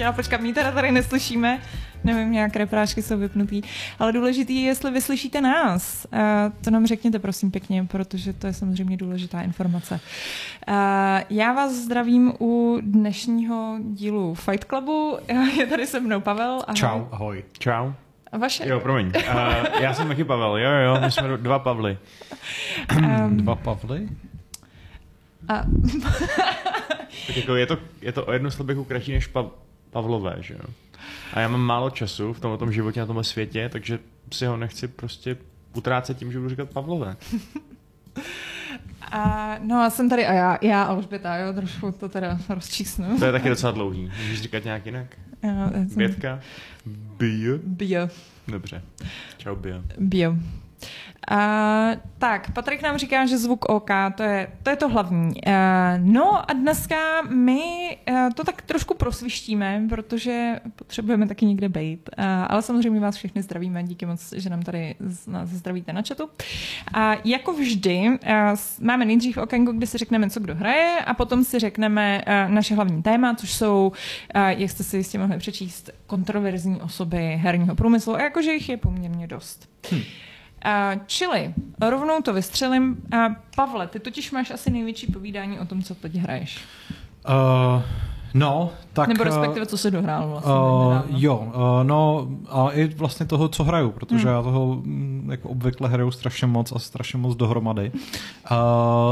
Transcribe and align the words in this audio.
chtěla 0.00 0.12
počkat, 0.12 0.40
my 0.40 0.52
teda 0.52 0.72
tady 0.72 0.92
neslyšíme, 0.92 1.60
nevím, 2.04 2.32
nějaké 2.32 2.58
reprášky 2.58 3.02
jsou 3.02 3.18
vypnutý, 3.18 3.62
ale 3.98 4.12
důležitý 4.12 4.62
je, 4.62 4.66
jestli 4.68 4.90
vyslyšíte 4.90 5.40
nás. 5.40 6.06
Uh, 6.12 6.20
to 6.64 6.70
nám 6.70 6.86
řekněte 6.86 7.18
prosím 7.18 7.50
pěkně, 7.50 7.84
protože 7.84 8.32
to 8.32 8.46
je 8.46 8.52
samozřejmě 8.52 8.96
důležitá 8.96 9.42
informace. 9.42 10.00
Uh, 10.68 10.74
já 11.30 11.52
vás 11.52 11.72
zdravím 11.72 12.32
u 12.40 12.78
dnešního 12.80 13.78
dílu 13.80 14.34
Fight 14.34 14.64
Clubu. 14.64 15.18
Je 15.58 15.66
tady 15.66 15.86
se 15.86 16.00
mnou 16.00 16.20
Pavel. 16.20 16.62
Ahoj. 16.66 16.74
Čau, 16.74 17.06
ahoj. 17.10 17.44
Čau. 17.58 17.92
A 18.32 18.38
vaše? 18.38 18.68
Jo, 18.68 18.80
promiň. 18.80 19.06
Uh, 19.06 19.82
já 19.82 19.94
jsem 19.94 20.08
taky 20.08 20.24
Pavel, 20.24 20.58
jo, 20.58 20.70
jo, 20.70 21.00
my 21.00 21.10
jsme 21.10 21.36
dva 21.36 21.58
Pavly. 21.58 21.98
Um, 22.96 23.36
dva 23.36 23.54
Pavly? 23.54 24.08
A... 25.48 25.64
tak 27.26 27.36
jako 27.36 27.54
je 27.54 27.66
to, 27.66 27.78
je 28.02 28.12
to 28.12 28.24
o 28.24 28.32
jednu 28.32 28.50
slabiku 28.50 28.84
kratší 28.84 29.12
než 29.12 29.26
pa, 29.26 29.50
Pavlové, 29.90 30.36
že 30.40 30.54
jo? 30.54 30.74
A 31.32 31.40
já 31.40 31.48
mám 31.48 31.60
málo 31.60 31.90
času 31.90 32.32
v 32.32 32.40
tomto 32.40 32.72
životě, 32.72 33.00
na 33.00 33.06
tomhle 33.06 33.24
světě, 33.24 33.68
takže 33.72 33.98
si 34.32 34.46
ho 34.46 34.56
nechci 34.56 34.88
prostě 34.88 35.36
utrácet 35.74 36.18
tím, 36.18 36.32
že 36.32 36.38
budu 36.38 36.50
říkat 36.50 36.70
Pavlové. 36.70 37.16
A, 39.12 39.56
no 39.62 39.76
a 39.82 39.90
jsem 39.90 40.08
tady 40.08 40.26
a 40.26 40.32
já, 40.32 40.58
já 40.62 40.82
Alžběta, 40.82 41.36
jo, 41.36 41.52
trošku 41.52 41.92
to 41.92 42.08
teda 42.08 42.38
rozčísnu. 42.48 43.18
To 43.18 43.24
je 43.24 43.32
taky 43.32 43.48
docela 43.48 43.72
dlouhý. 43.72 44.12
Můžeš 44.22 44.42
říkat 44.42 44.64
nějak 44.64 44.86
jinak? 44.86 45.06
Bětka? 45.96 46.40
Bio? 47.18 47.58
Bio. 47.64 48.08
Dobře. 48.48 48.82
Čau, 49.38 49.56
Bio. 49.56 49.82
Bio. 49.98 50.36
Uh, 51.30 51.36
tak, 52.18 52.50
Patrik 52.50 52.82
nám 52.82 52.98
říká, 52.98 53.26
že 53.26 53.38
zvuk 53.38 53.64
OK, 53.64 53.90
to 54.14 54.22
je 54.22 54.48
to, 54.62 54.70
je 54.70 54.76
to 54.76 54.88
hlavní. 54.88 55.28
Uh, 55.46 55.52
no 55.98 56.50
a 56.50 56.52
dneska 56.52 57.22
my 57.22 57.62
uh, 58.10 58.16
to 58.34 58.44
tak 58.44 58.62
trošku 58.62 58.94
prosvištíme, 58.94 59.82
protože 59.88 60.60
potřebujeme 60.76 61.26
taky 61.26 61.46
někde 61.46 61.68
být. 61.68 62.10
Uh, 62.18 62.24
ale 62.48 62.62
samozřejmě 62.62 63.00
vás 63.00 63.16
všechny 63.16 63.42
zdravíme, 63.42 63.82
díky 63.82 64.06
moc, 64.06 64.32
že 64.36 64.50
nám 64.50 64.62
tady 64.62 64.94
z, 65.00 65.26
nás 65.26 65.48
zdravíte 65.48 65.92
na 65.92 66.02
chatu. 66.08 66.28
A 66.92 67.14
uh, 67.14 67.20
jako 67.24 67.52
vždy, 67.52 68.08
uh, 68.08 68.58
máme 68.80 69.04
nejdřív 69.04 69.38
okénko, 69.38 69.72
kde 69.72 69.86
si 69.86 69.98
řekneme, 69.98 70.30
co 70.30 70.40
kdo 70.40 70.54
hraje, 70.54 70.98
a 71.06 71.14
potom 71.14 71.44
si 71.44 71.58
řekneme 71.58 72.22
uh, 72.26 72.52
naše 72.54 72.74
hlavní 72.74 73.02
téma, 73.02 73.34
což 73.34 73.52
jsou, 73.52 73.92
uh, 74.34 74.42
jak 74.42 74.70
jste 74.70 74.84
si 74.84 74.96
jistě 74.96 75.18
mohli 75.18 75.38
přečíst, 75.38 75.90
kontroverzní 76.06 76.80
osoby 76.80 77.36
herního 77.42 77.74
průmyslu, 77.74 78.14
a 78.14 78.22
jakože 78.22 78.52
jich 78.52 78.68
je 78.68 78.76
poměrně 78.76 79.26
dost. 79.26 79.68
Hmm. 79.90 80.02
Čili 81.06 81.54
rovnou 81.80 82.20
to 82.22 82.32
vystřelím. 82.32 83.02
Pavle, 83.56 83.86
ty 83.86 84.00
totiž 84.00 84.30
máš 84.30 84.50
asi 84.50 84.70
největší 84.70 85.06
povídání 85.06 85.58
o 85.58 85.64
tom, 85.64 85.82
co 85.82 85.94
teď 85.94 86.14
hraješ. 86.14 86.58
Uh, 87.28 87.82
no, 88.34 88.70
tak... 88.92 89.08
Nebo 89.08 89.24
respektive, 89.24 89.66
co 89.66 89.78
se 89.78 89.90
dohrál 89.90 90.28
vlastně. 90.28 90.52
Uh, 90.52 91.22
jo, 91.22 91.36
uh, 91.36 91.52
no 91.82 92.28
a 92.48 92.68
i 92.70 92.86
vlastně 92.86 93.26
toho, 93.26 93.48
co 93.48 93.64
hraju, 93.64 93.90
protože 93.90 94.26
hmm. 94.26 94.34
já 94.34 94.42
toho 94.42 94.74
mm, 94.74 95.28
jako 95.30 95.48
obvykle 95.48 95.88
hraju 95.88 96.10
strašně 96.10 96.46
moc 96.46 96.72
a 96.72 96.78
strašně 96.78 97.18
moc 97.18 97.36
dohromady. 97.36 97.92
Uh, 98.50 98.56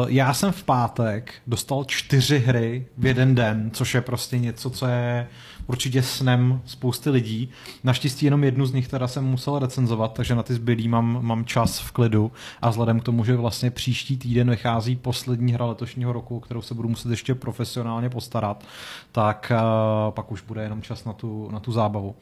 já 0.08 0.34
jsem 0.34 0.52
v 0.52 0.64
pátek 0.64 1.34
dostal 1.46 1.84
čtyři 1.84 2.38
hry 2.38 2.86
v 2.98 3.06
jeden 3.06 3.34
den, 3.34 3.70
což 3.72 3.94
je 3.94 4.00
prostě 4.00 4.38
něco, 4.38 4.70
co 4.70 4.86
je 4.86 5.28
určitě 5.68 6.02
snem 6.02 6.60
spousty 6.64 7.10
lidí. 7.10 7.48
Naštěstí 7.84 8.26
jenom 8.26 8.44
jednu 8.44 8.66
z 8.66 8.72
nich 8.72 8.88
teda 8.88 9.08
jsem 9.08 9.24
musel 9.24 9.58
recenzovat, 9.58 10.12
takže 10.12 10.34
na 10.34 10.42
ty 10.42 10.54
zbylý 10.54 10.88
mám, 10.88 11.18
mám 11.22 11.44
čas 11.44 11.78
v 11.78 11.92
klidu 11.92 12.32
a 12.62 12.70
vzhledem 12.70 13.00
k 13.00 13.04
tomu, 13.04 13.24
že 13.24 13.36
vlastně 13.36 13.70
příští 13.70 14.16
týden 14.16 14.50
vychází 14.50 14.96
poslední 14.96 15.52
hra 15.52 15.66
letošního 15.66 16.12
roku, 16.12 16.40
kterou 16.40 16.62
se 16.62 16.74
budu 16.74 16.88
muset 16.88 17.10
ještě 17.10 17.34
profesionálně 17.34 18.10
postarat, 18.10 18.64
tak 19.12 19.52
uh, 19.54 20.10
pak 20.10 20.32
už 20.32 20.42
bude 20.42 20.62
jenom 20.62 20.82
čas 20.82 21.04
na 21.04 21.12
tu, 21.12 21.48
na 21.52 21.60
tu 21.60 21.72
zábavu. 21.72 22.14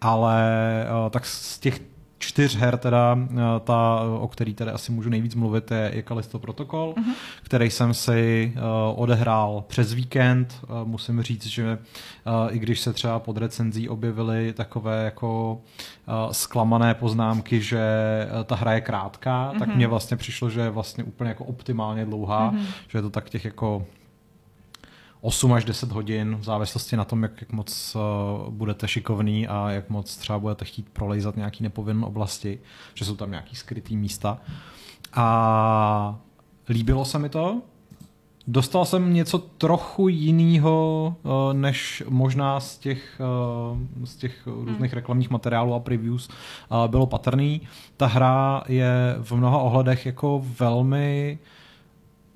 Ale 0.00 0.46
uh, 1.04 1.10
tak 1.10 1.26
z 1.26 1.58
těch 1.58 1.80
čtyř 2.24 2.56
her, 2.56 2.78
teda 2.78 3.18
eh, 3.18 3.36
ta, 3.64 4.00
o 4.20 4.28
který 4.28 4.54
tedy 4.54 4.70
asi 4.70 4.92
můžu 4.92 5.10
nejvíc 5.10 5.34
mluvit, 5.34 5.70
je, 5.70 5.90
je 5.94 6.02
Kalisto 6.02 6.38
Protocol, 6.38 6.94
uh-huh. 6.96 7.14
který 7.42 7.70
jsem 7.70 7.94
si 7.94 8.52
uh, 8.56 8.62
odehrál 9.02 9.64
přes 9.66 9.92
víkend. 9.92 10.60
Uh, 10.62 10.88
musím 10.88 11.22
říct, 11.22 11.46
že 11.46 11.78
uh, 12.26 12.56
i 12.56 12.58
když 12.58 12.80
se 12.80 12.92
třeba 12.92 13.18
pod 13.18 13.36
recenzí 13.36 13.88
objevily 13.88 14.52
takové 14.52 15.04
jako 15.04 15.60
uh, 16.08 16.32
zklamané 16.32 16.94
poznámky, 16.94 17.60
že 17.60 17.80
uh, 18.26 18.44
ta 18.44 18.54
hra 18.54 18.72
je 18.72 18.80
krátká, 18.80 19.52
uh-huh. 19.52 19.58
tak 19.58 19.74
mně 19.74 19.88
vlastně 19.88 20.16
přišlo, 20.16 20.50
že 20.50 20.60
je 20.60 20.70
vlastně 20.70 21.04
úplně 21.04 21.28
jako 21.28 21.44
optimálně 21.44 22.04
dlouhá, 22.04 22.52
uh-huh. 22.52 22.66
že 22.88 22.98
je 22.98 23.02
to 23.02 23.10
tak 23.10 23.30
těch 23.30 23.44
jako 23.44 23.86
8 25.24 25.52
až 25.52 25.64
10 25.64 25.92
hodin, 25.92 26.36
v 26.36 26.44
závislosti 26.44 26.96
na 26.96 27.04
tom, 27.04 27.22
jak, 27.22 27.40
jak 27.40 27.52
moc 27.52 27.96
uh, 27.96 28.52
budete 28.52 28.88
šikovný 28.88 29.48
a 29.48 29.70
jak 29.70 29.90
moc 29.90 30.16
třeba 30.16 30.38
budete 30.38 30.64
chtít 30.64 30.88
prolejzat 30.92 31.36
nějaký 31.36 31.62
nepovinné 31.62 32.06
oblasti, 32.06 32.58
že 32.94 33.04
jsou 33.04 33.16
tam 33.16 33.30
nějaký 33.30 33.56
skrytý 33.56 33.96
místa. 33.96 34.38
A 35.12 36.18
líbilo 36.68 37.04
se 37.04 37.18
mi 37.18 37.28
to. 37.28 37.62
Dostal 38.46 38.84
jsem 38.84 39.14
něco 39.14 39.38
trochu 39.38 40.08
jiného, 40.08 41.16
uh, 41.22 41.32
než 41.52 42.02
možná 42.08 42.60
z 42.60 42.78
těch, 42.78 43.20
uh, 43.72 44.06
z 44.06 44.16
těch 44.16 44.46
různých 44.46 44.90
hmm. 44.90 44.96
reklamních 44.96 45.30
materiálů 45.30 45.74
a 45.74 45.80
previews 45.80 46.28
uh, 46.28 46.86
bylo 46.86 47.06
patrný. 47.06 47.60
Ta 47.96 48.06
hra 48.06 48.62
je 48.68 49.16
v 49.22 49.32
mnoha 49.32 49.58
ohledech 49.58 50.06
jako 50.06 50.44
velmi 50.58 51.38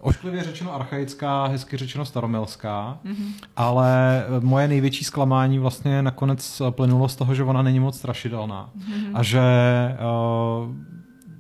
Ošklivě 0.00 0.44
řečeno 0.44 0.74
archaická, 0.74 1.46
hezky 1.46 1.76
řečeno 1.76 2.04
staromilská, 2.04 2.98
mm-hmm. 3.04 3.32
ale 3.56 4.24
moje 4.40 4.68
největší 4.68 5.04
zklamání 5.04 5.58
vlastně 5.58 6.02
nakonec 6.02 6.62
plynulo 6.70 7.08
z 7.08 7.16
toho, 7.16 7.34
že 7.34 7.44
ona 7.44 7.62
není 7.62 7.80
moc 7.80 7.98
strašidelná 7.98 8.70
mm-hmm. 8.78 9.10
a 9.14 9.22
že 9.22 9.40
uh, 10.60 10.74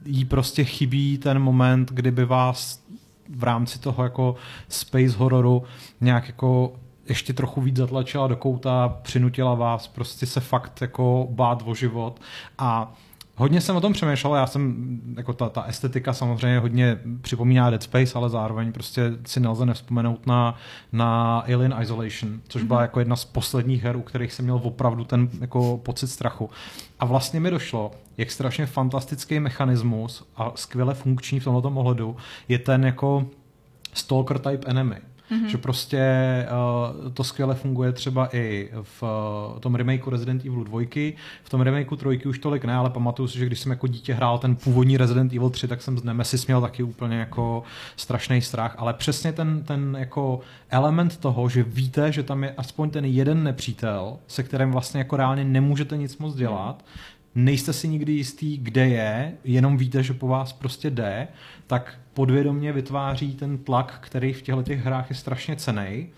jí 0.04 0.24
prostě 0.24 0.64
chybí 0.64 1.18
ten 1.18 1.38
moment, 1.38 1.92
kdyby 1.92 2.24
vás 2.24 2.82
v 3.28 3.44
rámci 3.44 3.78
toho 3.78 4.02
jako 4.02 4.34
space 4.68 5.16
hororu 5.18 5.62
nějak 6.00 6.26
jako 6.26 6.72
ještě 7.08 7.32
trochu 7.32 7.60
víc 7.60 7.76
zatlačila 7.76 8.26
do 8.26 8.36
kouta, 8.36 8.98
přinutila 9.02 9.54
vás 9.54 9.88
prostě 9.88 10.26
se 10.26 10.40
fakt 10.40 10.80
jako 10.80 11.28
bát 11.30 11.62
o 11.66 11.74
život 11.74 12.20
a 12.58 12.92
Hodně 13.38 13.60
jsem 13.60 13.76
o 13.76 13.80
tom 13.80 13.92
přemýšlel, 13.92 14.34
já 14.34 14.46
jsem, 14.46 14.86
jako 15.16 15.32
ta, 15.32 15.48
ta 15.48 15.62
estetika 15.62 16.12
samozřejmě 16.12 16.58
hodně 16.58 16.98
připomíná 17.20 17.70
Dead 17.70 17.82
Space, 17.82 18.14
ale 18.14 18.30
zároveň 18.30 18.72
prostě 18.72 19.12
si 19.26 19.40
nelze 19.40 19.66
nevzpomenout 19.66 20.26
na, 20.26 20.54
na 20.92 21.38
Alien 21.38 21.74
Isolation, 21.82 22.40
což 22.48 22.62
byla 22.62 22.78
mm-hmm. 22.78 22.82
jako 22.82 22.98
jedna 22.98 23.16
z 23.16 23.24
posledních 23.24 23.82
her, 23.84 23.96
u 23.96 24.02
kterých 24.02 24.32
jsem 24.32 24.44
měl 24.44 24.60
opravdu 24.62 25.04
ten 25.04 25.28
jako 25.40 25.80
pocit 25.82 26.06
strachu. 26.06 26.50
A 27.00 27.04
vlastně 27.04 27.40
mi 27.40 27.50
došlo, 27.50 27.90
jak 28.16 28.30
strašně 28.30 28.66
fantastický 28.66 29.40
mechanismus 29.40 30.28
a 30.36 30.52
skvěle 30.54 30.94
funkční 30.94 31.40
v 31.40 31.44
tomto 31.44 31.68
ohledu 31.68 32.16
je 32.48 32.58
ten 32.58 32.84
jako 32.84 33.26
stalker 33.92 34.38
type 34.38 34.70
enemy. 34.70 34.96
Mm-hmm. 35.30 35.46
Že 35.46 35.58
prostě 35.58 36.02
uh, 37.04 37.10
to 37.12 37.24
skvěle 37.24 37.54
funguje 37.54 37.92
třeba 37.92 38.28
i 38.32 38.70
v 38.82 39.02
uh, 39.02 39.58
tom 39.60 39.74
remakeu 39.74 40.10
Resident 40.10 40.44
Evil 40.44 40.64
2. 40.64 40.80
V 41.42 41.50
tom 41.50 41.60
remakeu 41.60 41.96
3 41.96 42.24
už 42.26 42.38
tolik 42.38 42.64
ne, 42.64 42.74
ale 42.74 42.90
pamatuju 42.90 43.28
si, 43.28 43.38
že 43.38 43.46
když 43.46 43.60
jsem 43.60 43.70
jako 43.70 43.86
dítě 43.86 44.14
hrál 44.14 44.38
ten 44.38 44.56
původní 44.56 44.96
Resident 44.96 45.32
Evil 45.32 45.50
3, 45.50 45.68
tak 45.68 45.82
jsem 45.82 45.98
z 45.98 46.04
Nemesis 46.04 46.46
měl 46.46 46.60
taky 46.60 46.82
úplně 46.82 47.16
jako 47.16 47.62
strašný 47.96 48.40
strach, 48.40 48.74
ale 48.78 48.94
přesně 48.94 49.32
ten, 49.32 49.62
ten 49.62 49.96
jako 50.00 50.40
element 50.70 51.16
toho, 51.16 51.48
že 51.48 51.62
víte, 51.62 52.12
že 52.12 52.22
tam 52.22 52.44
je 52.44 52.54
aspoň 52.56 52.90
ten 52.90 53.04
jeden 53.04 53.44
nepřítel, 53.44 54.16
se 54.26 54.42
kterým 54.42 54.72
vlastně 54.72 54.98
jako 54.98 55.16
reálně 55.16 55.44
nemůžete 55.44 55.96
nic 55.96 56.18
moc 56.18 56.34
dělat, 56.34 56.84
nejste 57.38 57.72
si 57.72 57.88
nikdy 57.88 58.12
jistý, 58.12 58.58
kde 58.58 58.88
je, 58.88 59.32
jenom 59.44 59.76
víte, 59.76 60.02
že 60.02 60.14
po 60.14 60.28
vás 60.28 60.52
prostě 60.52 60.90
jde, 60.90 61.28
tak 61.66 61.98
podvědomně 62.14 62.72
vytváří 62.72 63.34
ten 63.34 63.58
tlak, 63.58 63.98
který 64.00 64.32
v 64.32 64.42
těchto 64.42 64.62
těch 64.62 64.84
hrách 64.84 65.10
je 65.10 65.16
strašně 65.16 65.56
cený. 65.56 66.08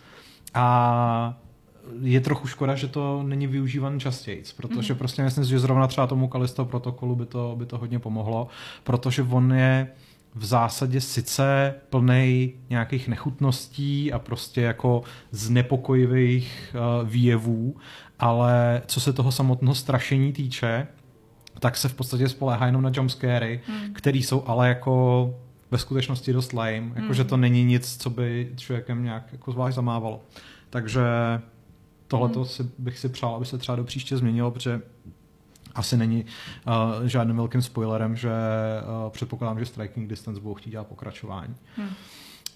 A 0.55 1.41
je 2.03 2.21
trochu 2.21 2.49
škoda, 2.49 2.75
že 2.75 2.89
to 2.89 3.23
není 3.23 3.47
využívan 3.47 4.01
častěji, 4.01 4.43
protože 4.57 4.93
mm. 4.93 4.99
prostě 4.99 5.23
myslím, 5.23 5.45
že 5.45 5.59
zrovna 5.59 5.87
třeba 5.87 6.07
tomu 6.07 6.29
Kalisto 6.29 6.65
protokolu 6.65 7.17
by 7.17 7.27
to, 7.27 7.55
by 7.59 7.67
to 7.67 7.79
hodně 7.79 7.99
pomohlo, 7.99 8.49
protože 8.85 9.23
on 9.23 9.53
je 9.53 9.89
v 10.35 10.45
zásadě 10.45 11.01
sice 11.01 11.75
plný 11.91 12.53
nějakých 12.71 13.09
nechutností 13.09 14.13
a 14.13 14.19
prostě 14.19 14.61
jako 14.61 15.03
znepokojivých 15.31 16.77
uh, 17.03 17.09
výjevů, 17.09 17.77
ale 18.19 18.83
co 18.87 19.01
se 19.01 19.13
toho 19.13 19.33
samotného 19.33 19.75
strašení 19.75 20.33
týče, 20.33 20.87
tak 21.61 21.77
se 21.77 21.89
v 21.89 21.95
podstatě 21.95 22.29
spolehá 22.29 22.67
jenom 22.67 22.83
na 22.83 22.91
jumpscary, 22.95 23.61
mm. 23.69 23.93
který 23.93 24.23
jsou 24.23 24.45
ale 24.47 24.69
jako 24.69 25.35
ve 25.71 25.79
skutečnosti 25.79 26.33
dost 26.33 26.53
lame, 26.53 26.93
jakože 26.95 27.23
mm. 27.23 27.29
to 27.29 27.37
není 27.37 27.65
nic, 27.65 27.97
co 27.97 28.11
by 28.11 28.53
člověkem 28.57 29.05
nějak 29.05 29.33
jako 29.33 29.53
zvlášť 29.53 29.77
zamávalo. 29.77 30.21
Takže 30.71 31.03
tohle 32.07 32.29
mm. 32.37 32.45
si 32.45 32.71
bych 32.79 32.99
si 32.99 33.09
přál, 33.09 33.35
aby 33.35 33.45
se 33.45 33.59
třeba 33.59 33.77
do 33.77 33.85
příště 33.85 34.17
změnilo, 34.17 34.51
protože 34.51 34.81
asi 35.75 35.97
není 35.97 36.25
uh, 36.67 37.07
žádným 37.07 37.37
velkým 37.37 37.63
spoilerem, 37.63 38.17
že 38.17 38.31
uh, 38.31 39.11
předpokládám, 39.11 39.59
že 39.59 39.67
Striking 39.67 40.09
Distance 40.09 40.41
budou 40.41 40.55
chtít 40.55 40.71
dělat 40.71 40.87
pokračování. 40.87 41.55
Mm. 41.79 41.89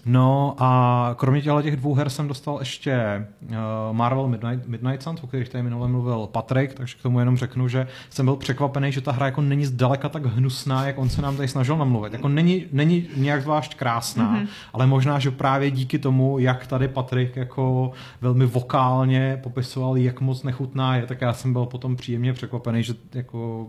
No 0.05 0.55
a 0.57 1.15
kromě 1.17 1.41
těchto 1.41 1.61
těch 1.61 1.75
dvou 1.75 1.93
her 1.93 2.09
jsem 2.09 2.27
dostal 2.27 2.57
ještě 2.59 3.25
uh, 3.41 3.55
Marvel 3.91 4.27
Midnight, 4.27 4.67
Midnight 4.67 5.03
Suns, 5.03 5.23
o 5.23 5.27
kterých 5.27 5.49
tady 5.49 5.63
minule 5.63 5.87
mluvil 5.87 6.27
Patrik, 6.31 6.73
takže 6.73 6.95
k 6.97 7.01
tomu 7.01 7.19
jenom 7.19 7.37
řeknu, 7.37 7.67
že 7.67 7.87
jsem 8.09 8.25
byl 8.25 8.35
překvapený, 8.35 8.91
že 8.91 9.01
ta 9.01 9.11
hra 9.11 9.25
jako 9.25 9.41
není 9.41 9.65
zdaleka 9.65 10.09
tak 10.09 10.25
hnusná, 10.25 10.87
jak 10.87 10.97
on 10.97 11.09
se 11.09 11.21
nám 11.21 11.35
tady 11.35 11.47
snažil 11.47 11.77
namluvit. 11.77 12.13
Jako 12.13 12.29
není, 12.29 12.65
není 12.71 13.07
nějak 13.17 13.41
zvlášť 13.41 13.75
krásná, 13.75 14.35
mm-hmm. 14.35 14.47
ale 14.73 14.87
možná, 14.87 15.19
že 15.19 15.31
právě 15.31 15.71
díky 15.71 15.99
tomu, 15.99 16.39
jak 16.39 16.67
tady 16.67 16.87
Patrik 16.87 17.35
jako 17.35 17.91
velmi 18.21 18.45
vokálně 18.45 19.39
popisoval, 19.43 19.97
jak 19.97 20.21
moc 20.21 20.43
nechutná 20.43 20.95
je, 20.95 21.05
tak 21.05 21.21
já 21.21 21.33
jsem 21.33 21.53
byl 21.53 21.65
potom 21.65 21.95
příjemně 21.95 22.33
překvapený, 22.33 22.83
že 22.83 22.93
jako 23.13 23.67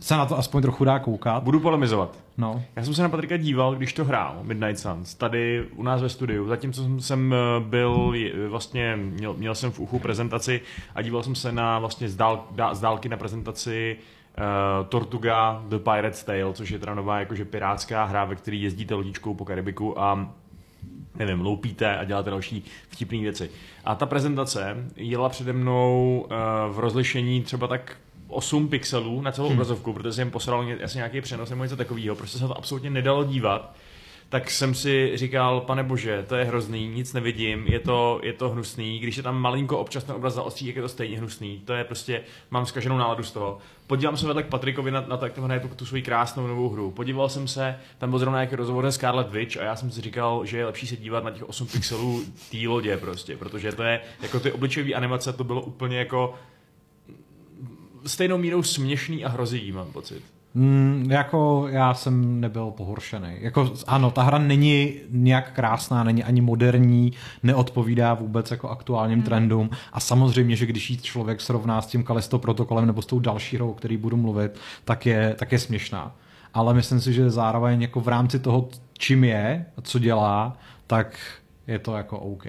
se 0.00 0.16
na 0.16 0.26
to 0.26 0.38
aspoň 0.38 0.62
trochu 0.62 0.84
dá 0.84 0.98
koukat. 0.98 1.42
Budu 1.42 1.60
polemizovat. 1.60 2.18
No. 2.38 2.62
Já 2.76 2.84
jsem 2.84 2.94
se 2.94 3.02
na 3.02 3.08
Patrika 3.08 3.36
díval, 3.36 3.74
když 3.74 3.92
to 3.92 4.04
hrál, 4.04 4.38
Midnight 4.42 4.78
Suns, 4.78 5.14
tady 5.14 5.66
u 5.76 5.82
nás 5.82 6.02
ve 6.02 6.08
studiu. 6.08 6.48
Zatímco 6.48 7.00
jsem, 7.00 7.34
eh, 7.34 7.60
byl, 7.60 8.12
vlastně 8.48 8.96
měl, 8.96 9.34
měl 9.34 9.54
jsem 9.54 9.70
v 9.70 9.80
uchu 9.80 9.98
prezentaci 9.98 10.60
a 10.94 11.02
díval 11.02 11.22
jsem 11.22 11.34
se 11.34 11.52
na 11.52 11.78
vlastně 11.78 12.08
z, 12.08 12.16
dál, 12.16 12.44
z 12.72 12.80
dálky 12.80 13.08
na 13.08 13.16
prezentaci 13.16 13.96
uh, 14.38 14.86
Tortuga 14.86 15.62
The 15.68 15.78
Pirate's 15.78 16.24
Tale, 16.24 16.52
což 16.52 16.70
je 16.70 16.78
teda 16.78 16.94
nová 16.94 17.20
jakože 17.20 17.44
pirátská 17.44 18.04
hra, 18.04 18.24
ve 18.24 18.34
které 18.34 18.56
jezdíte 18.56 18.94
lodičkou 18.94 19.34
po 19.34 19.44
Karibiku 19.44 20.00
a 20.00 20.34
nevím, 21.14 21.40
loupíte 21.40 21.96
a 21.96 22.04
děláte 22.04 22.30
další 22.30 22.64
vtipné 22.88 23.18
věci. 23.18 23.50
A 23.84 23.94
ta 23.94 24.06
prezentace 24.06 24.76
jela 24.96 25.28
přede 25.28 25.52
mnou 25.52 26.20
uh, 26.20 26.74
v 26.74 26.78
rozlišení 26.78 27.42
třeba 27.42 27.66
tak 27.66 27.96
8 28.28 28.68
pixelů 28.68 29.20
na 29.20 29.32
celou 29.32 29.48
hmm. 29.48 29.56
obrazovku, 29.56 29.92
protože 29.92 30.12
jsem 30.12 30.30
posral 30.30 30.66
asi 30.84 30.96
nějaký 30.96 31.20
přenos 31.20 31.50
nebo 31.50 31.62
něco 31.62 31.76
takového, 31.76 32.16
prostě 32.16 32.38
se 32.38 32.48
to 32.48 32.58
absolutně 32.58 32.90
nedalo 32.90 33.24
dívat 33.24 33.74
tak 34.28 34.50
jsem 34.50 34.74
si 34.74 35.12
říkal, 35.14 35.60
pane 35.60 35.82
bože, 35.82 36.24
to 36.28 36.36
je 36.36 36.44
hrozný, 36.44 36.88
nic 36.88 37.12
nevidím, 37.12 37.66
je 37.66 37.80
to, 37.80 38.20
je 38.22 38.32
to 38.32 38.48
hnusný, 38.48 38.98
když 38.98 39.16
je 39.16 39.22
tam 39.22 39.40
malinko 39.40 39.78
občas 39.78 40.04
ten 40.04 40.16
obraz 40.16 40.34
zaostří, 40.34 40.66
jak 40.66 40.76
je 40.76 40.82
to 40.82 40.88
stejně 40.88 41.18
hnusný, 41.18 41.62
to 41.64 41.72
je 41.72 41.84
prostě, 41.84 42.22
mám 42.50 42.66
zkaženou 42.66 42.98
náladu 42.98 43.22
z 43.22 43.32
toho. 43.32 43.58
Podívám 43.86 44.16
se 44.16 44.26
vedle 44.26 44.42
k 44.42 44.46
Patrikovi 44.46 44.90
na, 44.90 45.00
na 45.00 45.16
to, 45.16 45.24
jak 45.26 45.34
to 45.34 45.42
hraje 45.42 45.60
tu, 45.60 45.68
tu 45.68 45.86
svoji 45.86 46.02
krásnou 46.02 46.46
novou 46.46 46.68
hru. 46.68 46.90
Podíval 46.90 47.28
jsem 47.28 47.48
se, 47.48 47.76
tam 47.98 48.10
byl 48.10 48.18
zrovna 48.18 48.38
nějaký 48.38 48.56
rozhovor 48.56 48.86
s 48.86 48.94
Scarlet 48.94 49.30
Witch 49.30 49.56
a 49.56 49.62
já 49.62 49.76
jsem 49.76 49.90
si 49.90 50.00
říkal, 50.00 50.46
že 50.46 50.58
je 50.58 50.66
lepší 50.66 50.86
se 50.86 50.96
dívat 50.96 51.24
na 51.24 51.30
těch 51.30 51.48
8 51.48 51.66
pixelů 51.66 52.22
té 52.50 52.68
lodě 52.68 52.96
prostě, 52.96 53.36
protože 53.36 53.72
to 53.72 53.82
je, 53.82 54.00
jako 54.22 54.40
ty 54.40 54.52
obličejové 54.52 54.92
animace, 54.92 55.32
to 55.32 55.44
bylo 55.44 55.60
úplně 55.60 55.98
jako 55.98 56.34
stejnou 58.08 58.38
mírou 58.38 58.62
směšný 58.62 59.24
a 59.24 59.28
hrozivý, 59.28 59.72
mám 59.72 59.92
pocit. 59.92 60.22
Mm, 60.54 61.06
jako 61.10 61.66
já 61.70 61.94
jsem 61.94 62.40
nebyl 62.40 62.70
pohoršený. 62.70 63.36
Jako 63.40 63.72
ano, 63.86 64.10
ta 64.10 64.22
hra 64.22 64.38
není 64.38 64.94
nějak 65.10 65.52
krásná, 65.52 66.04
není 66.04 66.24
ani 66.24 66.40
moderní, 66.40 67.12
neodpovídá 67.42 68.14
vůbec 68.14 68.50
jako 68.50 68.68
aktuálním 68.68 69.18
hmm. 69.18 69.24
trendům 69.24 69.70
a 69.92 70.00
samozřejmě, 70.00 70.56
že 70.56 70.66
když 70.66 70.90
jí 70.90 70.96
člověk 70.96 71.40
srovná 71.40 71.82
s 71.82 71.86
tím 71.86 72.04
Kalisto 72.04 72.38
protokolem 72.38 72.86
nebo 72.86 73.02
s 73.02 73.06
tou 73.06 73.20
další 73.20 73.56
hrou, 73.56 73.70
o 73.70 73.74
který 73.74 73.96
budu 73.96 74.16
mluvit, 74.16 74.58
tak 74.84 75.06
je, 75.06 75.34
tak 75.38 75.52
je 75.52 75.58
směšná. 75.58 76.16
Ale 76.54 76.74
myslím 76.74 77.00
si, 77.00 77.12
že 77.12 77.30
zároveň 77.30 77.82
jako 77.82 78.00
v 78.00 78.08
rámci 78.08 78.38
toho, 78.38 78.68
čím 78.98 79.24
je, 79.24 79.66
co 79.82 79.98
dělá, 79.98 80.56
tak 80.86 81.18
je 81.66 81.78
to 81.78 81.96
jako 81.96 82.18
OK. 82.18 82.46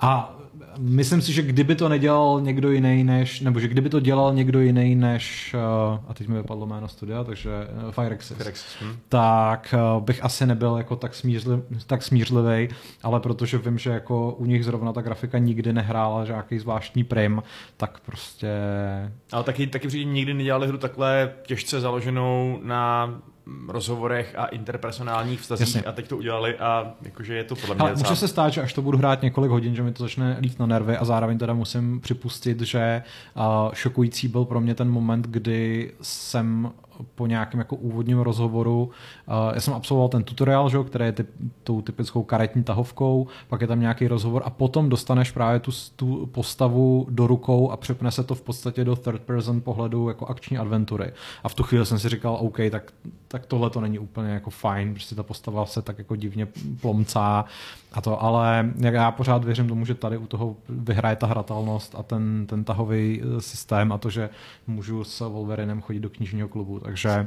A 0.00 0.36
myslím 0.78 1.22
si, 1.22 1.32
že 1.32 1.42
kdyby 1.42 1.74
to 1.74 1.88
nedělal 1.88 2.40
někdo 2.40 2.70
jiný 2.70 3.04
než, 3.04 3.40
nebo 3.40 3.60
že 3.60 3.68
kdyby 3.68 3.90
to 3.90 4.00
dělal 4.00 4.34
někdo 4.34 4.60
jiný 4.60 4.94
než, 4.94 5.54
uh, 5.54 5.98
a 6.08 6.14
teď 6.14 6.28
mi 6.28 6.36
vypadlo 6.36 6.66
jméno 6.66 6.88
studia, 6.88 7.24
takže 7.24 7.50
uh, 7.86 7.92
Firexis, 7.92 8.36
Firexis 8.36 8.76
hm. 8.82 8.96
tak 9.08 9.74
uh, 9.96 10.02
bych 10.02 10.24
asi 10.24 10.46
nebyl 10.46 10.76
jako 10.76 10.96
tak, 10.96 11.14
smířli, 11.14 11.62
tak 11.86 12.02
smířlivý, 12.02 12.68
ale 13.02 13.20
protože 13.20 13.58
vím, 13.58 13.78
že 13.78 13.90
jako 13.90 14.32
u 14.32 14.44
nich 14.44 14.64
zrovna 14.64 14.92
ta 14.92 15.00
grafika 15.00 15.38
nikdy 15.38 15.72
nehrála 15.72 16.24
žádný 16.24 16.58
zvláštní 16.58 17.04
prim, 17.04 17.42
tak 17.76 18.00
prostě... 18.00 18.48
Ale 19.32 19.44
taky, 19.44 19.66
taky 19.66 20.04
nikdy 20.04 20.34
nedělali 20.34 20.68
hru 20.68 20.78
takhle 20.78 21.32
těžce 21.46 21.80
založenou 21.80 22.60
na 22.62 23.14
rozhovorech 23.68 24.34
a 24.38 24.46
interpersonálních 24.46 25.40
vztazích 25.40 25.74
Jasně. 25.74 25.82
a 25.82 25.92
teď 25.92 26.08
to 26.08 26.16
udělali 26.16 26.58
a 26.58 26.94
jakože 27.02 27.34
je 27.34 27.44
to 27.44 27.56
podle 27.56 27.74
mě 27.74 27.82
Ale 27.82 27.94
může 27.94 28.16
se 28.16 28.28
stát, 28.28 28.52
že 28.52 28.62
až 28.62 28.72
to 28.72 28.82
budu 28.82 28.98
hrát 28.98 29.22
několik 29.22 29.50
hodin, 29.50 29.74
že 29.74 29.82
mi 29.82 29.92
to 29.92 30.02
začne 30.02 30.36
lít 30.40 30.58
na 30.58 30.66
nervy 30.66 30.96
a 30.96 31.04
zároveň 31.04 31.38
teda 31.38 31.54
musím 31.54 32.00
připustit, 32.00 32.60
že 32.60 33.02
uh, 33.34 33.42
šokující 33.72 34.28
byl 34.28 34.44
pro 34.44 34.60
mě 34.60 34.74
ten 34.74 34.90
moment, 34.90 35.26
kdy 35.26 35.92
jsem 36.02 36.72
po 37.14 37.26
nějakém 37.26 37.58
jako 37.60 37.76
úvodním 37.76 38.18
rozhovoru. 38.18 38.90
Uh, 39.28 39.54
já 39.54 39.60
jsem 39.60 39.74
absolvoval 39.74 40.08
ten 40.08 40.24
tutoriál, 40.24 40.70
že, 40.70 40.78
který 40.86 41.04
je 41.04 41.12
typ, 41.12 41.28
tou 41.64 41.82
typickou 41.82 42.22
karetní 42.22 42.62
tahovkou, 42.64 43.26
pak 43.48 43.60
je 43.60 43.66
tam 43.66 43.80
nějaký 43.80 44.08
rozhovor 44.08 44.42
a 44.44 44.50
potom 44.50 44.88
dostaneš 44.88 45.30
právě 45.30 45.60
tu, 45.60 45.70
tu 45.96 46.26
postavu 46.26 47.06
do 47.10 47.26
rukou 47.26 47.70
a 47.70 47.76
přepne 47.76 48.10
se 48.10 48.24
to 48.24 48.34
v 48.34 48.42
podstatě 48.42 48.84
do 48.84 48.96
third 48.96 49.22
person 49.22 49.60
pohledu 49.60 50.08
jako 50.08 50.26
akční 50.26 50.58
adventury. 50.58 51.12
A 51.44 51.48
v 51.48 51.54
tu 51.54 51.62
chvíli 51.62 51.86
jsem 51.86 51.98
si 51.98 52.08
říkal, 52.08 52.36
OK, 52.40 52.58
tak, 52.70 52.92
tak 53.28 53.46
tohle 53.46 53.70
to 53.70 53.80
není 53.80 53.98
úplně 53.98 54.30
jako 54.30 54.50
fajn, 54.50 54.94
protože 54.94 55.14
ta 55.14 55.22
postava 55.22 55.66
se 55.66 55.82
tak 55.82 55.98
jako 55.98 56.16
divně 56.16 56.48
plomcá 56.80 57.44
a 57.92 58.00
to, 58.00 58.22
ale 58.22 58.72
já 58.78 59.10
pořád 59.10 59.44
věřím 59.44 59.68
tomu, 59.68 59.84
že 59.84 59.94
tady 59.94 60.16
u 60.16 60.26
toho 60.26 60.56
vyhraje 60.68 61.16
ta 61.16 61.26
hratelnost 61.26 61.94
a 61.98 62.02
ten, 62.02 62.46
ten 62.46 62.64
tahový 62.64 63.22
eh, 63.22 63.40
systém 63.40 63.92
a 63.92 63.98
to, 63.98 64.10
že 64.10 64.30
můžu 64.66 65.04
s 65.04 65.20
Wolverinem 65.28 65.80
chodit 65.80 66.00
do 66.00 66.10
knižního 66.10 66.48
klubu, 66.48 66.80
takže 66.92 67.26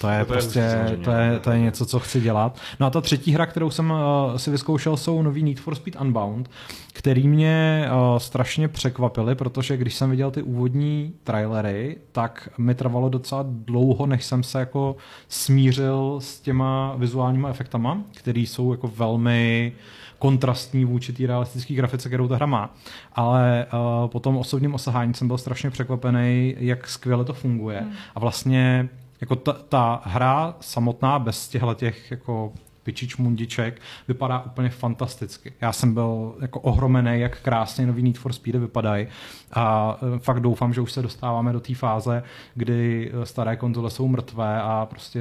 to 0.00 0.08
je, 0.08 0.24
to 0.24 0.32
prostě, 0.32 0.58
je 0.58 0.96
to 0.96 1.10
je, 1.10 1.38
to 1.38 1.50
je 1.50 1.58
něco, 1.58 1.86
co 1.86 2.00
chci 2.00 2.20
dělat. 2.20 2.58
No 2.80 2.86
a 2.86 2.90
ta 2.90 3.00
třetí 3.00 3.32
hra, 3.32 3.46
kterou 3.46 3.70
jsem 3.70 3.90
uh, 3.90 4.36
si 4.36 4.50
vyzkoušel, 4.50 4.96
jsou 4.96 5.22
nový 5.22 5.42
Need 5.42 5.60
for 5.60 5.74
Speed 5.74 6.00
Unbound, 6.00 6.50
který 6.92 7.28
mě 7.28 7.88
uh, 7.88 8.18
strašně 8.18 8.68
překvapily, 8.68 9.34
protože 9.34 9.76
když 9.76 9.94
jsem 9.94 10.10
viděl 10.10 10.30
ty 10.30 10.42
úvodní 10.42 11.12
trailery, 11.24 11.96
tak 12.12 12.48
mi 12.58 12.74
trvalo 12.74 13.08
docela 13.08 13.44
dlouho, 13.48 14.06
než 14.06 14.24
jsem 14.24 14.42
se 14.42 14.60
jako 14.60 14.96
smířil 15.28 16.18
s 16.22 16.40
těma 16.40 16.94
vizuálníma 16.96 17.48
efektama, 17.48 18.02
které 18.14 18.40
jsou 18.40 18.72
jako 18.72 18.88
velmi 18.88 19.72
kontrastní 20.18 20.84
vůči 20.84 21.12
té 21.12 21.26
realistické 21.26 21.74
grafice, 21.74 22.08
kterou 22.08 22.28
ta 22.28 22.36
hra 22.36 22.46
má. 22.46 22.74
Ale 23.12 23.66
uh, 23.72 24.10
po 24.10 24.20
tom 24.20 24.36
osobním 24.36 24.74
osahání 24.74 25.14
jsem 25.14 25.28
byl 25.28 25.38
strašně 25.38 25.70
překvapený, 25.70 26.54
jak 26.58 26.88
skvěle 26.88 27.24
to 27.24 27.34
funguje. 27.34 27.80
Hmm. 27.80 27.92
A 28.14 28.20
vlastně 28.20 28.88
jako 29.20 29.36
ta, 29.36 29.52
ta 29.52 30.02
hra 30.04 30.56
samotná 30.60 31.18
bez 31.18 31.48
těchto 31.48 31.74
těch 31.74 32.10
jako 32.10 32.52
pičič 32.86 33.16
mundiček 33.16 33.80
vypadá 34.08 34.42
úplně 34.42 34.68
fantasticky. 34.68 35.52
Já 35.60 35.72
jsem 35.72 35.94
byl 35.94 36.34
jako 36.40 36.60
ohromený, 36.60 37.20
jak 37.20 37.40
krásně 37.40 37.86
nový 37.86 38.02
Need 38.02 38.18
for 38.18 38.32
Speed 38.32 38.56
vypadají 38.56 39.06
a 39.52 39.96
e, 40.16 40.18
fakt 40.18 40.40
doufám, 40.40 40.72
že 40.72 40.80
už 40.80 40.92
se 40.92 41.02
dostáváme 41.02 41.52
do 41.52 41.60
té 41.60 41.74
fáze, 41.74 42.22
kdy 42.54 43.10
e, 43.12 43.26
staré 43.26 43.56
konzole 43.56 43.90
jsou 43.90 44.08
mrtvé 44.08 44.62
a 44.62 44.86
prostě 44.90 45.20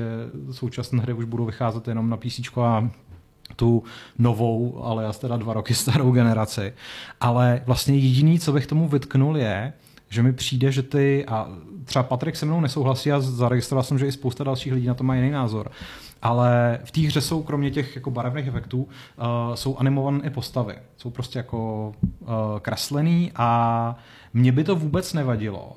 současné 0.52 1.02
hry 1.02 1.14
už 1.14 1.26
budou 1.26 1.46
vycházet 1.46 1.88
jenom 1.88 2.10
na 2.10 2.18
PC 2.18 2.58
a 2.62 2.90
tu 3.56 3.84
novou, 4.20 4.84
ale 4.84 5.04
já 5.04 5.14
teda 5.14 5.38
dva 5.38 5.54
roky 5.54 5.74
starou 5.74 6.12
generaci. 6.12 6.74
Ale 7.22 7.62
vlastně 7.66 7.96
jediný, 7.96 8.40
co 8.40 8.54
bych 8.54 8.68
tomu 8.68 8.88
vytknul, 8.88 9.38
je, 9.38 9.74
že 10.10 10.24
mi 10.24 10.34
přijde, 10.34 10.72
že 10.72 10.84
ty, 10.84 11.26
a 11.26 11.48
třeba 11.86 12.04
Patrik 12.04 12.36
se 12.36 12.46
mnou 12.46 12.62
nesouhlasí 12.62 13.12
a 13.12 13.20
zaregistroval 13.20 13.84
jsem, 13.84 14.00
že 14.00 14.08
i 14.08 14.12
spousta 14.12 14.44
dalších 14.44 14.74
lidí 14.74 14.88
na 14.88 14.94
to 14.94 15.04
má 15.04 15.16
jiný 15.16 15.32
názor, 15.32 15.72
ale 16.22 16.80
v 16.84 16.92
té 16.92 17.02
hře 17.02 17.22
jsou 17.22 17.44
kromě 17.44 17.72
těch 17.72 17.96
jako 17.96 18.12
barevných 18.12 18.48
efektů 18.48 18.78
uh, 18.78 19.56
jsou 19.56 19.78
animované 19.78 20.20
i 20.28 20.30
postavy. 20.30 20.76
Jsou 20.98 21.10
prostě 21.10 21.40
jako 21.40 21.92
uh, 22.20 22.28
kreslený 22.62 23.32
a 23.36 23.96
mně 24.34 24.52
by 24.52 24.64
to 24.64 24.76
vůbec 24.76 25.14
nevadilo, 25.14 25.74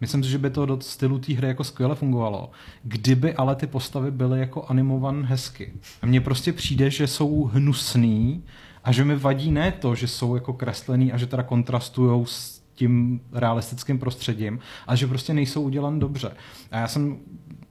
Myslím 0.00 0.24
si, 0.24 0.30
že 0.30 0.38
by 0.38 0.50
to 0.50 0.66
do 0.66 0.80
stylu 0.80 1.18
té 1.18 1.34
hry 1.34 1.48
jako 1.48 1.64
skvěle 1.64 1.94
fungovalo, 1.94 2.50
kdyby 2.82 3.34
ale 3.34 3.56
ty 3.56 3.66
postavy 3.66 4.10
byly 4.10 4.40
jako 4.40 4.64
animovan 4.68 5.24
hezky. 5.24 5.72
A 6.02 6.06
mně 6.06 6.20
prostě 6.20 6.52
přijde, 6.52 6.90
že 6.90 7.06
jsou 7.06 7.44
hnusný 7.44 8.44
a 8.84 8.92
že 8.92 9.04
mi 9.04 9.16
vadí 9.16 9.50
ne 9.50 9.72
to, 9.72 9.94
že 9.94 10.08
jsou 10.08 10.34
jako 10.34 10.52
kreslený 10.52 11.12
a 11.12 11.16
že 11.16 11.26
teda 11.26 11.42
kontrastují 11.42 12.26
s 12.26 12.57
tím 12.78 13.20
realistickým 13.32 13.98
prostředím, 13.98 14.58
ale 14.86 14.96
že 14.96 15.06
prostě 15.06 15.34
nejsou 15.34 15.62
udělan 15.62 15.98
dobře. 15.98 16.30
A 16.70 16.78
já 16.78 16.88
jsem 16.88 17.18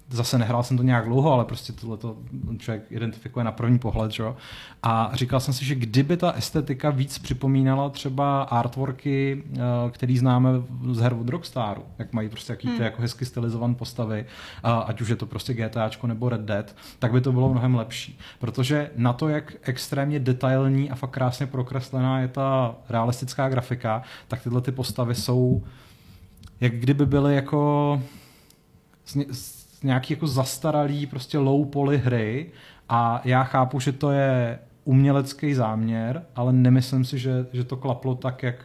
zase 0.09 0.37
nehrál 0.37 0.63
jsem 0.63 0.77
to 0.77 0.83
nějak 0.83 1.05
dlouho, 1.05 1.33
ale 1.33 1.45
prostě 1.45 1.73
tohle 1.73 1.97
to 1.97 2.17
člověk 2.57 2.91
identifikuje 2.91 3.45
na 3.45 3.51
první 3.51 3.79
pohled, 3.79 4.11
že? 4.11 4.23
A 4.83 5.11
říkal 5.13 5.39
jsem 5.39 5.53
si, 5.53 5.65
že 5.65 5.75
kdyby 5.75 6.17
ta 6.17 6.31
estetika 6.31 6.89
víc 6.89 7.17
připomínala 7.17 7.89
třeba 7.89 8.43
artworky, 8.43 9.43
eh, 9.53 9.57
který 9.91 10.17
známe 10.17 10.49
z 10.91 10.99
her 10.99 11.13
od 11.13 11.29
Rockstaru, 11.29 11.83
jak 11.99 12.13
mají 12.13 12.29
prostě 12.29 12.53
jaký 12.53 12.67
hmm. 12.67 12.77
ty 12.77 12.83
jako 12.83 13.01
hezky 13.01 13.25
stylizované 13.25 13.75
postavy, 13.75 14.25
ať 14.63 15.01
už 15.01 15.09
je 15.09 15.15
to 15.15 15.25
prostě 15.25 15.53
GTAčko 15.53 16.07
nebo 16.07 16.29
Red 16.29 16.41
Dead, 16.41 16.75
tak 16.99 17.11
by 17.11 17.21
to 17.21 17.31
bylo 17.31 17.49
mnohem 17.49 17.75
lepší. 17.75 18.19
Protože 18.39 18.91
na 18.95 19.13
to, 19.13 19.29
jak 19.29 19.53
extrémně 19.61 20.19
detailní 20.19 20.91
a 20.91 20.95
fakt 20.95 21.09
krásně 21.09 21.47
prokreslená 21.47 22.19
je 22.19 22.27
ta 22.27 22.75
realistická 22.89 23.49
grafika, 23.49 24.01
tak 24.27 24.43
tyhle 24.43 24.61
ty 24.61 24.71
postavy 24.71 25.15
jsou 25.15 25.63
jak 26.61 26.73
kdyby 26.73 27.05
byly 27.05 27.35
jako 27.35 28.01
nějaký 29.83 30.13
jako 30.13 30.27
zastaralý 30.27 31.05
prostě 31.05 31.37
low 31.37 31.67
poly 31.67 31.97
hry 31.97 32.51
A 32.89 33.21
já 33.25 33.43
chápu, 33.43 33.79
že 33.79 33.91
to 33.91 34.11
je 34.11 34.59
umělecký 34.83 35.53
záměr, 35.53 36.25
ale 36.35 36.53
nemyslím 36.53 37.05
si, 37.05 37.19
že, 37.19 37.45
že 37.53 37.63
to 37.63 37.77
klaplo 37.77 38.15
tak, 38.15 38.43
jak 38.43 38.55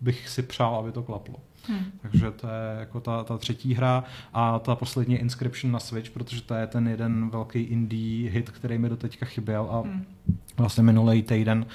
bych 0.00 0.28
si 0.28 0.42
přál, 0.42 0.76
aby 0.76 0.92
to 0.92 1.02
klaplo. 1.02 1.34
Hmm. 1.68 1.84
Takže 2.02 2.30
to 2.30 2.46
je 2.46 2.80
jako 2.80 3.00
ta, 3.00 3.24
ta 3.24 3.38
třetí 3.38 3.74
hra 3.74 4.04
a 4.34 4.58
ta 4.58 4.74
poslední 4.74 5.16
Inscription 5.16 5.72
na 5.72 5.80
Switch, 5.80 6.10
protože 6.10 6.42
to 6.42 6.54
je 6.54 6.66
ten 6.66 6.88
jeden 6.88 7.30
velký 7.30 7.60
indie 7.60 8.30
hit, 8.30 8.50
který 8.50 8.78
mi 8.78 8.88
do 8.88 8.96
teďka 8.96 9.26
chyběl 9.26 9.68
a 9.70 9.80
hmm. 9.80 10.04
vlastně 10.56 10.82
minulý 10.82 11.22
týden 11.22 11.66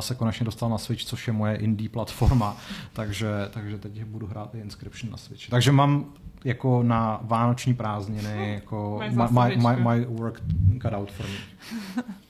se 0.00 0.14
konečně 0.14 0.44
dostal 0.44 0.68
na 0.68 0.78
Switch, 0.78 1.04
což 1.04 1.26
je 1.26 1.32
moje 1.32 1.56
indie 1.56 1.88
platforma, 1.88 2.56
takže, 2.92 3.28
takže 3.50 3.78
teď 3.78 4.04
budu 4.04 4.26
hrát 4.26 4.54
i 4.54 4.58
Inscription 4.58 5.10
na 5.10 5.16
Switch. 5.16 5.48
Takže 5.48 5.72
mám 5.72 6.04
jako 6.44 6.82
na 6.82 7.20
vánoční 7.22 7.74
prázdniny 7.74 8.52
jako 8.54 9.00
my, 9.10 9.26
my, 9.30 9.56
my, 9.56 9.76
my 9.76 10.04
work 10.04 10.42
cut 10.82 10.92
out 10.92 11.12
for 11.12 11.26
me. 11.26 12.04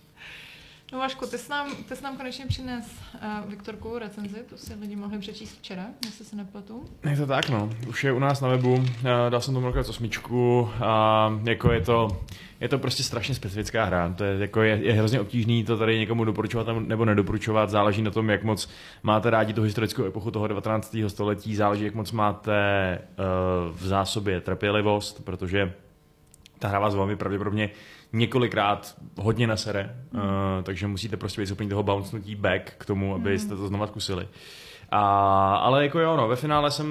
No 0.92 0.98
Vašku, 0.98 1.26
ty 1.26 1.38
jsi 1.38 1.50
nám, 1.50 1.76
ty 1.88 1.96
jsi 1.96 2.04
nám 2.04 2.16
konečně 2.16 2.46
přines 2.46 2.92
uh, 3.14 3.50
Viktorku 3.50 3.98
recenzi, 3.98 4.36
to 4.50 4.56
si 4.56 4.74
lidi 4.74 4.96
mohli 4.96 5.18
přečíst 5.18 5.58
včera, 5.58 5.84
jestli 6.04 6.24
se 6.24 6.36
nepletu. 6.36 6.84
Je 7.10 7.16
to 7.16 7.26
tak, 7.26 7.48
no. 7.48 7.70
Už 7.88 8.04
je 8.04 8.12
u 8.12 8.18
nás 8.18 8.40
na 8.40 8.48
webu, 8.48 8.74
uh, 8.74 8.84
dal 9.28 9.40
jsem 9.40 9.54
tomu 9.54 9.66
rokat 9.66 9.88
osmičku 9.88 10.70
a 10.80 11.28
uh, 11.40 11.48
jako 11.48 11.72
je 11.72 11.80
to, 11.80 12.08
je 12.60 12.68
to 12.68 12.78
prostě 12.78 13.02
strašně 13.02 13.34
specifická 13.34 13.84
hra. 13.84 14.14
To 14.16 14.24
je, 14.24 14.38
jako 14.38 14.62
je, 14.62 14.78
je 14.82 14.92
hrozně 14.92 15.20
obtížný 15.20 15.64
to 15.64 15.76
tady 15.76 15.98
někomu 15.98 16.24
doporučovat 16.24 16.66
nebo 16.86 17.04
nedoporučovat. 17.04 17.70
Záleží 17.70 18.02
na 18.02 18.10
tom, 18.10 18.30
jak 18.30 18.44
moc 18.44 18.68
máte 19.02 19.30
rádi 19.30 19.52
tu 19.52 19.62
historickou 19.62 20.04
epochu 20.04 20.30
toho 20.30 20.48
19. 20.48 20.96
století, 21.08 21.56
záleží, 21.56 21.84
jak 21.84 21.94
moc 21.94 22.12
máte 22.12 22.98
uh, 22.98 23.76
v 23.76 23.86
zásobě 23.86 24.40
trpělivost, 24.40 25.24
protože 25.24 25.72
ta 26.58 26.68
hra 26.68 26.78
vás 26.78 26.94
velmi 26.94 27.16
pravděpodobně 27.16 27.70
několikrát 28.12 28.94
hodně 29.16 29.46
nasere, 29.46 29.96
mm. 30.12 30.20
uh, 30.20 30.26
takže 30.62 30.86
musíte 30.86 31.16
prostě 31.16 31.40
být 31.40 31.46
schopni 31.46 31.68
toho 31.68 31.82
bouncnutí 31.82 32.34
back 32.34 32.72
k 32.78 32.84
tomu, 32.84 33.14
abyste 33.14 33.54
mm. 33.54 33.60
to 33.60 33.68
znova 33.68 33.86
zkusili. 33.86 34.28
A, 34.90 35.00
ale 35.56 35.82
jako 35.82 35.98
jo, 35.98 36.16
no, 36.16 36.28
ve 36.28 36.36
finále 36.36 36.70
jsem 36.70 36.88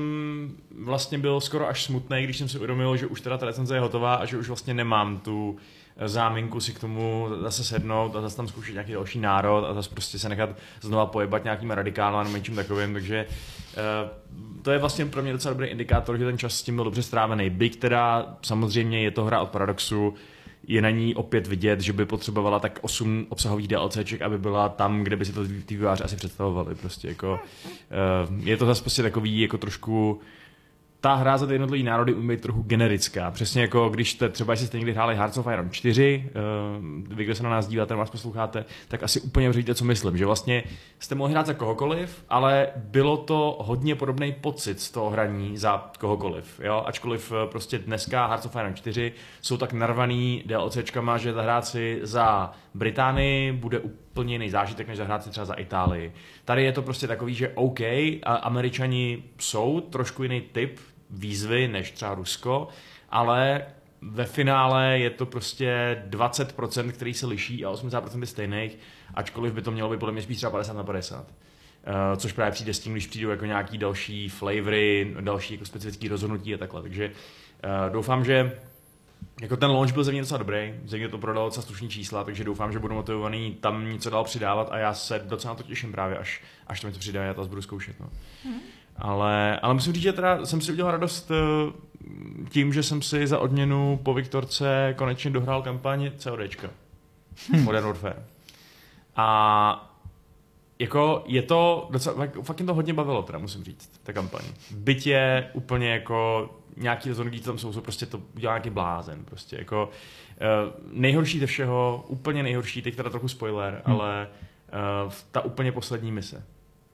vlastně 0.80 1.18
byl 1.18 1.42
skoro 1.42 1.68
až 1.68 1.84
smutný, 1.84 2.24
když 2.24 2.38
jsem 2.38 2.50
si 2.50 2.58
uvědomil, 2.58 2.98
že 2.98 3.08
už 3.08 3.22
teda 3.22 3.38
ta 3.38 3.46
recenze 3.46 3.76
je 3.76 3.80
hotová 3.80 4.16
a 4.16 4.26
že 4.26 4.38
už 4.38 4.48
vlastně 4.48 4.74
nemám 4.74 5.18
tu 5.20 5.58
záminku 6.06 6.60
si 6.60 6.74
k 6.74 6.80
tomu 6.80 7.30
zase 7.42 7.64
sednout 7.64 8.16
a 8.16 8.22
zase 8.22 8.38
tam 8.38 8.48
zkoušet 8.48 8.74
nějaký 8.74 8.92
další 8.92 9.20
národ 9.20 9.66
a 9.66 9.74
zase 9.74 9.90
prostě 9.90 10.20
se 10.20 10.30
nechat 10.30 10.50
znova 10.82 11.06
pojebat 11.06 11.44
nějakým 11.44 11.72
radikálem 11.72 12.24
nebo 12.24 12.38
něčím 12.38 12.56
takovým, 12.56 12.94
takže 12.94 13.26
uh, 13.26 14.62
to 14.62 14.72
je 14.72 14.78
vlastně 14.78 15.06
pro 15.06 15.22
mě 15.22 15.34
docela 15.34 15.54
dobrý 15.54 15.68
indikátor, 15.68 16.18
že 16.18 16.26
ten 16.26 16.38
čas 16.38 16.54
s 16.54 16.64
tím 16.64 16.76
byl 16.76 16.84
dobře 16.84 17.04
strávený. 17.04 17.50
Byť 17.50 17.80
teda 17.80 18.36
samozřejmě 18.42 19.02
je 19.04 19.12
to 19.12 19.26
hra 19.26 19.42
od 19.42 19.50
Paradoxu, 19.50 20.14
je 20.68 20.82
na 20.82 20.90
ní 20.90 21.16
opět 21.16 21.48
vidět, 21.48 21.82
že 21.82 21.94
by 21.94 22.06
potřebovala 22.06 22.60
tak 22.60 22.80
8 22.82 23.26
obsahových 23.30 23.68
DLCček, 23.68 24.22
aby 24.22 24.38
byla 24.38 24.70
tam, 24.70 25.04
kde 25.04 25.16
by 25.16 25.26
si 25.26 25.34
to 25.34 25.42
ty 25.66 25.80
asi 25.88 26.16
představovali. 26.16 26.76
Prostě 26.76 27.08
jako, 27.08 27.40
uh, 28.30 28.48
je 28.48 28.58
to 28.58 28.66
zase 28.66 28.82
prostě 28.82 29.04
takový 29.04 29.42
jako 29.42 29.58
trošku 29.58 30.20
ta 31.02 31.16
hra 31.16 31.38
za 31.38 31.48
ty 31.48 31.54
jednotlivé 31.54 31.84
národy 31.84 32.14
umí 32.14 32.28
být 32.28 32.42
trochu 32.42 32.62
generická. 32.62 33.32
Přesně 33.32 33.62
jako 33.62 33.90
když 33.90 34.12
jste, 34.12 34.30
třeba 34.30 34.54
jestli 34.54 34.68
jste 34.68 34.78
někdy 34.78 34.94
hráli 34.94 35.16
Hearts 35.16 35.38
of 35.38 35.48
Iron 35.54 35.70
4, 35.72 36.32
uh, 37.10 37.16
vy, 37.18 37.24
kdo 37.24 37.36
se 37.36 37.44
na 37.44 37.50
nás 37.50 37.68
díváte, 37.68 37.96
nás 37.96 38.10
posloucháte, 38.10 38.66
tak 38.88 39.04
asi 39.04 39.22
úplně 39.22 39.54
říkáte, 39.54 39.76
co 39.76 39.86
myslím. 39.86 40.18
Že 40.18 40.26
vlastně 40.26 40.64
jste 41.00 41.16
mohli 41.16 41.34
hrát 41.34 41.46
za 41.46 41.54
kohokoliv, 41.54 42.24
ale 42.30 42.68
bylo 42.76 43.18
to 43.18 43.58
hodně 43.62 43.96
podobný 43.96 44.36
pocit 44.42 44.80
z 44.80 44.92
toho 44.92 45.10
hraní 45.10 45.58
za 45.58 45.92
kohokoliv. 46.00 46.60
Jo? 46.64 46.84
Ačkoliv 46.86 47.32
eh, 47.32 47.48
prostě 47.48 47.80
dneska 47.80 48.26
Hearts 48.26 48.46
of 48.46 48.56
Iron 48.56 48.76
4 48.76 49.12
jsou 49.42 49.58
tak 49.58 49.74
narvaný 49.74 50.44
DLCčkama, 50.46 51.18
že 51.18 51.34
zahrát 51.34 51.66
si 51.66 52.00
za 52.04 52.52
Británii 52.78 53.52
bude 53.52 53.80
úplně 53.80 54.34
jiný 54.34 54.50
zážitek, 54.50 54.88
než 54.88 54.98
zahrát 54.98 55.24
si 55.24 55.30
třeba 55.30 55.46
za 55.46 55.54
Itálii. 55.54 56.14
Tady 56.46 56.64
je 56.64 56.72
to 56.72 56.82
prostě 56.82 57.08
takový, 57.08 57.34
že 57.34 57.52
OK, 57.56 57.80
američani 58.24 59.24
jsou 59.40 59.82
trošku 59.82 60.24
jiný 60.24 60.42
typ 60.42 60.80
výzvy 61.10 61.68
než 61.68 61.92
třeba 61.92 62.16
Rusko, 62.16 62.68
ale 63.10 63.66
ve 64.02 64.26
finále 64.26 65.00
je 65.00 65.10
to 65.10 65.26
prostě 65.26 66.02
20%, 66.10 66.92
který 66.92 67.14
se 67.14 67.28
liší 67.28 67.66
a 67.66 67.72
80% 67.72 68.20
je 68.20 68.28
stejných, 68.28 68.78
ačkoliv 69.14 69.54
by 69.54 69.62
to 69.62 69.72
mělo 69.72 69.90
být 69.90 70.00
podle 70.00 70.14
mě 70.14 70.22
spíš 70.22 70.38
třeba 70.38 70.52
50 70.52 70.74
na 70.74 70.84
50. 70.84 71.18
Uh, 71.18 71.24
eh, 71.86 72.18
což 72.18 72.32
právě 72.32 72.52
přijde 72.52 72.74
s 72.74 72.80
tím, 72.80 72.94
když 72.94 73.08
přijdou 73.08 73.30
jako 73.30 73.46
nějaký 73.46 73.78
další 73.78 74.30
flavory, 74.30 75.16
další 75.22 75.54
jako 75.54 75.66
specifické 75.66 76.10
rozhodnutí 76.10 76.54
a 76.54 76.58
takhle. 76.58 76.82
Takže 76.82 77.08
uh, 77.08 77.94
doufám, 77.94 78.26
že 78.26 78.60
jako 79.42 79.58
ten 79.58 79.70
launch 79.70 79.94
byl 79.94 80.04
země 80.04 80.22
docela 80.22 80.38
dobrý, 80.38 80.74
země 80.86 81.10
to 81.10 81.18
prodalo 81.18 81.48
docela 81.48 81.66
slušný 81.66 81.90
čísla, 81.90 82.24
takže 82.24 82.44
doufám, 82.44 82.72
že 82.72 82.80
budu 82.80 82.94
motivovaný 82.94 83.58
tam 83.60 83.92
něco 83.92 84.10
dál 84.10 84.24
přidávat 84.24 84.68
a 84.72 84.78
já 84.78 84.94
se 84.94 85.20
docela 85.26 85.54
na 85.54 85.58
to 85.58 85.64
těším 85.64 85.92
právě, 85.92 86.18
až, 86.18 86.42
až 86.68 86.82
to 86.82 86.88
mi 86.88 86.94
to 86.94 87.00
přidá, 87.00 87.24
já 87.24 87.34
to 87.34 87.46
budu 87.46 87.62
zkoušet. 87.62 88.00
No. 88.00 88.10
Hmm. 88.44 88.60
Ale, 88.96 89.60
ale 89.60 89.74
musím 89.74 89.94
říct, 89.94 90.04
že 90.04 90.14
teda 90.14 90.46
jsem 90.46 90.62
si 90.62 90.72
udělal 90.72 90.92
radost 90.92 91.32
eh, 91.32 91.72
tím, 92.50 92.74
že 92.74 92.84
jsem 92.84 93.02
si 93.02 93.28
za 93.28 93.40
odměnu 93.40 94.00
po 94.04 94.14
Viktorce 94.14 94.94
konečně 94.98 95.32
dohrál 95.32 95.62
kampaň 95.62 96.12
CODčka. 96.18 96.70
Hmm. 97.52 97.64
Modern 97.64 97.86
Warfare. 97.86 98.24
A 99.16 99.94
jako 100.80 101.24
je 101.28 101.42
to 101.42 101.88
docela, 101.92 102.28
fakt 102.42 102.58
to 102.66 102.74
hodně 102.74 102.94
bavilo, 102.94 103.24
teda 103.24 103.40
musím 103.40 103.64
říct, 103.64 104.00
ta 104.04 104.14
kampaň. 104.14 104.42
Byť 104.72 105.08
je 105.08 105.52
úplně 105.54 105.92
jako 105.92 106.50
nějaký 106.78 107.10
rozhodnutí, 107.10 107.40
tam 107.40 107.58
jsou, 107.58 107.74
jsou 107.74 107.82
prostě 107.82 108.06
to 108.06 108.22
udělá 108.36 108.54
nějaký 108.54 108.70
blázen, 108.70 109.26
prostě 109.26 109.56
jako 109.60 109.90
uh, 109.90 110.74
nejhorší 110.92 111.40
ze 111.40 111.46
všeho, 111.46 112.06
úplně 112.08 112.44
nejhorší, 112.44 112.82
teď 112.82 112.96
teda 112.96 113.10
trochu 113.10 113.28
spoiler, 113.28 113.82
hmm. 113.86 113.96
ale 113.96 114.28
uh, 115.06 115.12
ta 115.32 115.42
úplně 115.42 115.72
poslední 115.72 116.12
mise. 116.12 116.44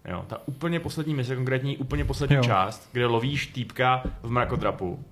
Jo, 0.09 0.25
ta 0.27 0.41
úplně 0.45 0.79
poslední 0.79 1.13
mise, 1.13 1.35
konkrétní 1.35 1.77
úplně 1.77 2.05
poslední 2.05 2.35
jo. 2.35 2.43
část, 2.43 2.89
kde 2.91 3.05
lovíš 3.05 3.47
týpka 3.47 4.03
v 4.23 4.29
mrakodrapu 4.29 5.05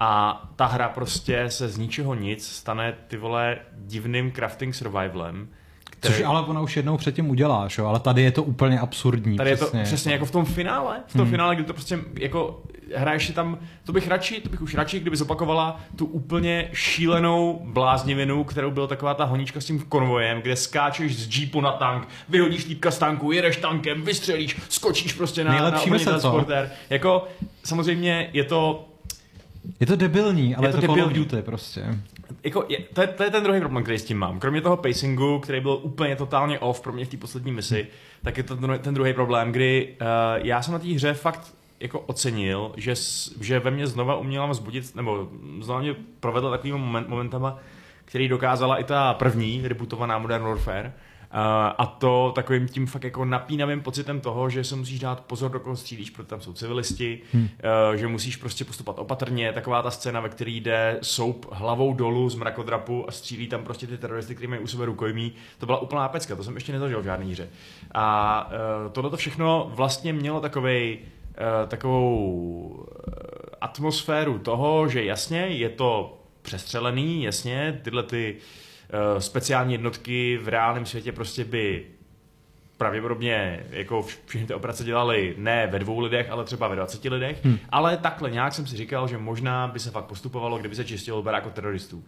a 0.00 0.42
ta 0.56 0.66
hra 0.66 0.88
prostě 0.88 1.44
se 1.50 1.68
z 1.68 1.78
ničeho 1.78 2.14
nic 2.14 2.48
stane 2.48 2.94
ty 3.08 3.16
vole 3.16 3.58
divným 3.72 4.32
crafting 4.32 4.74
survivalem, 4.74 5.48
který... 5.84 6.14
Což 6.14 6.24
ale 6.24 6.40
ona 6.40 6.60
už 6.60 6.76
jednou 6.76 6.96
předtím 6.96 7.30
uděláš, 7.30 7.78
jo? 7.78 7.86
ale 7.86 8.00
tady 8.00 8.22
je 8.22 8.32
to 8.32 8.42
úplně 8.42 8.80
absurdní. 8.80 9.36
Tady 9.36 9.54
přesně. 9.54 9.78
je 9.78 9.84
to 9.84 9.86
přesně 9.86 10.12
jako 10.12 10.24
v 10.24 10.30
tom 10.30 10.44
finále, 10.44 11.02
v 11.06 11.12
tom 11.12 11.20
hmm. 11.20 11.30
finále, 11.30 11.54
kdy 11.54 11.64
to 11.64 11.72
prostě 11.72 11.98
jako 12.18 12.62
hraješ 12.94 13.26
si 13.26 13.32
tam, 13.32 13.58
to 13.84 13.92
bych 13.92 14.08
radši, 14.08 14.40
to 14.40 14.48
bych 14.48 14.62
už 14.62 14.74
radši, 14.74 15.00
kdyby 15.00 15.16
zopakovala 15.16 15.80
tu 15.96 16.06
úplně 16.06 16.70
šílenou 16.72 17.60
bláznivinu, 17.64 18.44
kterou 18.44 18.70
byla 18.70 18.86
taková 18.86 19.14
ta 19.14 19.24
honíčka 19.24 19.60
s 19.60 19.64
tím 19.64 19.80
konvojem, 19.80 20.42
kde 20.42 20.56
skáčeš 20.56 21.16
z 21.16 21.38
jeepu 21.38 21.60
na 21.60 21.72
tank, 21.72 22.08
vyhodíš 22.28 22.64
týpka 22.64 22.90
z 22.90 22.98
tanku, 22.98 23.32
jedeš 23.32 23.56
tankem, 23.56 24.02
vystřelíš, 24.02 24.56
skočíš 24.68 25.12
prostě 25.12 25.44
na, 25.44 25.52
Nejlepší 25.52 25.90
na 25.90 25.98
transporter. 25.98 26.70
Jako 26.90 27.28
samozřejmě 27.64 28.30
je 28.32 28.44
to 28.44 28.88
je 29.80 29.86
to 29.86 29.96
debilní, 29.96 30.54
ale 30.54 30.68
je 30.68 30.72
to, 30.72 30.76
je 30.76 30.80
to 30.80 30.94
Call 30.94 31.06
of 31.06 31.12
Duty 31.12 31.42
prostě. 31.42 31.84
Jako, 32.44 32.64
je, 32.68 32.78
to, 32.94 33.00
je, 33.00 33.06
to 33.06 33.22
je 33.22 33.30
ten 33.30 33.42
druhý 33.42 33.60
problém, 33.60 33.82
který 33.82 33.98
s 33.98 34.04
tím 34.04 34.18
mám. 34.18 34.40
Kromě 34.40 34.60
toho 34.60 34.76
pacingu, 34.76 35.38
který 35.38 35.60
byl 35.60 35.80
úplně 35.82 36.16
totálně 36.16 36.58
off 36.58 36.80
pro 36.80 36.92
mě 36.92 37.04
v 37.04 37.08
té 37.08 37.16
poslední 37.16 37.52
misi, 37.52 37.86
tak 38.22 38.36
je 38.36 38.42
to 38.42 38.56
ten, 38.56 38.78
ten 38.82 38.94
druhý 38.94 39.12
problém, 39.12 39.52
kdy 39.52 39.88
uh, 40.00 40.06
já 40.46 40.62
jsem 40.62 40.72
na 40.72 40.78
té 40.78 40.88
hře 40.88 41.14
fakt 41.14 41.54
jako 41.82 42.00
ocenil, 42.00 42.72
že, 42.76 42.94
že 43.40 43.58
ve 43.58 43.70
mně 43.70 43.86
znova 43.86 44.16
uměla 44.16 44.46
vzbudit, 44.46 44.96
nebo 44.96 45.28
znova 45.60 45.80
mě 45.80 45.94
provedla 46.20 46.50
takovými 46.50 46.78
moment, 46.78 47.08
momentama, 47.08 47.58
který 48.04 48.28
dokázala 48.28 48.76
i 48.76 48.84
ta 48.84 49.14
první 49.14 49.68
rebutovaná 49.68 50.18
Modern 50.18 50.44
Warfare, 50.44 50.92
a 51.78 51.86
to 51.86 52.32
takovým 52.34 52.68
tím 52.68 52.86
fakt 52.86 53.04
jako 53.04 53.24
napínavým 53.24 53.80
pocitem 53.80 54.20
toho, 54.20 54.50
že 54.50 54.64
se 54.64 54.76
musíš 54.76 55.00
dát 55.00 55.20
pozor, 55.20 55.50
do 55.50 55.60
koho 55.60 55.76
střílíš, 55.76 56.10
protože 56.10 56.28
tam 56.28 56.40
jsou 56.40 56.52
civilisti, 56.52 57.20
hmm. 57.32 57.48
že 57.94 58.08
musíš 58.08 58.36
prostě 58.36 58.64
postupovat 58.64 58.98
opatrně. 58.98 59.52
Taková 59.52 59.82
ta 59.82 59.90
scéna, 59.90 60.20
ve 60.20 60.28
které 60.28 60.50
jde 60.50 60.98
soup 61.02 61.46
hlavou 61.52 61.94
dolů 61.94 62.28
z 62.28 62.34
mrakodrapu 62.34 63.08
a 63.08 63.12
střílí 63.12 63.48
tam 63.48 63.64
prostě 63.64 63.86
ty 63.86 63.98
teroristy, 63.98 64.34
kteří 64.34 64.46
mají 64.46 64.62
u 64.62 64.66
sebe 64.66 64.84
rukojmí, 64.84 65.32
to 65.58 65.66
byla 65.66 65.78
úplná 65.78 66.08
pecka, 66.08 66.36
to 66.36 66.44
jsem 66.44 66.54
ještě 66.54 66.72
nezažil 66.72 67.00
v 67.00 67.04
žádné 67.04 67.26
hře. 67.26 67.48
A 67.94 68.50
uh, 68.86 68.92
tohle 68.92 69.10
to 69.10 69.16
všechno 69.16 69.72
vlastně 69.74 70.12
mělo 70.12 70.40
takovej, 70.40 70.98
takovou 71.66 72.86
atmosféru 73.60 74.38
toho, 74.38 74.88
že 74.88 75.04
jasně 75.04 75.40
je 75.40 75.68
to 75.68 76.18
přestřelený, 76.42 77.22
jasně, 77.22 77.80
tyhle 77.82 78.02
ty 78.02 78.36
Eh, 78.92 79.20
speciální 79.20 79.72
jednotky 79.72 80.38
v 80.42 80.48
reálném 80.48 80.86
světě 80.86 81.12
prostě 81.12 81.44
by 81.44 81.86
pravděpodobně 82.76 83.66
jako 83.70 84.06
všechny 84.26 84.46
ty 84.46 84.54
operace 84.54 84.84
dělali 84.84 85.34
ne 85.38 85.66
ve 85.66 85.78
dvou 85.78 86.00
lidech, 86.00 86.30
ale 86.30 86.44
třeba 86.44 86.68
ve 86.68 86.76
20 86.76 87.04
lidech, 87.04 87.44
hmm. 87.44 87.58
ale 87.68 87.96
takhle 87.96 88.30
nějak 88.30 88.52
jsem 88.52 88.66
si 88.66 88.76
říkal, 88.76 89.08
že 89.08 89.18
možná 89.18 89.68
by 89.68 89.78
se 89.78 89.90
fakt 89.90 90.04
postupovalo, 90.04 90.58
kdyby 90.58 90.74
se 90.74 90.84
čistilo 90.84 91.24
jako 91.32 91.50
teroristů. 91.50 92.04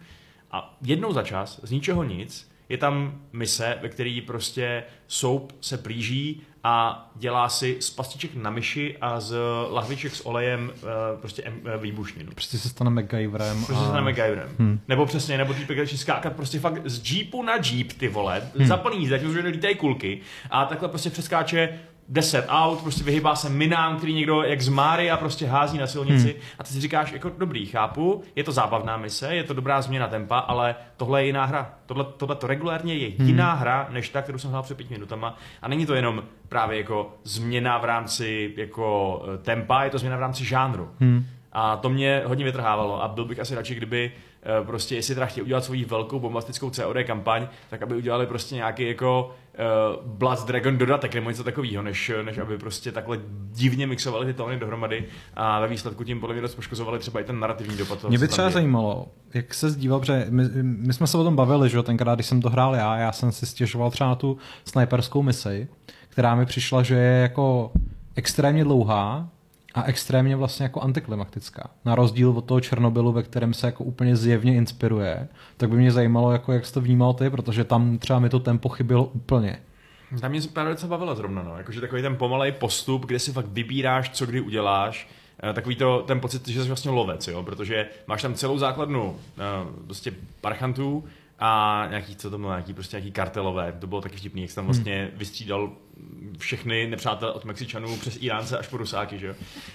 A 0.51 0.77
jednou 0.81 1.13
za 1.13 1.23
čas, 1.23 1.59
z 1.63 1.71
ničeho 1.71 2.03
nic, 2.03 2.51
je 2.69 2.77
tam 2.77 3.21
mise, 3.33 3.77
ve 3.81 3.89
který 3.89 4.21
prostě 4.21 4.83
soup 5.07 5.53
se 5.61 5.77
plíží 5.77 6.41
a 6.63 7.05
dělá 7.15 7.49
si 7.49 7.77
z 7.79 7.89
pastiček 7.89 8.35
na 8.35 8.49
myši 8.49 8.97
a 9.01 9.19
z 9.19 9.37
lahviček 9.69 10.15
s 10.15 10.25
olejem 10.25 10.71
uh, 10.75 11.19
prostě 11.19 11.43
em, 11.43 11.61
uh, 11.75 11.81
výbušninu. 11.81 12.31
Prostě 12.31 12.57
se 12.57 12.69
stane 12.69 12.89
MacGyverem. 12.89 13.65
Prostě 13.65 13.73
se 13.73 13.89
stane 13.89 14.01
MacGyverem. 14.01 14.49
Hmm. 14.59 14.79
Nebo 14.87 15.05
přesně, 15.05 15.37
nebo 15.37 15.53
týpek 15.53 15.77
začne 15.77 15.97
skákat 15.97 16.35
prostě 16.35 16.59
fakt 16.59 16.81
z 16.85 17.11
jeepu 17.11 17.43
na 17.43 17.53
jeep, 17.55 17.93
ty 17.93 18.07
vole, 18.07 18.49
hmm. 18.57 18.67
zaplný, 18.67 19.07
zatím 19.07 19.29
už 19.29 19.35
lítají 19.43 19.75
kulky 19.75 20.21
a 20.49 20.65
takhle 20.65 20.89
prostě 20.89 21.09
přeskáče 21.09 21.79
10 22.09 22.45
aut, 22.47 22.81
prostě 22.81 23.03
vyhybá 23.03 23.35
se 23.35 23.49
minám, 23.49 23.97
který 23.97 24.13
někdo 24.13 24.43
jak 24.43 24.61
z 24.61 24.69
Máry 24.69 25.11
a 25.11 25.17
prostě 25.17 25.47
hází 25.47 25.77
na 25.77 25.87
silnici 25.87 26.31
hmm. 26.31 26.41
a 26.59 26.63
ty 26.63 26.69
si 26.69 26.81
říkáš, 26.81 27.11
jako 27.11 27.31
dobrý, 27.37 27.65
chápu, 27.65 28.23
je 28.35 28.43
to 28.43 28.51
zábavná 28.51 28.97
mise, 28.97 29.35
je 29.35 29.43
to 29.43 29.53
dobrá 29.53 29.81
změna 29.81 30.07
tempa, 30.07 30.37
ale 30.37 30.75
tohle 30.97 31.21
je 31.21 31.25
jiná 31.25 31.45
hra. 31.45 31.73
Tohle, 31.85 32.05
tohle 32.17 32.35
to 32.35 32.47
regulárně 32.47 32.95
je 32.95 33.09
hmm. 33.17 33.27
jiná 33.27 33.53
hra, 33.53 33.87
než 33.91 34.09
ta, 34.09 34.21
kterou 34.21 34.37
jsem 34.37 34.49
hrál 34.49 34.63
před 34.63 34.77
pěti 34.77 34.93
minutama 34.93 35.37
a 35.61 35.67
není 35.67 35.85
to 35.85 35.95
jenom 35.95 36.23
právě 36.49 36.77
jako 36.77 37.13
změna 37.23 37.77
v 37.77 37.85
rámci 37.85 38.53
jako 38.57 39.21
eh, 39.33 39.37
tempa, 39.37 39.83
je 39.83 39.89
to 39.89 39.97
změna 39.97 40.17
v 40.17 40.19
rámci 40.19 40.45
žánru. 40.45 40.89
Hmm. 40.99 41.25
A 41.51 41.77
to 41.77 41.89
mě 41.89 42.21
hodně 42.25 42.45
vytrhávalo 42.45 43.03
a 43.03 43.07
byl 43.07 43.25
bych 43.25 43.39
asi 43.39 43.55
radši, 43.55 43.75
kdyby 43.75 44.11
prostě, 44.65 44.95
jestli 44.95 45.13
teda 45.13 45.25
chtějí 45.25 45.43
udělat 45.43 45.63
svoji 45.63 45.85
velkou 45.85 46.19
bombastickou 46.19 46.69
COD 46.69 46.97
kampaň, 47.03 47.47
tak 47.69 47.81
aby 47.81 47.95
udělali 47.95 48.27
prostě 48.27 48.55
nějaký 48.55 48.87
jako 48.87 49.35
uh, 49.99 50.05
Blood 50.05 50.45
Dragon 50.45 50.77
dodatek 50.77 51.15
nebo 51.15 51.29
něco 51.29 51.43
takového, 51.43 51.83
než, 51.83 52.11
než 52.23 52.37
aby 52.37 52.57
prostě 52.57 52.91
takhle 52.91 53.19
divně 53.51 53.87
mixovali 53.87 54.25
ty 54.25 54.33
tóny 54.33 54.59
dohromady 54.59 55.05
a 55.33 55.59
ve 55.59 55.67
výsledku 55.67 56.03
tím 56.03 56.19
podle 56.19 56.33
mě 56.33 56.41
dost 56.41 56.55
poškozovali 56.55 56.99
třeba 56.99 57.19
i 57.19 57.23
ten 57.23 57.39
narrativní 57.39 57.77
dopad. 57.77 58.03
Mě 58.03 58.17
by 58.17 58.27
třeba 58.27 58.49
zajímalo, 58.49 59.07
jak 59.33 59.53
se 59.53 59.69
zdíval, 59.69 59.99
protože 59.99 60.25
my, 60.29 60.43
my, 60.61 60.93
jsme 60.93 61.07
se 61.07 61.17
o 61.17 61.23
tom 61.23 61.35
bavili, 61.35 61.69
že 61.69 61.83
tenkrát, 61.83 62.15
když 62.15 62.25
jsem 62.25 62.41
to 62.41 62.49
hrál 62.49 62.75
já, 62.75 62.97
já 62.97 63.11
jsem 63.11 63.31
si 63.31 63.45
stěžoval 63.45 63.91
třeba 63.91 64.09
na 64.09 64.15
tu 64.15 64.37
sniperskou 64.65 65.23
misi, 65.23 65.67
která 66.09 66.35
mi 66.35 66.45
přišla, 66.45 66.83
že 66.83 66.95
je 66.95 67.21
jako 67.21 67.71
extrémně 68.15 68.63
dlouhá, 68.63 69.29
a 69.75 69.83
extrémně 69.83 70.35
vlastně 70.35 70.63
jako 70.63 70.81
antiklimaktická. 70.81 71.69
Na 71.85 71.95
rozdíl 71.95 72.29
od 72.29 72.45
toho 72.45 72.61
Černobylu, 72.61 73.11
ve 73.11 73.23
kterém 73.23 73.53
se 73.53 73.67
jako 73.67 73.83
úplně 73.83 74.15
zjevně 74.15 74.55
inspiruje, 74.55 75.27
tak 75.57 75.69
by 75.69 75.75
mě 75.75 75.91
zajímalo, 75.91 76.31
jako 76.31 76.53
jak 76.53 76.65
jsi 76.65 76.73
to 76.73 76.81
vnímal 76.81 77.13
ty, 77.13 77.29
protože 77.29 77.63
tam 77.63 77.97
třeba 77.97 78.19
mi 78.19 78.29
to 78.29 78.39
tempo 78.39 78.69
chybělo 78.69 79.03
úplně. 79.03 79.59
Tam 80.21 80.31
mě 80.31 80.41
právě 80.53 80.73
docela 80.73 80.89
bavilo 80.89 81.15
zrovna, 81.15 81.43
no. 81.43 81.57
Jakože 81.57 81.81
takový 81.81 82.01
ten 82.01 82.15
pomalej 82.15 82.51
postup, 82.51 83.05
kde 83.05 83.19
si 83.19 83.31
fakt 83.31 83.47
vybíráš, 83.47 84.09
co 84.09 84.25
kdy 84.25 84.41
uděláš, 84.41 85.09
eh, 85.43 85.53
takový 85.53 85.75
to, 85.75 86.03
ten 86.07 86.19
pocit, 86.19 86.47
že 86.47 86.61
jsi 86.61 86.67
vlastně 86.67 86.91
lovec, 86.91 87.27
jo? 87.27 87.43
protože 87.43 87.89
máš 88.07 88.21
tam 88.21 88.33
celou 88.33 88.57
základnu 88.57 89.17
eh, 89.37 89.41
prostě 89.85 90.13
parchantů, 90.41 91.03
a 91.39 91.83
nějaký, 91.89 92.15
co 92.15 92.29
to 92.29 92.37
bylo, 92.37 92.49
nějaký 92.49 92.73
prostě 92.73 92.97
nějaký 92.97 93.11
kartelové, 93.11 93.71
to 93.79 93.87
bylo 93.87 94.01
taky 94.01 94.17
vtipný, 94.17 94.41
jak 94.41 94.51
jsem 94.51 94.55
tam 94.55 94.65
vlastně 94.65 95.07
hmm. 95.09 95.19
vystřídal 95.19 95.71
všechny 96.37 96.87
nepřátelé 96.87 97.31
od 97.31 97.45
Mexičanů 97.45 97.97
přes 97.97 98.17
Iránce 98.21 98.57
až 98.57 98.67
po 98.67 98.77
Rusáky, 98.77 99.19
že 99.19 99.27
jo. 99.27 99.33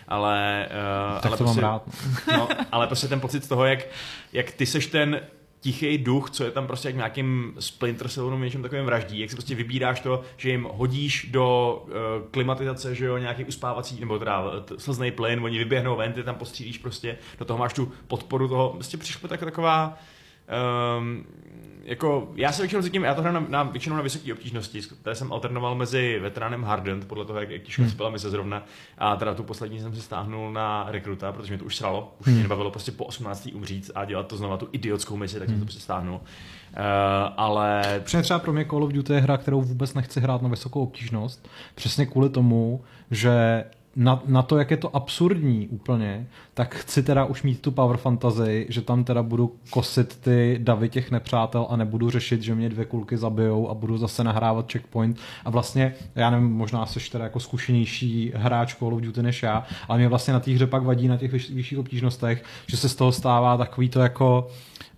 Ale, 0.08 0.68
uh, 0.68 1.20
tak 1.20 1.26
ale 1.26 1.38
to 1.38 1.44
prostě, 1.44 1.60
mám 1.60 1.72
rád. 1.72 1.82
no, 2.38 2.48
ale 2.72 2.86
prostě 2.86 3.08
ten 3.08 3.20
pocit 3.20 3.44
z 3.44 3.48
toho, 3.48 3.64
jak, 3.64 3.86
jak 4.32 4.50
ty 4.52 4.66
seš 4.66 4.86
ten 4.86 5.20
tichý 5.60 5.98
duch, 5.98 6.30
co 6.30 6.44
je 6.44 6.50
tam 6.50 6.66
prostě 6.66 6.88
jak 6.88 6.96
nějakým 6.96 7.54
Splinter 7.58 8.08
Cellu 8.08 8.38
něčem 8.38 8.62
takovým 8.62 8.84
vraždí, 8.84 9.20
jak 9.20 9.30
si 9.30 9.36
prostě 9.36 9.54
vybíráš 9.54 10.00
to, 10.00 10.22
že 10.36 10.50
jim 10.50 10.68
hodíš 10.72 11.26
do 11.30 11.78
uh, 11.86 11.92
klimatizace, 12.30 12.94
že 12.94 13.04
jo, 13.04 13.18
nějaký 13.18 13.44
uspávací, 13.44 14.00
nebo 14.00 14.18
teda 14.18 14.44
slzný 14.78 15.10
plyn, 15.10 15.44
oni 15.44 15.58
vyběhnou 15.58 15.96
ven, 15.96 16.12
ty 16.12 16.22
tam 16.22 16.34
postřílíš 16.34 16.78
prostě, 16.78 17.18
do 17.38 17.44
toho 17.44 17.58
máš 17.58 17.72
tu 17.72 17.92
podporu 18.06 18.48
toho, 18.48 18.68
prostě 18.68 18.96
přišlo 18.96 19.28
tak 19.28 19.40
taková 19.40 19.98
um, 20.98 21.26
jako, 21.84 22.28
já 22.34 22.52
se 22.52 22.62
většinou 22.62 22.82
cítím, 22.82 23.04
já 23.04 23.14
to 23.14 23.22
hraju 23.22 23.34
na, 23.34 23.46
na, 23.48 23.62
většinou 23.62 23.96
na 23.96 24.02
vysoké 24.02 24.32
obtížnosti, 24.32 24.80
které 25.00 25.16
jsem 25.16 25.32
alternoval 25.32 25.74
mezi 25.74 26.18
veteránem 26.18 26.64
Hardened, 26.64 27.04
podle 27.04 27.24
toho, 27.24 27.40
jak, 27.40 27.50
jak 27.50 27.62
těžko 27.62 27.82
hmm. 27.82 27.90
byla 27.90 28.10
mise 28.10 28.30
zrovna, 28.30 28.66
a 28.98 29.16
teda 29.16 29.34
tu 29.34 29.42
poslední 29.42 29.80
jsem 29.80 29.94
si 29.94 30.02
stáhnul 30.02 30.52
na 30.52 30.86
rekruta, 30.88 31.32
protože 31.32 31.52
mě 31.52 31.58
to 31.58 31.64
už 31.64 31.76
sralo, 31.76 32.14
už 32.20 32.26
hmm. 32.26 32.34
mě 32.34 32.42
nebavilo 32.42 32.70
prostě 32.70 32.92
po 32.92 33.04
18. 33.04 33.48
umřít 33.54 33.90
a 33.94 34.04
dělat 34.04 34.26
to 34.26 34.36
znova 34.36 34.56
tu 34.56 34.68
idiotskou 34.72 35.16
misi, 35.16 35.38
tak 35.38 35.48
jsem 35.48 35.56
hmm. 35.56 35.66
to 35.66 35.68
přestáhnul. 35.68 36.14
Uh, 36.14 36.80
ale... 37.36 38.00
Přesně 38.04 38.22
třeba 38.22 38.38
pro 38.38 38.52
mě 38.52 38.64
Call 38.64 38.84
of 38.84 38.92
Duty 38.92 39.12
je 39.12 39.20
hra, 39.20 39.36
kterou 39.36 39.62
vůbec 39.62 39.94
nechci 39.94 40.20
hrát 40.20 40.42
na 40.42 40.48
vysokou 40.48 40.82
obtížnost, 40.82 41.48
přesně 41.74 42.06
kvůli 42.06 42.28
tomu, 42.28 42.84
že 43.10 43.64
na, 44.00 44.22
na 44.26 44.42
to, 44.42 44.58
jak 44.58 44.70
je 44.70 44.76
to 44.76 44.96
absurdní 44.96 45.68
úplně, 45.68 46.26
tak 46.54 46.74
chci 46.74 47.02
teda 47.02 47.24
už 47.24 47.42
mít 47.42 47.60
tu 47.60 47.70
power 47.70 47.96
fantasy, 47.96 48.66
že 48.68 48.82
tam 48.82 49.04
teda 49.04 49.22
budu 49.22 49.56
kosit 49.70 50.20
ty 50.20 50.58
davy 50.62 50.88
těch 50.88 51.10
nepřátel 51.10 51.66
a 51.70 51.76
nebudu 51.76 52.10
řešit, 52.10 52.42
že 52.42 52.54
mě 52.54 52.68
dvě 52.68 52.84
kulky 52.84 53.16
zabijou 53.16 53.68
a 53.68 53.74
budu 53.74 53.98
zase 53.98 54.24
nahrávat 54.24 54.72
checkpoint. 54.72 55.18
A 55.44 55.50
vlastně, 55.50 55.94
já 56.14 56.30
nevím, 56.30 56.52
možná 56.52 56.86
jsi 56.86 57.10
teda 57.10 57.24
jako 57.24 57.40
zkušenější 57.40 58.32
hráč 58.34 58.74
Call 58.74 58.94
of 58.94 59.00
Duty 59.00 59.22
než 59.22 59.42
já, 59.42 59.64
ale 59.88 59.98
mě 59.98 60.08
vlastně 60.08 60.34
na 60.34 60.40
té 60.40 60.50
hře 60.50 60.66
pak 60.66 60.82
vadí 60.82 61.08
na 61.08 61.16
těch 61.16 61.32
vyšších 61.32 61.78
obtížnostech, 61.78 62.44
že 62.66 62.76
se 62.76 62.88
z 62.88 62.94
toho 62.94 63.12
stává 63.12 63.56
takový 63.56 63.88
to 63.88 64.00
jako 64.00 64.48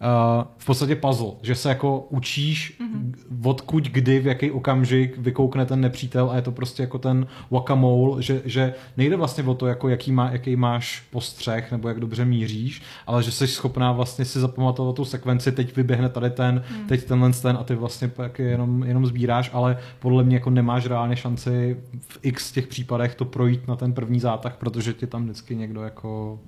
uh, 0.03 0.45
v 0.59 0.67
podstatě 0.67 0.97
puzzle, 0.97 1.33
že 1.43 1.55
se 1.55 1.69
jako 1.69 2.07
učíš 2.11 2.81
mm-hmm. 2.81 3.51
odkud, 3.51 3.85
kdy, 3.85 4.21
v 4.21 4.27
jaký 4.27 4.51
okamžik 4.51 5.19
vykoukne 5.19 5.67
ten 5.67 5.81
nepřítel 5.81 6.31
a 6.31 6.37
je 6.37 6.43
to 6.43 6.53
prostě 6.53 6.83
jako 6.83 6.99
ten 6.99 7.27
wakamole, 7.51 8.23
že, 8.23 8.43
že 8.45 8.75
nejde 8.97 9.17
vlastně 9.17 9.45
o 9.45 9.55
to, 9.55 9.67
jako 9.67 9.89
jaký, 9.89 10.13
má, 10.13 10.31
jaký 10.31 10.57
máš 10.57 11.01
postřeh 11.11 11.73
nebo 11.73 11.89
jak 11.89 12.01
dobře 12.01 12.25
míříš, 12.25 12.83
ale 13.07 13.23
že 13.23 13.31
jsi 13.31 13.47
schopná 13.47 13.93
vlastně 13.93 14.25
si 14.25 14.41
zapamatovat 14.41 14.97
tu 14.97 15.05
sekvenci, 15.05 15.53
teď 15.53 15.77
vyběhne 15.77 16.09
tady 16.09 16.31
ten, 16.31 16.63
mm. 16.71 16.87
teď 16.87 17.05
tenhle 17.05 17.33
ten 17.33 17.57
a 17.61 17.65
ty 17.65 17.75
vlastně 17.75 18.09
pak 18.09 18.39
jenom, 18.39 18.85
jenom 18.85 19.07
sbíráš, 19.07 19.51
ale 19.53 19.79
podle 19.99 20.25
mě 20.25 20.37
jako 20.37 20.51
nemáš 20.51 20.87
reálně 20.87 21.17
šanci 21.17 21.77
v 22.09 22.19
x 22.23 22.53
těch 22.53 22.67
případech 22.67 23.15
to 23.15 23.25
projít 23.25 23.69
na 23.69 23.77
ten 23.77 23.93
první 23.93 24.21
zátah, 24.21 24.57
protože 24.57 24.93
ti 24.93 25.07
tam 25.07 25.25
vždycky 25.25 25.57
někdo 25.57 25.83
jako 25.83 26.39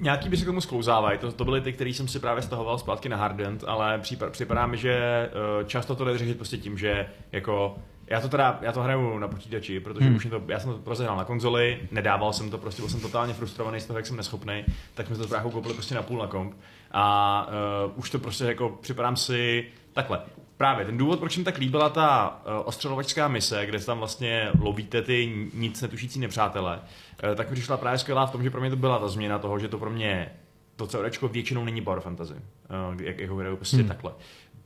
Nějaký 0.00 0.28
by 0.28 0.36
se 0.36 0.42
k 0.42 0.46
tomu 0.46 0.60
sklouzávají, 0.60 1.18
to, 1.18 1.32
to 1.32 1.44
byly 1.44 1.60
ty, 1.60 1.72
který 1.72 1.94
jsem 1.94 2.08
si 2.08 2.18
právě 2.18 2.42
stahoval 2.42 2.78
zpátky 2.78 3.08
na 3.08 3.16
Hardent, 3.16 3.64
ale 3.66 4.00
připadá 4.30 4.66
mi, 4.66 4.76
že 4.76 4.92
eh, 4.92 5.64
často 5.64 5.96
to 5.96 6.04
jde 6.04 6.18
řešit 6.18 6.36
prostě 6.36 6.56
tím, 6.56 6.78
že 6.78 7.06
jako 7.32 7.78
já 8.10 8.20
to 8.20 8.28
teda, 8.28 8.58
já 8.62 8.72
to 8.72 8.82
hraju 8.82 9.18
na 9.18 9.28
počítači, 9.28 9.80
protože 9.80 10.06
hmm. 10.06 10.16
už 10.16 10.26
to, 10.30 10.42
já 10.48 10.60
jsem 10.60 10.70
to 10.70 10.90
rozehrál 10.90 11.16
na 11.16 11.24
konzoli, 11.24 11.80
nedával 11.90 12.32
jsem 12.32 12.50
to, 12.50 12.58
prostě 12.58 12.82
byl 12.82 12.88
jsem 12.88 13.00
totálně 13.00 13.34
frustrovaný 13.34 13.80
z 13.80 13.86
toho, 13.86 13.98
jak 13.98 14.06
jsem 14.06 14.16
neschopný, 14.16 14.64
tak 14.94 15.06
jsme 15.06 15.16
to 15.16 15.24
s 15.24 15.26
bráchou 15.26 15.50
koupili 15.50 15.74
prostě 15.74 15.94
na 15.94 16.02
půl 16.02 16.18
na 16.18 16.26
komp. 16.26 16.54
A 16.92 17.46
uh, 17.86 17.98
už 17.98 18.10
to 18.10 18.18
prostě 18.18 18.44
jako 18.44 18.78
připadám 18.80 19.16
si 19.16 19.64
takhle. 19.92 20.20
Právě 20.58 20.84
ten 20.84 20.98
důvod, 20.98 21.18
proč 21.18 21.36
mi 21.36 21.44
tak 21.44 21.58
líbila 21.58 21.88
ta 21.88 22.40
uh, 22.46 22.52
ostřelovačská 22.64 23.28
mise, 23.28 23.66
kde 23.66 23.78
tam 23.78 23.98
vlastně 23.98 24.50
lovíte 24.60 25.02
ty 25.02 25.48
nic 25.54 25.82
netušící 25.82 26.20
nepřátelé, 26.20 26.80
uh, 27.28 27.34
tak 27.34 27.50
mi 27.50 27.54
přišla 27.54 27.76
právě 27.76 27.98
skvělá 27.98 28.26
v 28.26 28.30
tom, 28.30 28.42
že 28.42 28.50
pro 28.50 28.60
mě 28.60 28.70
to 28.70 28.76
byla 28.76 28.98
ta 28.98 29.08
změna 29.08 29.38
toho, 29.38 29.58
že 29.58 29.68
to 29.68 29.78
pro 29.78 29.90
mě 29.90 30.32
to 30.76 30.86
CODčko 30.86 31.28
většinou 31.28 31.64
není 31.64 31.80
power 31.80 32.00
fantasy, 32.00 32.34
uh, 32.34 33.02
jak, 33.02 33.18
jak 33.18 33.30
ho 33.30 33.36
hraju 33.36 33.56
prostě 33.56 33.76
hmm. 33.76 33.88
takhle. 33.88 34.12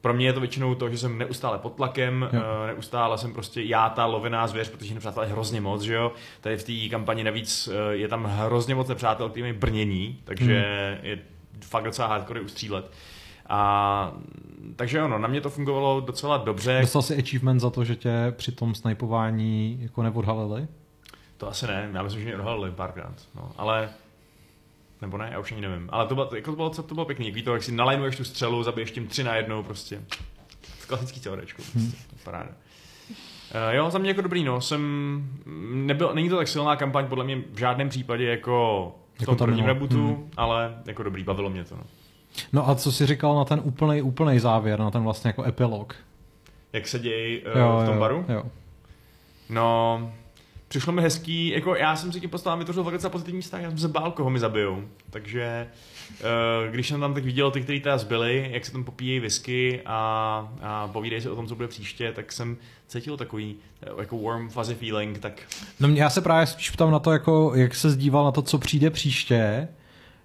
Pro 0.01 0.15
mě 0.15 0.27
je 0.27 0.33
to 0.33 0.41
většinou 0.41 0.75
to, 0.75 0.91
že 0.91 0.99
jsem 0.99 1.19
neustále 1.19 1.59
pod 1.59 1.77
tlakem, 1.77 2.29
jo. 2.33 2.41
neustále 2.67 3.19
jsem 3.19 3.33
prostě 3.33 3.63
já 3.63 3.89
ta 3.89 4.07
lovená 4.07 4.47
zvěř, 4.47 4.71
protože 4.71 4.95
nepřátel 4.95 5.23
je 5.23 5.29
hrozně 5.29 5.61
moc, 5.61 5.83
že 5.83 5.95
jo. 5.95 6.13
Tady 6.41 6.57
v 6.57 6.65
té 6.65 6.89
kampani 6.91 7.25
navíc 7.25 7.69
je 7.91 8.09
tam 8.09 8.25
hrozně 8.25 8.75
moc 8.75 8.89
nepřátel, 8.89 9.29
který 9.29 9.43
mají 9.43 9.53
brnění, 9.53 10.19
takže 10.25 10.55
hmm. 10.55 11.07
je 11.07 11.19
fakt 11.61 11.85
docela 11.85 12.09
hardcore 12.09 12.41
ustřílet. 12.41 12.91
A 13.53 14.12
takže 14.77 15.03
ono, 15.03 15.19
na 15.19 15.29
mě 15.29 15.41
to 15.41 15.51
fungovalo 15.51 16.01
docela 16.01 16.37
dobře. 16.37 16.79
Dostal 16.81 17.03
jsi 17.03 17.19
achievement 17.19 17.61
za 17.61 17.71
to, 17.71 17.85
že 17.85 17.97
tě 17.97 18.33
při 18.37 18.53
tom 18.53 18.75
snajpování 18.75 19.79
jako 19.83 20.03
neodhalili? 20.03 20.69
To 21.37 21.49
asi 21.49 21.67
ne, 21.67 21.91
já 21.93 22.03
myslím, 22.03 22.23
že 22.23 22.27
mě 22.27 22.37
odhalili 22.37 22.71
párkrát, 22.71 23.15
no, 23.35 23.53
ale 23.57 23.91
nebo 25.01 25.19
ne, 25.19 25.29
já 25.33 25.38
už 25.38 25.53
ani 25.53 25.61
nevím. 25.61 25.88
Ale 25.93 26.07
to 26.07 26.15
bylo, 26.15 26.35
jako 26.35 26.51
to 26.51 26.57
bylo, 26.57 26.71
to 26.71 26.95
bylo 26.95 27.07
pěkný, 27.07 27.31
víš 27.31 27.43
to, 27.43 27.53
jak 27.53 27.62
si 27.62 27.73
nalajnuješ 27.73 28.17
tu 28.17 28.25
střelu, 28.25 28.62
zabiješ 28.62 28.91
tím 28.91 29.07
tři 29.07 29.25
na 29.25 29.35
jednou, 29.35 29.62
prostě. 29.62 30.03
Klasický 30.87 31.21
teorečku, 31.21 31.62
prostě, 31.62 31.79
hmm. 31.79 31.93
paráda. 32.25 32.49
Uh, 32.49 33.75
jo, 33.75 33.91
za 33.91 33.99
mě 33.99 34.11
jako 34.11 34.23
dobrý, 34.23 34.45
no, 34.45 34.61
jsem, 34.61 35.29
nebyl, 35.73 36.15
není 36.15 36.29
to 36.29 36.37
tak 36.37 36.49
silná 36.49 36.77
kampaň, 36.77 37.07
podle 37.07 37.25
mě 37.25 37.43
v 37.53 37.59
žádném 37.59 37.88
případě 37.88 38.25
jako 38.25 38.88
v 39.15 39.21
jako 39.21 39.25
tom 39.25 39.35
jako 39.35 39.45
prvním 39.45 39.65
rebootu, 39.65 40.07
hmm. 40.07 40.31
ale 40.37 40.83
jako 40.87 41.03
dobrý, 41.03 41.25
bavilo 41.25 41.51
mě 41.51 41.65
to, 41.65 41.77
no. 41.77 41.83
No 42.53 42.68
a 42.68 42.75
co 42.75 42.92
jsi 42.92 43.07
říkal 43.07 43.35
na 43.35 43.45
ten 43.45 43.61
úplný 43.64 44.03
úplný 44.03 44.38
závěr, 44.38 44.79
na 44.79 44.90
ten 44.90 45.03
vlastně 45.03 45.29
jako 45.29 45.45
epilog? 45.45 45.95
Jak 46.73 46.88
se 46.88 46.99
dějí 46.99 47.40
uh, 47.40 47.83
v 47.83 47.87
tom 47.87 47.95
jo, 47.95 48.01
baru? 48.01 48.25
Jo. 48.29 48.42
No, 49.49 50.12
přišlo 50.68 50.92
mi 50.92 51.03
hezký, 51.03 51.49
jako 51.49 51.77
já 51.77 51.97
jsem 51.97 52.12
si 52.12 52.21
tím 52.21 52.31
postavil 52.31 52.59
vytvořil 52.59 52.90
docela 52.90 53.11
pozitivní 53.11 53.42
vztah, 53.42 53.62
já 53.62 53.68
jsem 53.68 53.79
se 53.79 53.88
bál, 53.88 54.11
koho 54.11 54.31
mi 54.31 54.38
zabijou. 54.38 54.83
Takže 55.11 55.66
uh, 56.11 56.73
když 56.73 56.88
jsem 56.88 57.01
tam 57.01 57.14
tak 57.14 57.25
viděl 57.25 57.51
ty, 57.51 57.61
kteří 57.61 57.81
teda 57.81 57.99
zbyli, 57.99 58.49
jak 58.53 58.64
se 58.64 58.73
tam 58.73 58.85
popíjejí 58.85 59.21
whisky 59.21 59.81
a, 59.87 60.53
a 60.62 60.88
povídají 60.88 61.23
si 61.23 61.29
o 61.29 61.37
tom, 61.37 61.47
co 61.47 61.55
bude 61.55 61.68
příště, 61.68 62.12
tak 62.12 62.33
jsem 62.33 62.57
cítil 62.87 63.16
takový 63.16 63.57
uh, 63.92 64.01
jako 64.01 64.18
warm 64.18 64.49
fuzzy 64.49 64.75
feeling, 64.75 65.18
tak... 65.18 65.33
No 65.81 65.88
já 65.88 66.11
se 66.11 66.21
právě 66.21 66.47
spíš 66.47 66.71
ptám 66.71 66.90
na 66.90 66.99
to, 66.99 67.12
jako, 67.12 67.53
jak 67.55 67.75
se 67.75 67.90
zdíval 67.90 68.25
na 68.25 68.33
to, 68.33 68.42
co 68.42 68.59
přijde 68.59 68.90
příště, 68.90 69.68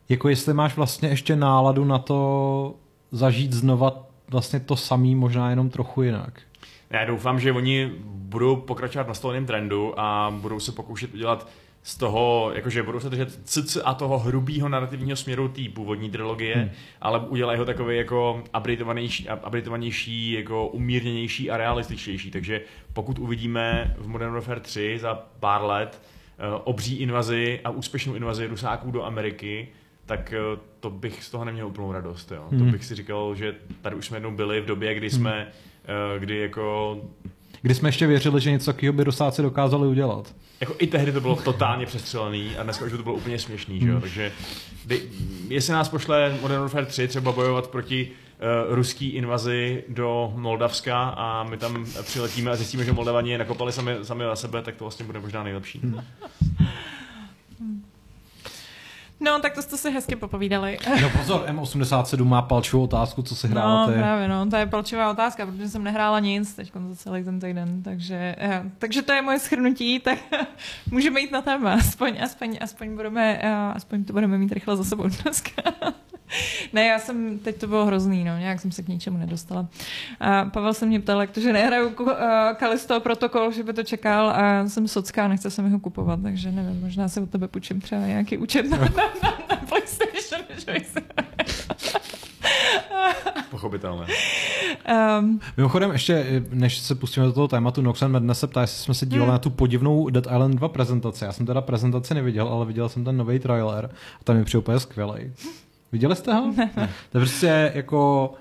jako 0.09 0.29
jestli 0.29 0.53
máš 0.53 0.75
vlastně 0.75 1.09
ještě 1.09 1.35
náladu 1.35 1.85
na 1.85 1.99
to 1.99 2.75
zažít 3.11 3.53
znova 3.53 4.07
vlastně 4.29 4.59
to 4.59 4.75
samý, 4.75 5.15
možná 5.15 5.49
jenom 5.49 5.69
trochu 5.69 6.01
jinak. 6.01 6.41
Já 6.89 7.05
doufám, 7.05 7.39
že 7.39 7.51
oni 7.51 7.91
budou 8.05 8.55
pokračovat 8.55 9.07
na 9.07 9.13
stolném 9.13 9.45
trendu 9.45 9.99
a 9.99 10.33
budou 10.41 10.59
se 10.59 10.71
pokoušet 10.71 11.13
udělat 11.13 11.49
z 11.83 11.97
toho, 11.97 12.51
jakože 12.55 12.83
budou 12.83 12.99
se 12.99 13.09
držet 13.09 13.39
cc 13.43 13.77
a 13.85 13.93
toho 13.93 14.19
hrubého 14.19 14.69
narrativního 14.69 15.15
směru 15.15 15.47
té 15.47 15.61
původní 15.73 16.09
trilogie, 16.09 16.55
hmm. 16.55 16.69
ale 17.01 17.19
udělají 17.19 17.59
ho 17.59 17.65
takový 17.65 17.97
jako 17.97 18.43
updateovanější, 18.57 19.27
updateovanější, 19.47 20.31
jako 20.31 20.67
umírněnější 20.67 21.51
a 21.51 21.57
realističtější. 21.57 22.31
Takže 22.31 22.61
pokud 22.93 23.19
uvidíme 23.19 23.95
v 23.97 24.07
Modern 24.07 24.33
Warfare 24.33 24.59
3 24.59 24.99
za 24.99 25.13
pár 25.39 25.63
let 25.63 26.01
uh, 26.01 26.61
obří 26.63 26.95
invazi 26.95 27.59
a 27.63 27.69
úspěšnou 27.69 28.13
invazi 28.15 28.47
Rusáků 28.47 28.91
do 28.91 29.03
Ameriky, 29.03 29.67
tak 30.07 30.33
uh, 30.53 30.59
to 30.79 30.89
bych 30.89 31.23
z 31.23 31.29
toho 31.29 31.45
neměl 31.45 31.67
úplnou 31.67 31.91
radost. 31.91 32.31
Jo. 32.31 32.47
Hmm. 32.51 32.59
To 32.59 32.71
bych 32.71 32.85
si 32.85 32.95
říkal, 32.95 33.35
že 33.35 33.55
tady 33.81 33.95
už 33.95 34.05
jsme 34.05 34.17
jednou 34.17 34.31
byli 34.31 34.61
v 34.61 34.65
době, 34.65 34.95
kdy 34.95 35.09
jsme, 35.09 35.39
hmm. 35.87 36.15
uh, 36.15 36.19
kdy 36.19 36.37
jako 36.37 36.97
kdy 37.61 37.75
jsme 37.75 37.89
ještě 37.89 38.07
věřili, 38.07 38.41
že 38.41 38.51
něco 38.51 38.65
takového 38.65 38.93
by 38.93 39.03
Rusáci 39.03 39.41
dokázali 39.41 39.87
udělat. 39.87 40.35
Jako 40.59 40.75
i 40.79 40.87
tehdy 40.87 41.11
to 41.11 41.21
bylo 41.21 41.35
totálně 41.35 41.85
přestřelený 41.85 42.57
a 42.57 42.63
dneska 42.63 42.85
už 42.85 42.91
to 42.91 43.03
bylo 43.03 43.15
úplně 43.15 43.39
směšný, 43.39 43.79
že 43.79 43.87
jo? 43.87 43.91
Hmm. 43.91 44.01
Takže 44.01 44.31
kdy, 44.85 45.01
jestli 45.49 45.73
nás 45.73 45.89
pošle 45.89 46.37
Modern 46.41 46.61
Warfare 46.61 46.85
3 46.85 47.07
třeba 47.07 47.31
bojovat 47.31 47.67
proti 47.67 48.11
uh, 48.67 48.75
ruský 48.75 49.09
invazi 49.09 49.83
do 49.89 50.33
Moldavska 50.35 51.09
a 51.09 51.43
my 51.43 51.57
tam 51.57 51.85
přiletíme 52.03 52.51
a 52.51 52.55
zjistíme, 52.55 52.83
že 52.83 52.93
Moldavani 52.93 53.31
je 53.31 53.37
nakopali 53.37 53.71
sami, 53.71 53.95
sami 54.03 54.23
na 54.23 54.35
sebe, 54.35 54.61
tak 54.61 54.75
to 54.75 54.83
vlastně 54.83 55.05
bude 55.05 55.19
možná 55.19 55.43
nejlepší. 55.43 55.79
Hmm. 55.79 56.01
No, 59.19 59.39
tak 59.39 59.55
to 59.55 59.61
jste 59.61 59.77
si 59.77 59.91
hezky 59.91 60.15
popovídali. 60.15 60.77
No 61.01 61.09
pozor, 61.09 61.45
M87 61.47 62.25
má 62.25 62.41
palčivou 62.41 62.83
otázku, 62.83 63.21
co 63.21 63.35
si 63.35 63.47
hrála 63.47 63.81
no, 63.81 63.93
ty. 63.93 63.99
právě, 63.99 64.27
no, 64.27 64.49
to 64.49 64.55
je 64.55 64.65
palčivá 64.65 65.11
otázka, 65.11 65.45
protože 65.45 65.69
jsem 65.69 65.83
nehrála 65.83 66.19
nic 66.19 66.55
teď 66.55 66.71
za 66.89 66.95
celý 66.95 67.23
ten 67.23 67.39
týden, 67.39 67.83
takže, 67.83 68.35
eh, 68.37 68.63
takže 68.77 69.01
to 69.01 69.13
je 69.13 69.21
moje 69.21 69.39
schrnutí, 69.39 69.99
tak 69.99 70.19
můžeme 70.91 71.19
jít 71.19 71.31
na 71.31 71.41
téma, 71.41 71.73
aspoň, 71.73 72.17
aspoň, 72.23 72.57
aspoň, 72.61 72.95
budeme, 72.95 73.39
eh, 73.41 73.53
aspoň 73.53 74.03
to 74.03 74.13
budeme 74.13 74.37
mít 74.37 74.51
rychle 74.51 74.77
za 74.77 74.83
sebou 74.83 75.03
dneska. 75.23 75.61
ne, 76.73 76.85
já 76.85 76.99
jsem, 76.99 77.39
teď 77.39 77.57
to 77.57 77.67
bylo 77.67 77.85
hrozný, 77.85 78.23
no, 78.23 78.37
nějak 78.37 78.59
jsem 78.59 78.71
se 78.71 78.83
k 78.83 78.87
ničemu 78.87 79.17
nedostala. 79.17 79.67
A 80.19 80.45
Pavel 80.45 80.73
se 80.73 80.85
mě 80.85 80.99
ptal, 80.99 81.21
jak 81.21 81.31
to, 81.31 81.39
že 81.39 81.53
nehraju 81.53 81.87
uh, 81.87 82.09
Kalisto 82.55 82.99
protokol, 82.99 83.51
že 83.51 83.63
by 83.63 83.73
to 83.73 83.83
čekal 83.83 84.29
a 84.29 84.67
jsem 84.67 84.87
socká, 84.87 85.27
nechce 85.27 85.51
se 85.51 85.61
mi 85.61 85.69
ho 85.69 85.79
kupovat, 85.79 86.19
takže 86.23 86.51
nevím, 86.51 86.81
možná 86.81 87.07
se 87.07 87.21
od 87.21 87.29
tebe 87.29 87.47
půjčím 87.47 87.81
třeba 87.81 88.01
nějaký 88.01 88.37
účet 88.37 88.69
na, 88.69 88.77
na, 88.77 88.87
na, 89.23 89.37
na 89.49 89.55
PlayStation, 89.69 90.41
že 90.57 90.85
se... 90.85 91.01
Pochopitelné. 93.51 94.05
Um, 95.19 95.39
Mimochodem, 95.57 95.91
ještě 95.91 96.43
než 96.49 96.77
se 96.77 96.95
pustíme 96.95 97.25
do 97.25 97.33
toho 97.33 97.47
tématu, 97.47 97.81
Noxan 97.81 98.11
Madness 98.11 98.39
se 98.39 98.47
ptá, 98.47 98.61
jestli 98.61 98.83
jsme 98.83 98.93
se 98.93 99.05
dívali 99.05 99.25
hmm. 99.25 99.31
na 99.31 99.39
tu 99.39 99.49
podivnou 99.49 100.09
Dead 100.09 100.25
Island 100.25 100.55
2 100.55 100.69
prezentaci. 100.69 101.25
Já 101.25 101.31
jsem 101.31 101.45
teda 101.45 101.61
prezentaci 101.61 102.13
neviděl, 102.13 102.47
ale 102.47 102.65
viděl 102.65 102.89
jsem 102.89 103.03
ten 103.03 103.17
nový 103.17 103.39
trailer 103.39 103.89
a 104.21 104.23
tam 104.23 104.37
je 104.37 104.43
přijde 104.43 104.59
úplně 104.59 104.79
skvělý. 104.79 105.31
Viděli 105.91 106.15
jste 106.15 106.33
ho? 106.33 106.53
Ne. 106.57 106.69
To 106.75 107.17
je 107.17 107.21
prostě 107.21 107.71
jako 107.75 108.33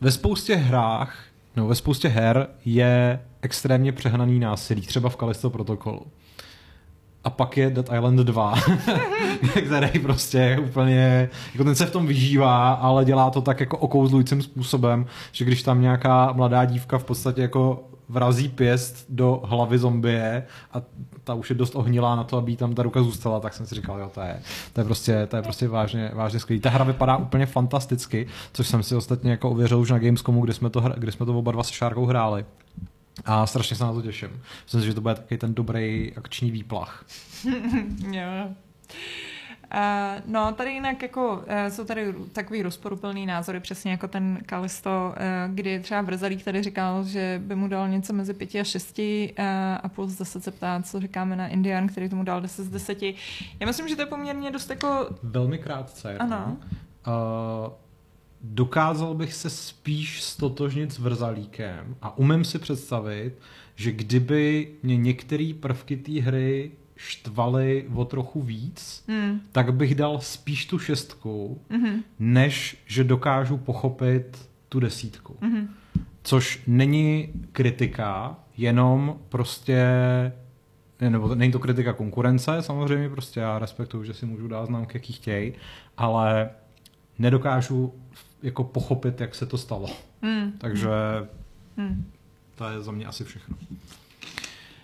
ve 0.00 0.10
spoustě 0.10 0.56
hrách, 0.56 1.18
no 1.56 1.66
ve 1.66 1.74
spoustě 1.74 2.08
her 2.08 2.46
je 2.64 3.20
extrémně 3.42 3.92
přehnaný 3.92 4.38
násilí, 4.38 4.82
třeba 4.82 5.08
v 5.08 5.16
Kalisto 5.16 5.50
protokolu. 5.50 6.06
A 7.24 7.30
pak 7.30 7.56
je 7.56 7.70
Dead 7.70 7.92
Island 7.94 8.20
2, 8.20 8.54
který 9.66 9.98
prostě 9.98 10.58
úplně, 10.62 11.30
jako 11.52 11.64
ten 11.64 11.74
se 11.74 11.86
v 11.86 11.90
tom 11.90 12.06
vyžívá, 12.06 12.72
ale 12.72 13.04
dělá 13.04 13.30
to 13.30 13.40
tak 13.40 13.60
jako 13.60 13.78
okouzlujícím 13.78 14.42
způsobem, 14.42 15.06
že 15.32 15.44
když 15.44 15.62
tam 15.62 15.80
nějaká 15.80 16.32
mladá 16.32 16.64
dívka 16.64 16.98
v 16.98 17.04
podstatě 17.04 17.42
jako 17.42 17.84
vrazí 18.08 18.48
pěst 18.48 19.06
do 19.08 19.42
hlavy 19.44 19.78
zombie 19.78 20.46
a 20.72 20.82
ta 21.26 21.34
už 21.34 21.50
je 21.50 21.56
dost 21.56 21.76
ohnilá 21.76 22.16
na 22.16 22.24
to, 22.24 22.36
aby 22.36 22.56
tam 22.56 22.74
ta 22.74 22.82
ruka 22.82 23.02
zůstala, 23.02 23.40
tak 23.40 23.54
jsem 23.54 23.66
si 23.66 23.74
říkal, 23.74 23.98
jo, 23.98 24.10
to 24.14 24.20
je, 24.20 24.42
to 24.72 24.80
je 24.80 24.84
prostě, 24.84 25.26
to 25.26 25.36
je 25.36 25.42
prostě 25.42 25.68
vážně, 25.68 26.10
vážně 26.14 26.40
skvělý. 26.40 26.60
Ta 26.60 26.70
hra 26.70 26.84
vypadá 26.84 27.16
úplně 27.16 27.46
fantasticky, 27.46 28.26
což 28.52 28.68
jsem 28.68 28.82
si 28.82 28.96
ostatně 28.96 29.30
jako 29.30 29.50
ověřil 29.50 29.80
už 29.80 29.90
na 29.90 29.98
Gamescomu, 29.98 30.40
kde 30.40 30.54
jsme 30.54 30.70
to, 30.70 30.80
kde 30.96 31.12
jsme 31.12 31.26
to 31.26 31.38
oba 31.38 31.52
dva 31.52 31.62
se 31.62 31.72
Šárkou 31.72 32.06
hráli. 32.06 32.44
A 33.24 33.46
strašně 33.46 33.76
se 33.76 33.84
na 33.84 33.92
to 33.92 34.02
těším. 34.02 34.28
Myslím 34.64 34.80
si, 34.80 34.86
že 34.86 34.94
to 34.94 35.00
bude 35.00 35.14
taky 35.14 35.38
ten 35.38 35.54
dobrý 35.54 36.12
akční 36.16 36.50
výplach. 36.50 37.04
Uh, 39.74 40.32
no, 40.32 40.52
tady 40.52 40.72
jinak 40.72 41.02
jako 41.02 41.36
uh, 41.36 41.42
jsou 41.68 41.84
tady 41.84 42.14
takový 42.32 42.62
rozporuplný 42.62 43.26
názory, 43.26 43.60
přesně 43.60 43.90
jako 43.90 44.08
ten 44.08 44.38
Kalisto, 44.46 44.90
uh, 44.90 45.54
kdy 45.54 45.80
třeba 45.80 46.02
Vrzalík 46.02 46.44
tady 46.44 46.62
říkal, 46.62 47.04
že 47.04 47.42
by 47.44 47.56
mu 47.56 47.68
dal 47.68 47.88
něco 47.88 48.12
mezi 48.12 48.34
pěti 48.34 48.60
a 48.60 48.64
šesti 48.64 49.34
uh, 49.38 49.44
a 49.82 49.88
plus 49.88 50.10
zase 50.10 50.40
se 50.40 50.50
ptá, 50.50 50.82
co 50.82 51.00
říkáme 51.00 51.36
na 51.36 51.48
Indian, 51.48 51.88
který 51.88 52.08
tomu 52.08 52.24
dal 52.24 52.40
10 52.40 52.64
z 52.64 52.68
10. 52.68 53.02
Já 53.02 53.66
myslím, 53.66 53.88
že 53.88 53.96
to 53.96 54.02
je 54.02 54.06
poměrně 54.06 54.50
dost 54.50 54.70
jako... 54.70 55.06
Velmi 55.22 55.58
krátce. 55.58 56.18
Ano. 56.18 56.56
Uh, 57.06 57.72
dokázal 58.40 59.14
bych 59.14 59.34
se 59.34 59.50
spíš 59.50 60.22
stotožnit 60.22 60.92
s 60.92 60.98
Vrzalíkem 60.98 61.96
a 62.02 62.18
umím 62.18 62.44
si 62.44 62.58
představit, 62.58 63.32
že 63.74 63.92
kdyby 63.92 64.68
mě 64.82 64.96
některé 64.96 65.52
prvky 65.60 65.96
té 65.96 66.20
hry 66.20 66.70
štvali 66.96 67.86
o 67.94 68.04
trochu 68.04 68.42
víc, 68.42 69.04
mm. 69.08 69.40
tak 69.52 69.74
bych 69.74 69.94
dal 69.94 70.20
spíš 70.20 70.66
tu 70.66 70.78
šestku, 70.78 71.60
mm-hmm. 71.70 72.02
než 72.18 72.82
že 72.86 73.04
dokážu 73.04 73.56
pochopit 73.56 74.48
tu 74.68 74.80
desítku. 74.80 75.36
Mm-hmm. 75.40 75.68
Což 76.22 76.62
není 76.66 77.28
kritika, 77.52 78.36
jenom 78.56 79.18
prostě 79.28 79.86
nebo 81.00 81.34
není 81.34 81.52
to 81.52 81.58
kritika 81.58 81.92
konkurence, 81.92 82.62
samozřejmě 82.62 83.08
prostě 83.08 83.40
já 83.40 83.58
respektuju, 83.58 84.04
že 84.04 84.14
si 84.14 84.26
můžu 84.26 84.48
dát 84.48 84.66
známky, 84.66 84.98
jaký 84.98 85.12
chtějí, 85.12 85.52
ale 85.96 86.50
nedokážu 87.18 87.94
jako 88.42 88.64
pochopit, 88.64 89.20
jak 89.20 89.34
se 89.34 89.46
to 89.46 89.58
stalo. 89.58 89.88
Mm. 90.22 90.52
Takže 90.58 90.90
mm. 91.76 92.04
to 92.54 92.68
je 92.68 92.80
za 92.80 92.92
mě 92.92 93.06
asi 93.06 93.24
všechno. 93.24 93.56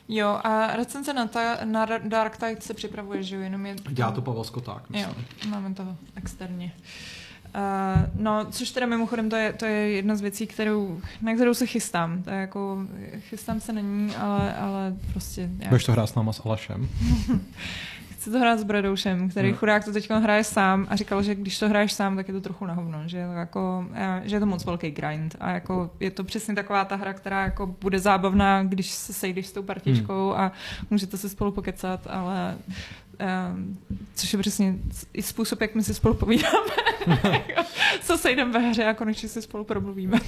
Jo, 0.09 0.41
a 0.45 0.77
recenze 0.77 1.13
na, 1.13 1.27
ta, 1.27 1.59
na 1.65 1.87
Dark 2.05 2.37
Tide 2.37 2.61
se 2.61 2.75
připravuje, 2.75 3.23
že 3.23 3.37
jo, 3.37 3.43
jenom 3.43 3.67
je... 3.67 3.77
Dělá 3.91 4.13
to 4.13 4.23
Pavel 4.23 4.45
Skoták, 4.45 4.91
myslím. 4.91 5.15
Jo, 5.45 5.51
máme 5.51 5.75
to 5.75 5.97
externě. 6.17 6.73
Uh, 7.55 8.23
no, 8.23 8.47
což 8.51 8.71
teda 8.71 8.87
mimochodem 8.87 9.31
to 9.31 9.37
je, 9.37 9.53
to 9.53 9.65
je 9.65 9.91
jedna 9.91 10.17
z 10.17 10.21
věcí, 10.21 10.47
kterou, 10.47 11.01
na 11.23 11.35
kterou 11.35 11.55
se 11.55 11.67
chystám. 11.67 12.23
To 12.23 12.31
je 12.31 12.37
jako, 12.37 12.79
chystám 13.19 13.61
se 13.61 13.73
na 13.73 13.81
ní, 13.81 14.17
ale, 14.17 14.55
ale 14.55 14.97
prostě... 15.13 15.51
Budeš 15.69 15.85
to 15.85 15.93
hrát 15.93 16.07
s 16.07 16.15
náma 16.15 16.33
s 16.33 16.47
Alešem? 16.47 16.89
chci 18.23 18.31
to 18.31 18.39
hrát 18.39 18.59
s 18.59 18.65
Bradoušem, 18.65 19.29
který 19.29 19.49
hmm. 19.49 19.57
chudák 19.57 19.85
to 19.85 19.93
teď 19.93 20.11
hraje 20.11 20.45
sám 20.45 20.87
a 20.91 20.97
říkal, 20.97 21.23
že 21.23 21.35
když 21.35 21.59
to 21.59 21.69
hraješ 21.69 21.93
sám, 21.93 22.17
tak 22.17 22.29
je 22.29 22.35
to 22.35 22.41
trochu 22.41 22.67
na 22.67 22.75
hovno, 22.75 23.03
že, 23.07 23.19
jako, 23.19 23.87
že 24.23 24.37
je 24.37 24.41
to 24.41 24.47
moc 24.47 24.65
velký 24.65 24.91
grind 24.91 25.37
a 25.41 25.51
jako 25.51 25.91
je 26.01 26.11
to 26.11 26.25
přesně 26.25 26.55
taková 26.55 26.85
ta 26.85 26.97
hra, 26.97 27.13
která 27.13 27.45
jako 27.45 27.67
bude 27.67 27.99
zábavná, 27.99 28.63
když 28.63 28.91
se 28.91 29.13
sejdeš 29.13 29.47
s 29.47 29.53
tou 29.53 29.63
partičkou 29.63 30.31
hmm. 30.31 30.41
a 30.41 30.53
můžete 30.91 31.17
se 31.17 31.29
spolu 31.29 31.53
pokecat, 31.53 32.07
ale 32.11 32.57
um, 33.55 33.79
což 34.15 34.33
je 34.33 34.39
přesně 34.39 34.75
i 35.13 35.23
způsob, 35.23 35.61
jak 35.61 35.75
my 35.75 35.83
si 35.83 35.95
spolu 35.95 36.15
povídáme. 36.15 36.75
Co 38.03 38.19
sejdeme 38.19 38.53
ve 38.53 38.59
hře 38.59 38.85
a 38.85 38.95
konečně 38.95 39.29
si 39.29 39.43
spolu 39.43 39.65
promluvíme. 39.65 40.21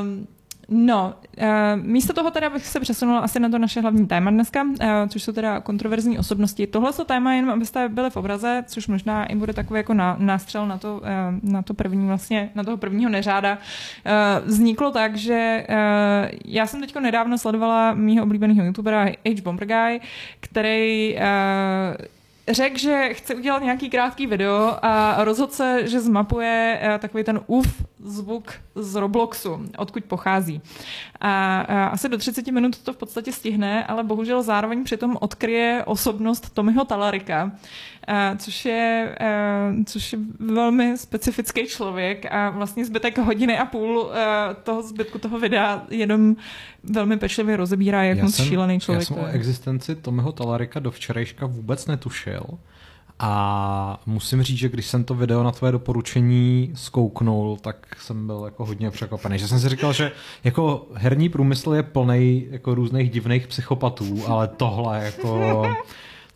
um, 0.00 0.26
No, 0.68 1.14
uh, 1.38 1.44
místo 1.82 2.12
toho 2.12 2.30
teda 2.30 2.50
bych 2.50 2.66
se 2.66 2.80
přesunula 2.80 3.20
asi 3.20 3.40
na 3.40 3.48
to 3.48 3.58
naše 3.58 3.80
hlavní 3.80 4.06
téma 4.06 4.30
dneska, 4.30 4.62
uh, 4.62 4.76
což 5.08 5.22
jsou 5.22 5.32
teda 5.32 5.60
kontroverzní 5.60 6.18
osobnosti. 6.18 6.66
Tohle 6.66 6.92
to 6.92 7.04
téma, 7.04 7.34
jenom 7.34 7.50
abyste 7.50 7.88
byli 7.88 8.10
v 8.10 8.16
obraze, 8.16 8.64
což 8.66 8.88
možná 8.88 9.26
i 9.26 9.34
bude 9.34 9.52
takový 9.52 9.78
jako 9.78 9.94
ná, 9.94 10.16
nástřel 10.18 10.66
na 10.66 10.78
to, 10.78 10.96
uh, 10.96 11.50
na 11.50 11.62
to 11.62 11.74
první 11.74 12.06
vlastně, 12.06 12.50
na 12.54 12.64
toho 12.64 12.76
prvního 12.76 13.10
neřáda, 13.10 13.58
vzniklo 14.44 14.90
tak, 14.90 15.16
že 15.16 15.66
já 16.44 16.66
jsem 16.66 16.80
teďko 16.80 17.00
nedávno 17.00 17.38
sledovala 17.38 17.94
mýho 17.94 18.24
oblíbeného 18.24 18.64
youtubera 18.64 19.04
H. 19.04 19.42
Bomber 19.42 19.66
Guy, 19.66 20.00
který 20.40 21.16
řekl, 22.48 22.78
že 22.78 23.08
chce 23.12 23.34
udělat 23.34 23.62
nějaký 23.62 23.90
krátký 23.90 24.26
video 24.26 24.78
a 24.82 25.24
rozhodl 25.24 25.52
se, 25.52 25.88
že 25.88 26.00
zmapuje 26.00 26.80
takový 26.98 27.24
ten 27.24 27.40
uf 27.46 27.82
zvuk 28.06 28.52
z 28.74 28.94
Robloxu, 28.94 29.64
odkud 29.78 30.04
pochází. 30.04 30.60
A, 31.20 31.60
a 31.60 31.86
asi 31.86 32.08
do 32.08 32.18
30 32.18 32.46
minut 32.46 32.82
to 32.82 32.92
v 32.92 32.96
podstatě 32.96 33.32
stihne, 33.32 33.84
ale 33.84 34.04
bohužel 34.04 34.42
zároveň 34.42 34.84
přitom 34.84 35.16
odkryje 35.20 35.82
osobnost 35.86 36.54
Tommyho 36.54 36.84
Talarika, 36.84 37.52
a, 38.06 38.36
což, 38.36 38.64
je, 38.64 39.16
a, 39.20 39.72
což 39.84 40.12
je 40.12 40.18
velmi 40.38 40.98
specifický 40.98 41.66
člověk 41.66 42.32
a 42.32 42.50
vlastně 42.50 42.84
zbytek 42.84 43.18
hodiny 43.18 43.58
a 43.58 43.64
půl 43.64 44.10
a, 44.12 44.54
toho 44.54 44.82
zbytku 44.82 45.18
toho 45.18 45.38
videa 45.38 45.82
jenom 45.90 46.36
velmi 46.82 47.16
pečlivě 47.16 47.56
rozebírá, 47.56 48.02
jak 48.02 48.22
moc 48.22 48.42
šílený 48.42 48.80
člověk 48.80 49.10
Já 49.10 49.16
jsem 49.16 49.24
o 49.24 49.26
existenci 49.26 49.96
Tommyho 49.96 50.32
Talarika 50.32 50.80
do 50.80 50.90
včerejška 50.90 51.46
vůbec 51.46 51.86
netušil 51.86 52.46
A 53.18 54.00
musím 54.06 54.42
říct, 54.42 54.58
že 54.58 54.68
když 54.68 54.86
jsem 54.86 55.04
to 55.04 55.14
video 55.14 55.42
na 55.42 55.52
tvoje 55.52 55.72
doporučení 55.72 56.70
zkouknul, 56.74 57.56
tak 57.56 57.86
jsem 58.00 58.26
byl 58.26 58.42
jako 58.44 58.64
hodně 58.64 58.90
překvapený. 58.90 59.38
Že 59.38 59.48
jsem 59.48 59.60
si 59.60 59.68
říkal, 59.68 59.92
že 59.92 60.12
jako 60.44 60.86
herní 60.94 61.28
průmysl 61.28 61.74
je 61.74 61.82
plný 61.82 62.46
jako 62.50 62.74
různých 62.74 63.10
divných 63.10 63.46
psychopatů, 63.46 64.22
ale 64.26 64.48
tohle 64.48 65.04
jako 65.04 65.62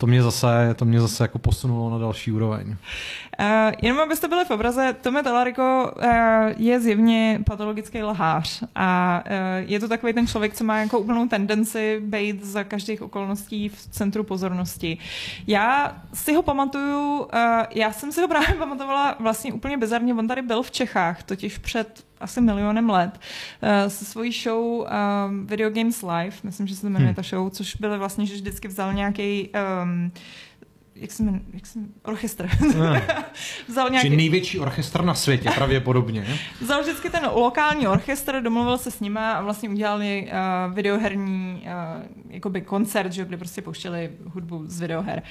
to 0.00 0.06
mě 0.06 0.22
zase, 0.22 0.74
to 0.76 0.84
mě 0.84 1.00
zase 1.00 1.24
jako 1.24 1.38
posunulo 1.38 1.90
na 1.90 1.98
další 1.98 2.32
úroveň. 2.32 2.68
Uh, 2.68 3.46
jenom 3.82 4.00
abyste 4.00 4.28
byli 4.28 4.44
v 4.44 4.50
obraze, 4.50 4.96
Tome 5.00 5.22
Talarico 5.22 5.92
uh, 5.96 6.04
je 6.56 6.80
zjevně 6.80 7.40
patologický 7.46 8.02
lhář 8.02 8.62
a 8.74 9.22
uh, 9.26 9.70
je 9.70 9.80
to 9.80 9.88
takový 9.88 10.12
ten 10.12 10.26
člověk, 10.26 10.54
co 10.54 10.64
má 10.64 10.78
jako 10.78 10.98
úplnou 10.98 11.28
tendenci 11.28 12.00
být 12.04 12.44
za 12.44 12.64
každých 12.64 13.02
okolností 13.02 13.68
v 13.68 13.76
centru 13.76 14.24
pozornosti. 14.24 14.98
Já 15.46 15.96
si 16.14 16.34
ho 16.34 16.42
pamatuju, 16.42 17.18
uh, 17.18 17.28
já 17.70 17.92
jsem 17.92 18.12
si 18.12 18.20
ho 18.20 18.28
právě 18.28 18.54
pamatovala 18.58 19.16
vlastně 19.18 19.52
úplně 19.52 19.78
bizarně, 19.78 20.14
on 20.14 20.28
tady 20.28 20.42
byl 20.42 20.62
v 20.62 20.70
Čechách, 20.70 21.22
totiž 21.22 21.58
před 21.58 22.09
asi 22.20 22.40
milionem 22.40 22.90
let 22.90 23.20
uh, 23.62 23.68
se 23.88 24.04
svojí 24.04 24.32
show 24.32 24.64
um, 24.64 25.46
Video 25.46 25.70
Games 25.70 26.02
Live, 26.02 26.36
myslím, 26.42 26.66
že 26.66 26.74
se 26.74 26.80
to 26.80 26.86
jmenuje 26.86 27.06
hmm. 27.06 27.14
ta 27.14 27.22
show, 27.22 27.50
což 27.50 27.76
byly 27.76 27.98
vlastně, 27.98 28.26
že 28.26 28.34
vždycky 28.34 28.68
vzal 28.68 28.92
nějaký 28.94 29.48
um, 29.82 30.12
jak 31.00 31.12
se 31.12 31.22
jmenuje, 31.22 31.42
jak 31.52 31.66
se 31.66 31.78
jmenuje, 31.78 31.94
orchestr. 32.04 32.48
Ne. 32.78 33.06
vzal 33.68 33.90
nějaký... 33.90 34.08
Či 34.08 34.16
největší 34.16 34.58
orchestr 34.58 35.02
na 35.02 35.14
světě, 35.14 35.50
pravděpodobně. 35.54 36.26
vzal 36.60 36.82
vždycky 36.82 37.10
ten 37.10 37.28
lokální 37.34 37.88
orchestr, 37.88 38.42
domluvil 38.42 38.78
se 38.78 38.90
s 38.90 39.00
nima 39.00 39.32
a 39.32 39.42
vlastně 39.42 39.68
udělali 39.68 40.30
uh, 40.32 40.74
videoherní 40.74 41.62
uh, 41.62 42.02
jakoby 42.28 42.60
koncert, 42.60 43.12
že, 43.12 43.24
kde 43.24 43.36
prostě 43.36 43.62
pouštěli 43.62 44.10
hudbu 44.24 44.64
z 44.66 44.80
videoher. 44.80 45.22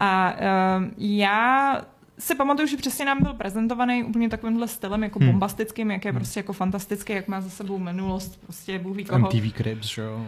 A 0.00 0.32
uh, 0.32 0.84
já 0.98 1.82
si 2.18 2.34
pamatuju, 2.34 2.68
že 2.68 2.76
přesně 2.76 3.04
nám 3.04 3.22
byl 3.22 3.34
prezentovaný 3.34 4.04
úplně 4.04 4.28
takovýmhle 4.28 4.68
stylem, 4.68 5.02
jako 5.02 5.18
hmm. 5.18 5.28
bombastickým, 5.28 5.90
jak 5.90 6.04
je 6.04 6.10
hmm. 6.10 6.20
prostě 6.20 6.40
jako 6.40 6.52
fantastický, 6.52 7.12
jak 7.12 7.28
má 7.28 7.40
za 7.40 7.50
sebou 7.50 7.78
minulost, 7.78 8.40
prostě 8.44 8.78
Bůh 8.78 8.96
ví 8.96 9.04
koho. 9.04 9.18
MTV 9.18 9.56
Cribs, 9.56 9.86
že 9.86 10.02
jo? 10.02 10.26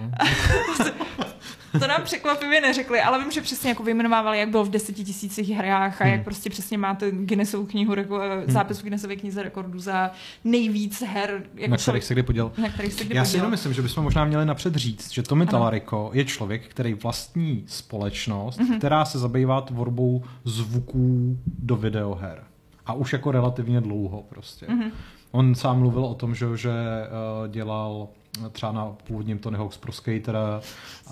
to 1.81 1.87
nám 1.87 2.03
překvapivě 2.05 2.61
neřekli, 2.61 3.01
ale 3.01 3.19
vím, 3.19 3.31
že 3.31 3.41
přesně 3.41 3.69
jako 3.69 3.83
vyjmenovávali, 3.83 4.39
jak 4.39 4.49
byl 4.49 4.65
v 4.65 4.71
deseti 4.71 5.05
tisících 5.05 5.51
hrách 5.51 6.01
a 6.01 6.05
hmm. 6.05 6.13
jak 6.13 6.25
prostě 6.25 6.51
přesně 6.51 6.79
máte 6.79 7.11
Guinnessovou 7.11 7.67
knihu, 7.67 7.95
reko, 7.95 8.21
eh, 8.23 8.37
hmm. 8.37 8.51
zápis 8.51 8.79
v 8.79 8.83
Guinnessové 8.83 9.17
knize 9.17 9.43
rekordů 9.43 9.79
za 9.79 10.11
nejvíc 10.45 11.03
her. 11.03 11.43
Jako 11.55 11.71
na 11.71 11.77
kterých 11.77 12.05
se 12.05 12.15
kdy 12.15 12.23
poděl. 12.23 12.53
Na 12.59 12.69
kterých 12.69 12.93
se 12.93 13.05
kdy 13.05 13.17
Já 13.17 13.25
si 13.25 13.37
jenom 13.37 13.51
myslím, 13.51 13.73
že 13.73 13.83
bychom 13.83 14.05
možná 14.05 14.25
měli 14.25 14.47
napřed 14.47 14.75
říct, 14.75 15.13
že 15.13 15.23
Tommy 15.23 15.47
Talarico 15.47 16.11
je 16.13 16.25
člověk, 16.25 16.69
který 16.69 16.95
vlastní 16.95 17.65
společnost, 17.67 18.61
mm-hmm. 18.61 18.79
která 18.79 19.05
se 19.05 19.19
zabývá 19.19 19.61
tvorbou 19.61 20.23
zvuků 20.45 21.39
do 21.59 21.78
videoher. 21.79 22.45
A 22.87 22.93
už 22.93 23.13
jako 23.13 23.33
relativně 23.33 23.81
dlouho 23.81 24.23
prostě. 24.29 24.67
Mm-hmm. 24.67 24.91
On 25.31 25.55
sám 25.55 25.79
mluvil 25.79 26.05
o 26.05 26.15
tom, 26.15 26.35
že, 26.35 26.57
že 26.57 26.71
uh, 26.71 27.49
dělal 27.49 28.09
třeba 28.53 28.73
na 28.73 28.87
původním 29.07 29.39
Tony 29.39 29.59
Hawk's 29.59 29.77
Pro 29.77 29.93
Skater 29.93 30.37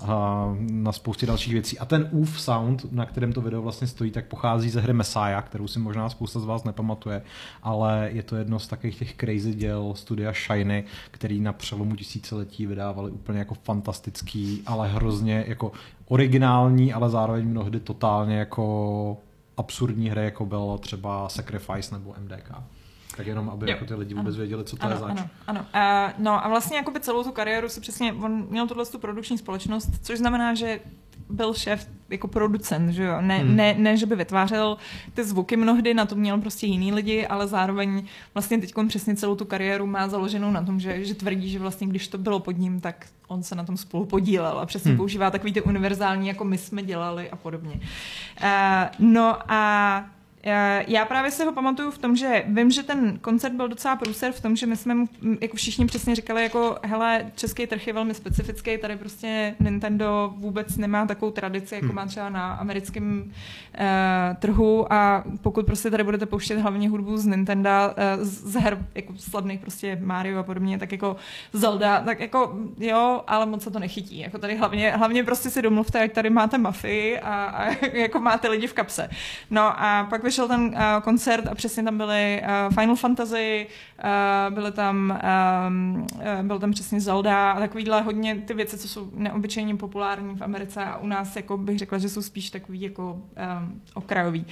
a 0.05 0.55
na 0.59 0.91
spoustě 0.91 1.25
dalších 1.25 1.53
věcí. 1.53 1.79
A 1.79 1.85
ten 1.85 2.09
UF 2.11 2.41
sound, 2.41 2.91
na 2.91 3.05
kterém 3.05 3.33
to 3.33 3.41
video 3.41 3.61
vlastně 3.61 3.87
stojí, 3.87 4.11
tak 4.11 4.25
pochází 4.25 4.69
ze 4.69 4.81
hry 4.81 4.93
Messiah, 4.93 5.45
kterou 5.45 5.67
si 5.67 5.79
možná 5.79 6.09
spousta 6.09 6.39
z 6.39 6.45
vás 6.45 6.63
nepamatuje, 6.63 7.21
ale 7.63 8.09
je 8.13 8.23
to 8.23 8.35
jedno 8.35 8.59
z 8.59 8.67
takových 8.67 8.97
těch 8.97 9.15
crazy 9.15 9.53
děl 9.53 9.93
studia 9.95 10.33
Shiny, 10.33 10.83
který 11.11 11.39
na 11.39 11.53
přelomu 11.53 11.95
tisíciletí 11.95 12.65
vydávali 12.65 13.11
úplně 13.11 13.39
jako 13.39 13.53
fantastický, 13.53 14.61
ale 14.65 14.87
hrozně 14.87 15.45
jako 15.47 15.71
originální, 16.07 16.93
ale 16.93 17.09
zároveň 17.09 17.47
mnohdy 17.47 17.79
totálně 17.79 18.37
jako 18.37 19.17
absurdní 19.57 20.09
hry, 20.09 20.23
jako 20.23 20.45
bylo 20.45 20.77
třeba 20.77 21.29
Sacrifice 21.29 21.95
nebo 21.95 22.15
MDK. 22.19 22.51
Tak 23.17 23.27
jenom, 23.27 23.49
aby 23.49 23.69
jako 23.69 23.85
ty 23.85 23.95
lidi 23.95 24.13
vůbec 24.13 24.33
ano. 24.33 24.39
věděli, 24.39 24.63
co 24.63 24.75
to 24.75 24.83
ano, 24.83 24.95
je 24.95 24.99
zač. 24.99 25.09
Ano, 25.11 25.29
ano. 25.47 25.59
Uh, 25.59 26.13
no 26.23 26.45
a 26.45 26.47
vlastně 26.47 26.77
jako 26.77 26.91
by 26.91 26.99
celou 26.99 27.23
tu 27.23 27.31
kariéru 27.31 27.69
si 27.69 27.81
přesně, 27.81 28.13
on 28.13 28.47
měl 28.49 28.67
tuhle 28.67 28.85
tu 28.85 28.99
produkční 28.99 29.37
společnost, 29.37 29.89
což 30.01 30.17
znamená, 30.17 30.53
že 30.53 30.79
byl 31.29 31.53
šéf 31.53 31.87
jako 32.09 32.27
producent, 32.27 32.91
že 32.91 33.03
jo? 33.03 33.21
Ne, 33.21 33.37
hmm. 33.37 33.55
ne, 33.55 33.75
ne, 33.77 33.97
že 33.97 34.05
by 34.05 34.15
vytvářel 34.15 34.77
ty 35.13 35.23
zvuky 35.23 35.57
mnohdy, 35.57 35.93
na 35.93 36.05
to 36.05 36.15
měl 36.15 36.37
prostě 36.41 36.67
jiný 36.67 36.93
lidi, 36.93 37.27
ale 37.27 37.47
zároveň 37.47 38.03
vlastně 38.33 38.57
teď 38.57 38.73
přesně 38.87 39.15
celou 39.15 39.35
tu 39.35 39.45
kariéru 39.45 39.85
má 39.85 40.07
založenou 40.07 40.51
na 40.51 40.63
tom, 40.63 40.79
že, 40.79 41.05
že 41.05 41.15
tvrdí, 41.15 41.49
že 41.49 41.59
vlastně 41.59 41.87
když 41.87 42.07
to 42.07 42.17
bylo 42.17 42.39
pod 42.39 42.57
ním, 42.57 42.81
tak 42.81 43.05
on 43.27 43.43
se 43.43 43.55
na 43.55 43.63
tom 43.63 43.77
spolu 43.77 44.05
podílel 44.05 44.59
a 44.59 44.65
přesně 44.65 44.89
hmm. 44.89 44.97
používá 44.97 45.31
takový 45.31 45.53
ty 45.53 45.61
univerzální, 45.61 46.27
jako 46.27 46.43
my 46.43 46.57
jsme 46.57 46.83
dělali 46.83 47.29
a 47.29 47.35
podobně. 47.35 47.79
Uh, 48.43 48.49
no 48.99 49.37
a 49.47 50.05
já 50.87 51.05
právě 51.05 51.31
se 51.31 51.45
ho 51.45 51.51
pamatuju 51.51 51.91
v 51.91 51.97
tom, 51.97 52.15
že 52.15 52.43
vím, 52.47 52.71
že 52.71 52.83
ten 52.83 53.19
koncert 53.19 53.53
byl 53.53 53.67
docela 53.67 53.95
průser 53.95 54.31
v 54.31 54.41
tom, 54.41 54.55
že 54.55 54.65
my 54.65 54.77
jsme 54.77 54.95
mu 54.95 55.07
jako 55.41 55.57
všichni 55.57 55.85
přesně 55.85 56.15
říkali, 56.15 56.43
jako 56.43 56.77
hele, 56.83 57.31
český 57.35 57.67
trh 57.67 57.87
je 57.87 57.93
velmi 57.93 58.13
specifický, 58.13 58.77
tady 58.77 58.95
prostě 58.97 59.55
Nintendo 59.59 60.33
vůbec 60.37 60.77
nemá 60.77 61.05
takovou 61.05 61.31
tradici, 61.31 61.75
jako 61.75 61.87
hmm. 61.87 61.95
má 61.95 62.05
třeba 62.05 62.29
na 62.29 62.53
americkém 62.53 63.23
uh, 63.23 63.83
trhu 64.39 64.93
a 64.93 65.23
pokud 65.41 65.65
prostě 65.65 65.91
tady 65.91 66.03
budete 66.03 66.25
pouštět 66.25 66.59
hlavně 66.59 66.89
hudbu 66.89 67.17
z 67.17 67.25
Nintendo, 67.25 67.69
uh, 67.69 68.23
z 68.23 68.55
her 68.55 68.85
jako 68.95 69.13
slavných 69.17 69.59
prostě 69.59 69.99
Mario 70.01 70.39
a 70.39 70.43
podobně, 70.43 70.77
tak 70.77 70.91
jako 70.91 71.15
Zelda, 71.53 72.01
tak 72.01 72.19
jako 72.19 72.57
jo, 72.77 73.23
ale 73.27 73.45
moc 73.45 73.63
se 73.63 73.71
to 73.71 73.79
nechytí. 73.79 74.19
Jako 74.19 74.37
tady 74.37 74.57
hlavně, 74.57 74.91
hlavně 74.91 75.23
prostě 75.23 75.49
si 75.49 75.61
domluvte, 75.61 75.99
ať 75.99 76.11
tady 76.11 76.29
máte 76.29 76.57
mafii 76.57 77.19
a, 77.19 77.45
a 77.45 77.85
jako 77.93 78.19
máte 78.19 78.47
lidi 78.47 78.67
v 78.67 78.73
kapse. 78.73 79.09
No 79.49 79.61
a 79.61 80.07
pak 80.09 80.23
vyšel 80.23 80.36
ten 80.45 80.61
uh, 80.61 81.03
koncert 81.03 81.47
a 81.47 81.55
přesně 81.55 81.83
tam 81.83 81.97
byly 81.97 82.41
uh, 82.41 82.75
Final 82.75 82.95
Fantasy, 82.95 83.67
uh, 84.03 84.55
byly 84.55 84.71
tam, 84.71 85.21
um, 85.67 86.05
uh, 86.15 86.45
byl 86.45 86.59
tam 86.59 86.71
přesně 86.71 87.01
Zelda 87.01 87.51
a 87.51 87.59
takovýhle 87.59 88.01
hodně 88.01 88.35
ty 88.35 88.53
věci, 88.53 88.77
co 88.77 88.87
jsou 88.87 89.09
neobyčejně 89.15 89.75
populární 89.75 90.35
v 90.35 90.41
Americe 90.41 90.85
a 90.85 90.97
u 90.97 91.07
nás 91.07 91.35
jako 91.35 91.57
bych 91.57 91.79
řekla, 91.79 91.97
že 91.97 92.09
jsou 92.09 92.21
spíš 92.21 92.49
takový 92.49 92.81
jako 92.81 93.13
um, 93.13 93.81
okrajový. 93.93 94.45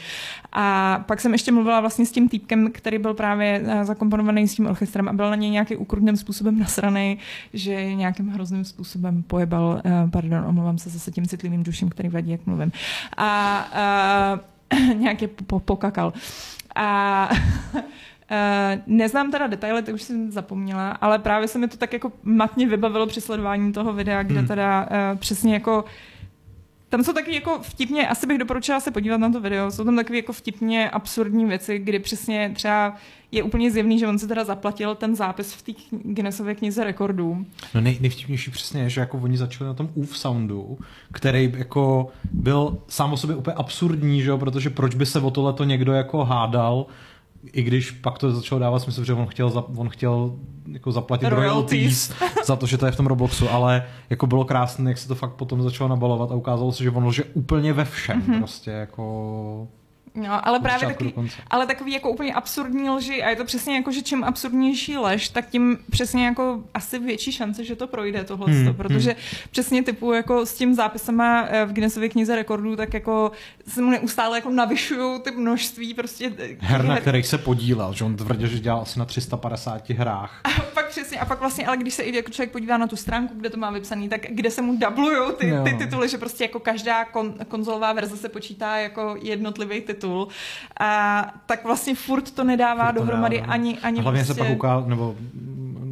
A 0.52 1.04
pak 1.08 1.22
jsem 1.22 1.34
ještě 1.34 1.52
mluvila 1.52 1.82
vlastně 1.82 2.06
s 2.06 2.12
tím 2.12 2.30
týpkem, 2.30 2.72
který 2.72 2.98
byl 2.98 3.14
právě 3.14 3.60
uh, 3.62 3.84
zakomponovaný 3.84 4.48
s 4.48 4.56
tím 4.56 4.68
orchestrem 4.68 5.10
a 5.10 5.14
byl 5.14 5.30
na 5.30 5.36
něj 5.36 5.50
nějaký 5.50 5.76
ukrutným 5.76 6.18
způsobem 6.18 6.60
nasraný, 6.60 7.18
že 7.54 7.94
nějakým 7.94 8.30
hrozným 8.30 8.66
způsobem 8.66 9.24
pojebal, 9.24 9.82
uh, 9.86 10.10
pardon, 10.10 10.46
omlouvám 10.46 10.78
se 10.78 10.90
zase 10.90 11.12
tím 11.12 11.28
citlivým 11.28 11.64
duším, 11.64 11.90
který 11.90 12.10
vadí, 12.10 12.32
jak 12.32 12.46
mluvím. 12.46 12.72
A 13.18 14.34
uh, 14.34 14.55
nějak 14.96 15.18
po, 15.48 15.60
pokakal. 15.60 16.14
A 16.76 17.30
uh, 17.32 17.82
neznám 18.88 19.32
teda 19.32 19.48
detaily, 19.48 19.84
to 19.84 19.92
už 19.92 20.02
jsem 20.02 20.32
zapomněla, 20.32 20.90
ale 20.92 21.20
právě 21.20 21.48
se 21.48 21.60
mi 21.60 21.68
to 21.68 21.78
tak 21.78 21.94
jako 21.94 22.12
matně 22.24 22.68
vybavilo 22.68 23.08
při 23.08 23.22
sledování 23.22 23.74
toho 23.74 23.94
videa, 23.94 24.24
kde 24.24 24.40
hmm. 24.40 24.48
teda 24.48 24.82
uh, 24.92 25.20
přesně 25.20 25.54
jako 25.54 25.86
tam 26.96 27.04
jsou 27.04 27.14
taky 27.14 27.36
jako 27.36 27.60
vtipně, 27.62 28.08
asi 28.08 28.28
bych 28.28 28.38
doporučila 28.38 28.80
se 28.80 28.92
podívat 28.92 29.18
na 29.18 29.32
to 29.32 29.42
video, 29.42 29.72
jsou 29.72 29.84
tam 29.84 29.96
takové 29.96 30.18
jako 30.18 30.34
vtipně 30.34 30.90
absurdní 30.90 31.46
věci, 31.46 31.80
kdy 31.80 32.00
přesně 32.00 32.52
třeba 32.56 32.96
je 33.32 33.44
úplně 33.44 33.72
zjevný, 33.72 34.00
že 34.00 34.08
on 34.08 34.20
si 34.20 34.28
teda 34.28 34.44
zaplatil 34.44 34.96
ten 34.96 35.16
zápis 35.16 35.54
v 35.54 35.62
té 35.62 35.72
Guinnessové 35.92 36.56
knize 36.56 36.84
rekordů. 36.84 37.46
No 37.74 37.82
nej, 37.82 37.98
nejvtipnější 38.02 38.52
přesně 38.52 38.82
je, 38.82 38.90
že 38.90 39.02
jako 39.02 39.18
oni 39.18 39.38
začali 39.38 39.68
na 39.68 39.74
tom 39.74 39.90
UF 39.94 40.18
soundu, 40.18 40.78
který 41.12 41.54
jako 41.58 42.08
byl 42.32 42.78
sám 42.88 43.14
o 43.14 43.18
sobě 43.18 43.36
úplně 43.36 43.56
absurdní, 43.56 44.22
že 44.22 44.30
jo? 44.30 44.38
protože 44.38 44.70
proč 44.70 44.96
by 44.96 45.06
se 45.06 45.20
o 45.20 45.32
tohle 45.32 45.54
to 45.54 45.64
někdo 45.64 45.94
jako 45.94 46.26
hádal, 46.26 46.86
i 47.54 47.64
když 47.64 47.92
pak 47.92 48.18
to 48.18 48.32
začalo 48.32 48.60
dávat 48.60 48.80
smysl, 48.80 49.04
že 49.04 49.14
on 49.14 49.26
chtěl, 49.26 49.50
za, 49.50 49.64
on 49.76 49.90
chtěl 49.90 50.36
jako 50.68 50.92
zaplatit 50.92 51.28
royalties. 51.28 52.10
royalties 52.10 52.46
za 52.46 52.56
to, 52.56 52.66
že 52.66 52.78
to 52.78 52.86
je 52.86 52.92
v 52.92 52.96
tom 52.96 53.08
Robloxu, 53.08 53.50
ale 53.50 53.84
jako 54.10 54.28
bylo 54.28 54.46
krásné, 54.46 54.92
jak 54.92 54.98
se 54.98 55.08
to 55.08 55.16
fakt 55.16 55.34
potom 55.34 55.62
začalo 55.62 55.88
nabalovat 55.88 56.32
a 56.32 56.36
ukázalo 56.36 56.72
se, 56.72 56.84
že 56.84 56.92
on 56.92 57.06
lže 57.06 57.24
úplně 57.24 57.74
ve 57.74 57.86
všem, 57.86 58.22
mm-hmm. 58.22 58.38
prostě 58.38 58.72
jako 58.72 59.68
No, 60.16 60.48
ale 60.48 60.60
právě 60.60 60.88
taky, 60.88 61.14
ale 61.48 61.68
takový 61.68 61.94
jako 61.94 62.10
úplně 62.10 62.34
absurdní 62.34 62.90
lži 62.90 63.24
a 63.24 63.30
je 63.30 63.36
to 63.36 63.46
přesně 63.46 63.76
jako, 63.76 63.92
že 63.92 64.02
čím 64.02 64.24
absurdnější 64.24 64.98
lež, 64.98 65.30
tak 65.30 65.50
tím 65.50 65.78
přesně 65.90 66.26
jako 66.26 66.64
asi 66.74 67.00
větší 67.00 67.32
šance, 67.32 67.64
že 67.64 67.76
to 67.76 67.88
projde 67.88 68.24
tohle, 68.24 68.54
hmm, 68.54 68.74
protože 68.74 69.12
hmm. 69.12 69.20
přesně 69.52 69.84
typu 69.84 70.14
jako 70.14 70.46
s 70.46 70.54
tím 70.54 70.74
zápisama 70.74 71.46
eh, 71.50 71.66
v 71.66 71.74
Guinnessově 71.74 72.10
knize 72.10 72.36
rekordů, 72.36 72.76
tak 72.76 72.94
jako 72.94 73.32
se 73.68 73.82
mu 73.82 73.92
neustále 73.92 74.38
jako 74.38 74.50
navyšují 74.50 75.22
ty 75.22 75.32
množství 75.32 75.94
prostě 75.94 76.32
eh, 76.38 76.56
her, 76.60 76.84
na 76.84 77.00
kterých 77.00 77.28
se 77.28 77.38
podílel, 77.38 77.94
že 77.94 78.04
on 78.04 78.16
tvrdil, 78.16 78.48
že 78.48 78.60
dělal 78.60 78.82
asi 78.82 79.00
na 79.00 79.06
350 79.06 79.90
hrách. 79.90 80.42
A 80.44 80.50
přesně, 80.96 81.20
a 81.20 81.26
pak 81.26 81.40
vlastně, 81.40 81.68
ale 81.68 81.78
když 81.78 81.94
se 81.94 82.04
i 82.04 82.16
jako 82.16 82.32
člověk 82.32 82.52
podívá 82.52 82.78
na 82.78 82.88
tu 82.88 82.96
stránku, 82.96 83.34
kde 83.38 83.50
to 83.50 83.58
má 83.58 83.72
vypsaný, 83.72 84.10
tak 84.10 84.22
kde 84.30 84.52
se 84.52 84.62
mu 84.62 84.78
dublujou 84.78 85.32
ty, 85.32 85.54
ty 85.64 85.74
tituly, 85.74 86.10
že 86.10 86.18
prostě 86.18 86.44
jako 86.44 86.60
každá 86.60 87.06
kon, 87.06 87.34
konzolová 87.48 87.94
verze 87.94 88.18
se 88.18 88.30
počítá 88.30 88.78
jako 88.78 89.18
jednotlivý 89.22 89.82
titul. 89.82 90.28
A 90.80 91.34
tak 91.46 91.64
vlastně 91.64 91.96
furt 91.96 92.32
to 92.32 92.44
nedává 92.44 92.86
furt 92.86 92.94
to 92.94 93.00
dohromady 93.00 93.36
nedává. 93.36 93.54
ani, 93.54 93.80
ani 93.80 94.02
Hlavně 94.02 94.24
prostě... 94.24 94.34
se 94.34 94.40
pak 94.40 94.50
ukázal, 94.50 94.90
nebo 94.90 95.16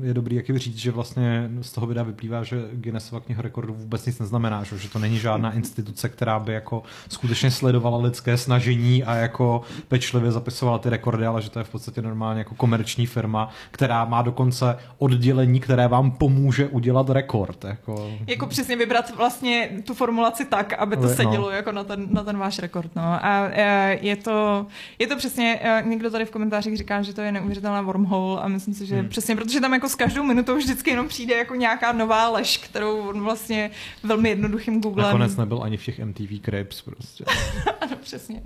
je 0.04 0.14
dobrý 0.14 0.36
jaký 0.36 0.58
říct, 0.58 0.78
že 0.78 0.92
vlastně 0.92 1.50
z 1.62 1.72
toho 1.72 1.88
videa 1.88 2.04
vyplývá, 2.04 2.44
že 2.44 2.70
Guinnessova 2.74 3.22
kniha 3.22 3.42
rekordů 3.42 3.74
vůbec 3.74 4.06
nic 4.06 4.20
neznamená, 4.20 4.64
že, 4.64 4.78
že 4.78 4.90
to 4.90 5.00
není 5.00 5.20
žádná 5.20 5.54
instituce, 5.54 6.10
která 6.10 6.40
by 6.40 6.54
jako 6.54 6.84
skutečně 7.10 7.52
sledovala 7.52 7.98
lidské 7.98 8.38
snažení 8.38 9.04
a 9.04 9.16
jako 9.16 9.62
pečlivě 9.88 10.32
zapisovala 10.32 10.78
ty 10.78 10.90
rekordy, 10.90 11.26
ale 11.26 11.42
že 11.42 11.50
to 11.50 11.60
je 11.60 11.66
v 11.66 11.70
podstatě 11.70 12.02
normálně 12.02 12.40
jako 12.40 12.56
komerční 12.56 13.06
firma, 13.06 13.50
která 13.72 14.06
má 14.06 14.22
dokonce 14.22 14.78
oddělení, 14.98 15.60
které 15.60 15.88
vám 15.88 16.12
pomůže 16.12 16.68
udělat 16.68 17.10
rekord. 17.10 17.64
Jako, 17.64 18.12
jako 18.28 18.48
přesně 18.48 18.76
vybrat 18.76 19.16
vlastně 19.16 19.70
tu 19.84 19.94
formulaci 19.94 20.46
tak, 20.46 20.74
aby 20.74 20.96
to 20.96 21.02
no. 21.02 21.10
sedělo 21.10 21.50
jako 21.50 21.72
na 21.72 21.84
ten, 21.84 22.08
na 22.12 22.24
ten 22.24 22.38
váš 22.38 22.60
rekord. 22.60 22.96
No. 22.96 23.02
A 23.04 23.50
e, 23.52 23.98
je 24.02 24.16
to, 24.16 24.66
je 25.00 25.08
to 25.08 25.16
přesně, 25.16 25.60
e, 25.62 25.84
někdo 25.86 26.12
tady 26.12 26.26
v 26.26 26.32
komentářích 26.32 26.78
říká, 26.78 27.02
že 27.02 27.14
to 27.14 27.22
je 27.22 27.32
neuvěřitelná 27.32 27.82
wormhole 27.82 28.42
a 28.42 28.48
myslím 28.48 28.74
si, 28.74 28.86
že 28.86 28.96
hmm. 28.96 29.10
přesně, 29.10 29.36
protože 29.36 29.62
tam 29.62 29.74
jako 29.74 29.90
s 29.90 29.96
každou 29.96 30.24
minutou 30.24 30.56
vždycky 30.56 30.90
jenom 30.90 31.08
přijde 31.08 31.36
jako 31.36 31.56
nějaká 31.56 31.92
nová 31.92 32.30
lež, 32.30 32.58
kterou 32.58 33.10
on 33.10 33.22
vlastně 33.22 33.72
velmi 34.04 34.30
jednoduchým 34.30 34.82
googlem. 34.82 35.06
Nakonec 35.06 35.36
nebyl 35.36 35.64
ani 35.64 35.78
v 35.78 35.86
těch 35.86 36.00
MTV 36.00 36.42
Cribs 36.46 36.82
prostě. 36.82 37.26
ano, 37.82 37.96
přesně. 38.02 38.42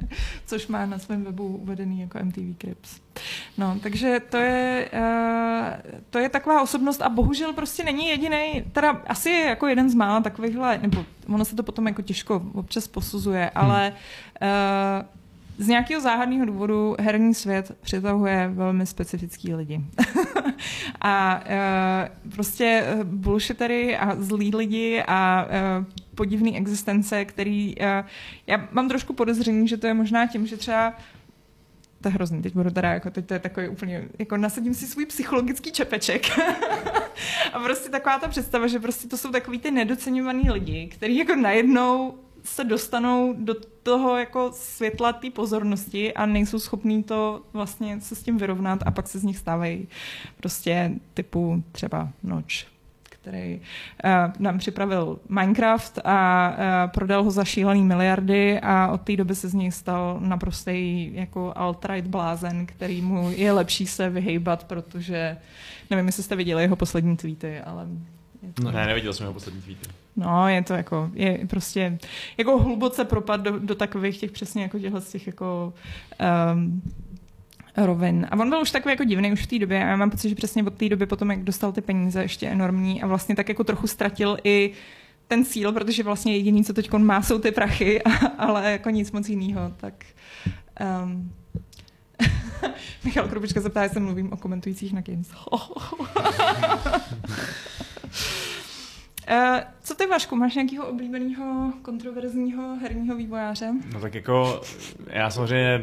Což 0.46 0.68
má 0.68 0.86
na 0.86 1.00
svém 1.00 1.24
webu 1.24 1.58
uvedený 1.58 2.02
jako 2.02 2.20
MTV 2.24 2.58
Cribs. 2.62 3.00
No, 3.58 3.78
takže 3.84 4.20
to 4.30 4.38
je, 4.38 4.90
uh, 4.94 5.94
to 6.10 6.20
je 6.20 6.27
taková 6.30 6.62
osobnost 6.62 7.02
a 7.02 7.10
bohužel 7.10 7.54
prostě 7.54 7.84
není 7.84 8.08
jediný, 8.08 8.64
teda 8.72 9.02
asi 9.08 9.30
je 9.30 9.46
jako 9.46 9.68
jeden 9.68 9.90
z 9.90 9.96
mála 9.96 10.22
takovýchhle, 10.22 10.80
nebo 10.82 11.06
ono 11.34 11.46
se 11.46 11.56
to 11.56 11.64
potom 11.64 11.88
jako 11.88 12.02
těžko 12.02 12.42
občas 12.54 12.88
posuzuje, 12.88 13.52
hmm. 13.56 13.66
ale 13.66 13.94
uh, 14.42 15.08
z 15.58 15.68
nějakého 15.68 16.02
záhadného 16.02 16.46
důvodu 16.46 16.96
herní 17.00 17.34
svět 17.34 17.78
přitahuje 17.82 18.52
velmi 18.54 18.86
specifický 18.86 19.54
lidi. 19.54 19.82
a 21.02 21.36
uh, 21.36 22.32
prostě 22.32 22.84
bullshittery 23.04 23.98
a 23.98 24.16
zlí 24.16 24.56
lidi 24.56 25.04
a 25.08 25.46
uh, 25.80 25.86
podivný 26.16 26.58
existence, 26.58 27.26
který... 27.26 27.76
Uh, 27.76 28.08
já 28.48 28.68
mám 28.72 28.88
trošku 28.88 29.14
podezření, 29.14 29.68
že 29.68 29.78
to 29.78 29.88
je 29.88 29.94
možná 29.94 30.28
tím, 30.28 30.48
že 30.48 30.58
třeba 30.58 30.94
to 32.08 32.12
je 32.12 32.14
hrozný, 32.14 32.42
teď 32.42 32.54
budu 32.54 32.72
teda, 32.72 32.94
jako 32.94 33.10
teď 33.10 33.26
to 33.26 33.34
je 33.34 33.40
takový 33.40 33.68
úplně, 33.68 34.08
jako 34.20 34.38
nasadím 34.38 34.74
si 34.74 34.88
svůj 34.88 35.06
psychologický 35.06 35.72
čepeček. 35.72 36.40
a 37.54 37.60
prostě 37.60 37.90
taková 37.90 38.20
ta 38.20 38.28
představa, 38.28 38.68
že 38.68 38.80
prostě 38.80 39.08
to 39.08 39.18
jsou 39.18 39.32
takový 39.32 39.60
ty 39.60 39.72
nedocenovaný 39.72 40.52
lidi, 40.52 40.88
kteří 40.88 41.18
jako 41.18 41.36
najednou 41.36 42.18
se 42.44 42.64
dostanou 42.64 43.34
do 43.38 43.56
toho 43.84 44.18
jako 44.18 44.52
světla 44.54 45.14
té 45.14 45.30
pozornosti 45.30 46.14
a 46.14 46.26
nejsou 46.26 46.60
schopní 46.60 47.04
to 47.04 47.42
vlastně 47.54 48.02
se 48.02 48.16
s 48.16 48.24
tím 48.24 48.38
vyrovnat 48.38 48.80
a 48.86 48.92
pak 48.92 49.08
se 49.08 49.20
z 49.20 49.24
nich 49.24 49.38
stávají 49.38 49.88
prostě 50.38 50.92
typu 51.14 51.64
třeba 51.72 52.10
noč 52.24 52.68
který 53.28 53.60
uh, 53.60 54.34
nám 54.40 54.58
připravil 54.58 55.20
Minecraft 55.30 56.00
a 56.06 56.50
uh, 56.50 56.92
prodal 56.92 57.24
ho 57.24 57.32
za 57.32 57.44
šílený 57.44 57.84
miliardy 57.84 58.60
a 58.60 58.88
od 58.88 59.02
té 59.02 59.16
doby 59.16 59.36
se 59.36 59.48
z 59.48 59.54
něj 59.54 59.72
stal 59.72 60.18
naprostý 60.22 61.10
jako 61.14 61.54
alt-right 61.56 62.08
blázen, 62.08 62.66
který 62.66 63.02
mu 63.02 63.32
je 63.32 63.52
lepší 63.52 63.88
se 63.88 64.10
vyhejbat, 64.10 64.64
protože 64.64 65.38
nevím, 65.90 66.06
jestli 66.06 66.24
jste 66.24 66.36
viděli 66.36 66.62
jeho 66.62 66.76
poslední 66.76 67.18
tweety, 67.18 67.60
ale 67.60 67.88
to... 68.54 68.64
No, 68.64 68.72
ne, 68.72 68.88
neviděl 68.88 69.14
jsem 69.14 69.24
jeho 69.24 69.34
poslední 69.34 69.62
tweety. 69.62 69.90
No, 70.16 70.48
je 70.48 70.64
to 70.64 70.74
jako, 70.74 71.10
je 71.14 71.40
prostě, 71.48 71.98
jako 72.38 72.58
hluboce 72.58 73.06
propad 73.06 73.42
do, 73.42 73.60
do 73.60 73.76
takových 73.76 74.18
těch 74.18 74.32
přesně 74.32 74.64
jako 74.64 74.80
těchto 74.80 75.02
těch 75.02 75.28
jako 75.28 75.74
um, 76.54 76.82
rovin. 77.78 78.28
A 78.32 78.40
on 78.40 78.50
byl 78.50 78.62
už 78.62 78.72
takový 78.72 78.94
jako 78.94 79.04
divný 79.04 79.32
už 79.32 79.42
v 79.44 79.48
té 79.48 79.60
době 79.60 79.84
a 79.84 79.88
já 79.88 79.96
mám 79.96 80.10
pocit, 80.10 80.30
že 80.30 80.36
přesně 80.36 80.64
od 80.64 80.74
té 80.74 80.90
doby 80.90 81.06
potom, 81.06 81.32
jak 81.32 81.44
dostal 81.44 81.72
ty 81.72 81.82
peníze 81.82 82.22
ještě 82.22 82.48
enormní 82.48 83.04
a 83.04 83.08
vlastně 83.08 83.36
tak 83.36 83.50
jako 83.50 83.64
trochu 83.64 83.88
ztratil 83.88 84.38
i 84.44 84.72
ten 85.28 85.46
cíl, 85.46 85.72
protože 85.72 86.04
vlastně 86.04 86.36
jediný, 86.36 86.64
co 86.64 86.74
teď 86.74 86.92
má, 86.94 87.22
jsou 87.22 87.40
ty 87.40 87.52
prachy, 87.52 88.02
ale 88.38 88.72
jako 88.72 88.90
nic 88.90 89.12
moc 89.12 89.30
jiného, 89.30 89.74
tak 89.78 89.94
um, 91.04 91.32
Michal 93.04 93.28
Krupička 93.28 93.62
se 93.62 93.70
ptá, 93.70 93.84
jestli 93.84 94.00
mluvím 94.00 94.34
o 94.34 94.38
komentujících 94.38 94.94
na 94.94 95.02
Games. 95.02 95.32
Uh, 95.52 95.60
co 99.84 99.96
ty, 99.96 100.06
Vašku, 100.08 100.36
máš 100.36 100.56
nějakého 100.56 100.88
oblíbeného 100.88 101.74
kontroverzního 101.82 102.76
herního 102.82 103.16
vývojáře? 103.16 103.74
No 103.94 104.00
tak 104.00 104.14
jako, 104.14 104.62
já 105.08 105.30
samozřejmě 105.30 105.82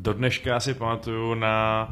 do 0.00 0.12
dneška 0.12 0.60
si 0.60 0.74
pamatuju 0.74 1.34
na, 1.34 1.88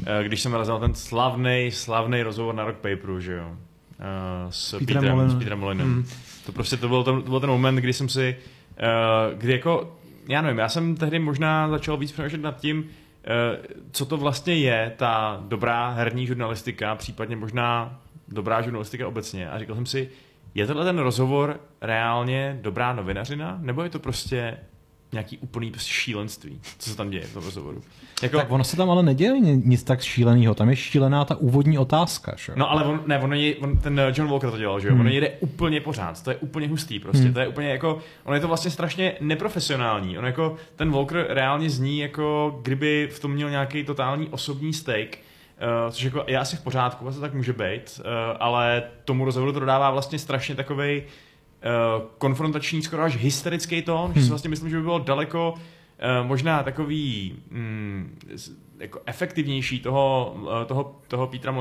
uh, 0.00 0.24
když 0.24 0.40
jsem 0.40 0.54
razil 0.54 0.78
ten 0.78 0.94
slavný, 0.94 1.70
slavný 1.72 2.22
rozhovor 2.22 2.54
na 2.54 2.64
Rock 2.64 2.76
Paperu, 2.76 3.20
že 3.20 3.32
jo? 3.32 3.48
Uh, 3.48 4.50
s 4.50 4.78
Petrem, 4.78 5.02
Petrem, 5.02 5.30
s 5.30 5.34
Petrem 5.34 5.58
Molinem. 5.58 5.86
Mm. 5.86 6.04
To 6.46 6.52
prostě 6.52 6.76
to 6.76 6.88
byl, 6.88 7.04
ten, 7.04 7.22
to 7.22 7.30
byl 7.30 7.40
ten 7.40 7.50
moment, 7.50 7.76
kdy 7.76 7.92
jsem 7.92 8.08
si, 8.08 8.36
uh, 8.70 9.38
kdy 9.38 9.52
jako, 9.52 9.96
já 10.28 10.42
nevím, 10.42 10.58
já 10.58 10.68
jsem 10.68 10.96
tehdy 10.96 11.18
možná 11.18 11.68
začal 11.68 11.96
víc 11.96 12.12
přemýšlet 12.12 12.42
nad 12.42 12.60
tím, 12.60 12.88
co 13.92 14.06
to 14.06 14.16
vlastně 14.16 14.54
je 14.54 14.92
ta 14.96 15.42
dobrá 15.48 15.90
herní 15.90 16.26
žurnalistika, 16.26 16.94
případně 16.94 17.36
možná 17.36 18.00
dobrá 18.28 18.62
žurnalistika 18.62 19.08
obecně 19.08 19.50
a 19.50 19.58
říkal 19.58 19.76
jsem 19.76 19.86
si, 19.86 20.08
je 20.54 20.66
tenhle 20.66 20.84
ten 20.84 20.98
rozhovor 20.98 21.60
reálně 21.80 22.58
dobrá 22.62 22.92
novinařina, 22.92 23.58
nebo 23.60 23.82
je 23.82 23.90
to 23.90 23.98
prostě 23.98 24.56
nějaký 25.12 25.38
úplný 25.38 25.70
prostě 25.70 25.92
šílenství, 25.92 26.60
co 26.78 26.90
se 26.90 26.96
tam 26.96 27.10
děje 27.10 27.24
v 27.24 27.34
tom 27.34 27.44
rozhovoru. 27.44 27.82
Jako... 28.22 28.36
Tak 28.36 28.50
ono 28.50 28.64
se 28.64 28.76
tam 28.76 28.90
ale 28.90 29.02
neděje 29.02 29.40
nic 29.40 29.82
tak 29.82 30.00
šíleného, 30.00 30.54
tam 30.54 30.70
je 30.70 30.76
šílená 30.76 31.24
ta 31.24 31.36
úvodní 31.36 31.78
otázka. 31.78 32.32
Že? 32.36 32.52
No 32.56 32.70
ale 32.70 32.84
on, 32.84 33.02
ne, 33.06 33.18
on, 33.18 33.34
je, 33.34 33.56
on, 33.56 33.78
ten 33.78 34.00
John 34.14 34.28
Walker 34.30 34.50
to 34.50 34.58
dělal, 34.58 34.80
že 34.80 34.88
jo, 34.88 34.94
hmm. 34.94 35.00
on 35.00 35.12
jde 35.12 35.30
úplně 35.40 35.80
pořád, 35.80 36.22
to 36.22 36.30
je 36.30 36.36
úplně 36.36 36.68
hustý 36.68 36.98
prostě, 36.98 37.24
hmm. 37.24 37.34
to 37.34 37.40
je 37.40 37.48
úplně 37.48 37.68
jako, 37.68 37.98
on 38.24 38.34
je 38.34 38.40
to 38.40 38.48
vlastně 38.48 38.70
strašně 38.70 39.14
neprofesionální, 39.20 40.18
on 40.18 40.24
jako, 40.26 40.56
ten 40.76 40.90
Walker 40.90 41.26
reálně 41.28 41.70
zní 41.70 41.98
jako, 41.98 42.58
kdyby 42.62 43.08
v 43.12 43.20
tom 43.20 43.32
měl 43.32 43.50
nějaký 43.50 43.84
totální 43.84 44.28
osobní 44.28 44.72
stake, 44.72 45.18
Uh, 45.84 45.90
což 45.90 46.02
jako 46.02 46.24
je 46.26 46.38
asi 46.38 46.56
v 46.56 46.60
pořádku, 46.60 47.04
vlastně 47.04 47.20
tak 47.20 47.34
může 47.34 47.52
být, 47.52 48.00
uh, 48.00 48.06
ale 48.38 48.82
tomu 49.04 49.24
rozhovoru 49.24 49.52
to 49.52 49.60
dodává 49.60 49.90
vlastně 49.90 50.18
strašně 50.18 50.54
takovej 50.54 51.02
uh, 51.06 51.12
konfrontační, 52.18 52.82
skoro 52.82 53.02
až 53.02 53.16
hysterický 53.16 53.82
tón, 53.82 54.04
hmm. 54.04 54.14
že 54.14 54.20
si 54.20 54.24
hmm. 54.24 54.30
vlastně 54.30 54.50
myslím, 54.50 54.70
že 54.70 54.76
by 54.76 54.82
bylo 54.82 54.98
daleko 54.98 55.52
uh, 55.52 56.26
možná 56.26 56.62
takový 56.62 57.34
mm, 57.50 58.18
jako 58.80 59.00
efektivnější 59.06 59.80
toho, 59.80 60.36
toho, 60.66 60.96
toho 61.08 61.26
Petra 61.26 61.52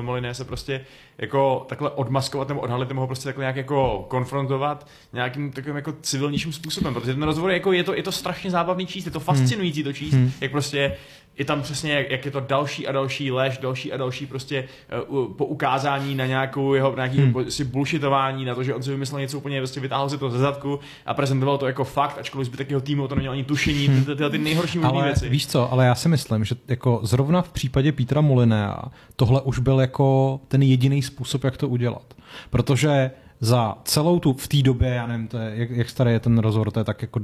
Moliné 0.00 0.34
se 0.34 0.44
prostě 0.44 0.84
jako 1.18 1.66
takhle 1.68 1.90
odmaskovat 1.90 2.48
nebo 2.48 2.60
odhalit, 2.60 2.88
nebo 2.88 3.00
ho 3.00 3.06
prostě 3.06 3.24
takhle 3.24 3.42
nějak 3.42 3.56
jako 3.56 4.06
konfrontovat 4.08 4.86
nějakým 5.12 5.52
takovým 5.52 5.76
jako 5.76 5.92
civilnějším 6.02 6.52
způsobem, 6.52 6.94
protože 6.94 7.14
ten 7.14 7.22
rozhovor 7.22 7.50
jako 7.50 7.72
je 7.72 7.84
to, 7.84 7.94
je 7.94 8.02
to 8.02 8.12
strašně 8.12 8.50
zábavný 8.50 8.86
číst, 8.86 9.04
je 9.04 9.10
to 9.10 9.20
fascinující 9.20 9.84
to 9.84 9.92
číst, 9.92 10.14
hmm. 10.14 10.32
jak 10.40 10.50
prostě 10.50 10.96
je 11.38 11.44
tam 11.44 11.62
přesně, 11.62 12.06
jak 12.10 12.24
je 12.24 12.30
to 12.30 12.40
další 12.40 12.86
a 12.86 12.92
další 12.92 13.30
lež, 13.30 13.58
další 13.58 13.92
a 13.92 13.96
další 13.96 14.26
prostě 14.26 14.68
uh, 15.08 15.32
po 15.32 15.46
ukázání 15.46 16.14
na 16.14 16.26
nějakou 16.26 16.74
jeho 16.74 16.94
nějaký 16.94 17.18
hmm. 17.18 17.50
si 17.50 17.64
bullshitování, 17.64 18.44
na 18.44 18.54
to, 18.54 18.62
že 18.62 18.74
on 18.74 18.82
si 18.82 18.90
vymyslel 18.90 19.20
něco 19.20 19.38
úplně, 19.38 19.60
prostě 19.60 19.80
vytáhl 19.80 20.10
si 20.10 20.18
to 20.18 20.30
ze 20.30 20.38
zadku 20.38 20.80
a 21.06 21.14
prezentoval 21.14 21.58
to 21.58 21.66
jako 21.66 21.84
fakt, 21.84 22.18
ačkoliv 22.18 22.46
zbytek 22.46 22.70
jeho 22.70 22.80
týmu 22.80 23.08
to 23.08 23.14
neměl 23.14 23.32
ani 23.32 23.44
tušení, 23.44 23.86
hmm. 23.86 24.04
ty, 24.04 24.30
ty, 24.30 24.38
nejhorší 24.38 24.78
možné 24.78 25.02
věci. 25.02 25.28
Víš 25.28 25.46
co, 25.46 25.72
ale 25.72 25.86
já 25.86 25.94
si 25.94 26.08
myslím, 26.08 26.44
že 26.44 26.54
jako 26.68 27.00
zrovna 27.02 27.42
v 27.42 27.52
případě 27.52 27.92
Petra 27.92 28.20
Molinea 28.20 28.82
tohle 29.16 29.40
už 29.40 29.58
byl 29.58 29.80
jako 29.80 30.40
ten 30.48 30.62
jediný 30.62 31.02
způsob, 31.02 31.44
jak 31.44 31.56
to 31.56 31.68
udělat. 31.68 32.14
Protože 32.50 33.10
za 33.40 33.74
celou 33.84 34.18
tu, 34.18 34.32
v 34.32 34.48
té 34.48 34.62
době, 34.62 34.88
já 34.88 35.06
nevím, 35.06 35.28
to 35.28 35.38
je, 35.38 35.52
jak, 35.54 35.70
jak 35.70 35.90
starý 35.90 36.12
je 36.12 36.20
ten 36.20 36.38
rozhovor, 36.38 36.70
to 36.70 36.80
je 36.80 36.84
tak 36.84 37.02
jako 37.02 37.20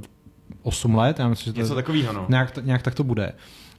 8 0.62 0.94
let, 0.94 1.18
já 1.18 1.28
myslím, 1.28 1.50
že 1.50 1.52
to 1.54 1.60
Něco 1.60 1.74
takového, 1.74 2.12
no. 2.12 2.26
Nějak, 2.28 2.58
nějak 2.64 2.82
tak 2.82 2.94
to 2.94 3.04
bude 3.04 3.32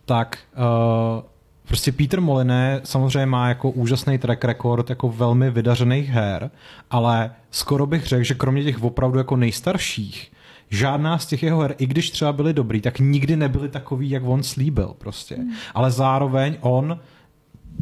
tak 0.08 0.38
uh, 0.58 1.24
prostě 1.68 1.92
Peter 1.92 2.22
Moliné 2.22 2.82
samozřejmě 2.84 3.26
má 3.26 3.50
jako 3.50 3.70
úžasný 3.72 4.18
track 4.18 4.44
record 4.46 4.90
jako 4.90 5.10
velmi 5.10 5.52
vydařených 5.52 6.10
her, 6.10 6.52
ale 6.92 7.32
skoro 7.52 7.86
bych 7.86 8.06
řekl, 8.06 8.24
že 8.24 8.34
kromě 8.34 8.64
těch 8.64 8.84
opravdu 8.84 9.18
jako 9.18 9.36
nejstarších, 9.36 10.32
žádná 10.70 11.18
z 11.18 11.26
těch 11.26 11.44
jeho 11.44 11.60
her, 11.60 11.76
i 11.78 11.86
když 11.86 12.12
třeba 12.12 12.34
byly 12.34 12.54
dobrý, 12.54 12.82
tak 12.82 13.00
nikdy 13.00 13.36
nebyly 13.36 13.70
takový, 13.70 14.10
jak 14.10 14.24
on 14.26 14.44
slíbil 14.44 14.94
prostě. 14.98 15.36
Hmm. 15.36 15.52
Ale 15.74 15.92
zároveň 15.92 16.56
on 16.62 17.00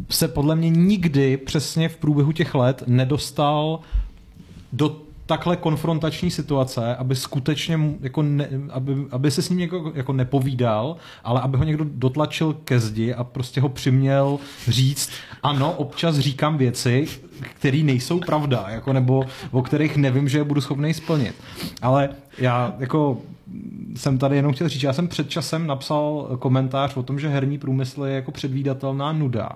se 0.08 0.28
podle 0.28 0.56
mě 0.56 0.70
nikdy 0.70 1.36
přesně 1.36 1.88
v 1.88 1.96
průběhu 1.96 2.32
těch 2.32 2.54
let 2.54 2.82
nedostal 2.86 3.80
do 4.72 5.05
takhle 5.26 5.56
konfrontační 5.56 6.30
situace, 6.30 6.96
aby 6.96 7.16
skutečně 7.16 7.78
jako 8.00 8.22
ne, 8.22 8.48
aby, 8.70 8.96
aby 9.10 9.30
se 9.30 9.42
s 9.42 9.48
ním 9.48 9.58
někdo 9.58 9.92
jako 9.94 10.12
nepovídal, 10.12 10.96
ale 11.24 11.40
aby 11.40 11.56
ho 11.56 11.64
někdo 11.64 11.84
dotlačil 11.88 12.52
ke 12.52 12.80
zdi 12.80 13.14
a 13.14 13.24
prostě 13.24 13.60
ho 13.60 13.68
přiměl 13.68 14.38
říct, 14.68 15.10
ano, 15.42 15.72
občas 15.72 16.18
říkám 16.18 16.58
věci, 16.58 17.08
které 17.40 17.78
nejsou 17.78 18.20
pravda, 18.20 18.64
jako 18.68 18.92
nebo 18.92 19.24
o 19.50 19.62
kterých 19.62 19.96
nevím, 19.96 20.28
že 20.28 20.38
je 20.38 20.44
budu 20.44 20.60
schopný 20.60 20.94
splnit. 20.94 21.34
Ale 21.82 22.08
Já 22.38 22.74
jako 22.78 23.18
jsem 23.96 24.18
tady 24.18 24.36
jenom 24.36 24.52
chtěl 24.52 24.68
říct, 24.68 24.82
já 24.82 24.92
jsem 24.92 25.08
před 25.08 25.30
časem 25.30 25.66
napsal 25.66 26.36
komentář 26.38 26.96
o 26.96 27.02
tom, 27.02 27.18
že 27.18 27.28
herní 27.28 27.58
průmysl 27.58 28.04
je 28.04 28.14
jako 28.14 28.30
předvídatelná 28.30 29.12
nuda. 29.12 29.48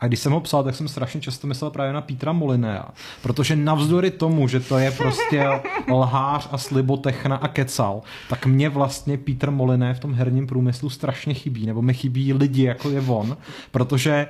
A 0.00 0.06
když 0.06 0.20
jsem 0.20 0.32
ho 0.32 0.40
psal, 0.40 0.64
tak 0.64 0.74
jsem 0.74 0.88
strašně 0.88 1.20
často 1.20 1.46
myslel 1.46 1.70
právě 1.70 1.92
na 1.92 2.00
Petra 2.00 2.32
Molinea, 2.32 2.88
protože 3.22 3.56
navzdory 3.56 4.10
tomu, 4.10 4.48
že 4.48 4.60
to 4.60 4.78
je 4.78 4.90
prostě 4.90 5.48
lhář 5.92 6.48
a 6.52 6.58
slibotechna 6.58 7.36
a 7.36 7.48
kecal, 7.48 8.02
tak 8.28 8.46
mě 8.46 8.68
vlastně 8.68 9.18
Peter 9.18 9.50
Moliné 9.50 9.94
v 9.94 10.00
tom 10.00 10.14
herním 10.14 10.46
průmyslu 10.46 10.90
strašně 10.90 11.34
chybí, 11.34 11.66
nebo 11.66 11.82
mi 11.82 11.94
chybí 11.94 12.32
lidi, 12.32 12.62
jako 12.62 12.90
je 12.90 13.00
on, 13.00 13.36
protože 13.70 14.26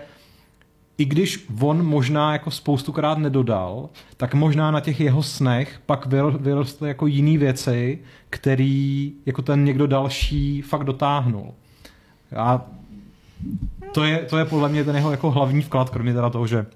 i 0.98 1.04
když 1.04 1.46
on 1.60 1.86
možná 1.86 2.32
jako 2.32 2.50
spoustukrát 2.50 3.18
nedodal, 3.18 3.88
tak 4.16 4.34
možná 4.34 4.70
na 4.70 4.80
těch 4.80 5.00
jeho 5.00 5.22
snech 5.22 5.80
pak 5.86 6.06
vyrostly 6.40 6.88
jako 6.88 7.06
jiný 7.06 7.38
věci, 7.38 7.98
který 8.30 9.12
jako 9.26 9.42
ten 9.42 9.64
někdo 9.64 9.86
další 9.86 10.62
fakt 10.62 10.84
dotáhnul. 10.84 11.54
A 12.36 12.66
to 13.92 14.04
je, 14.04 14.18
to 14.18 14.38
je 14.38 14.44
podle 14.44 14.68
mě 14.68 14.84
ten 14.84 14.96
jeho 14.96 15.10
jako 15.10 15.30
hlavní 15.30 15.62
vklad, 15.62 15.90
kromě 15.90 16.14
teda 16.14 16.30
toho, 16.30 16.46
že 16.46 16.66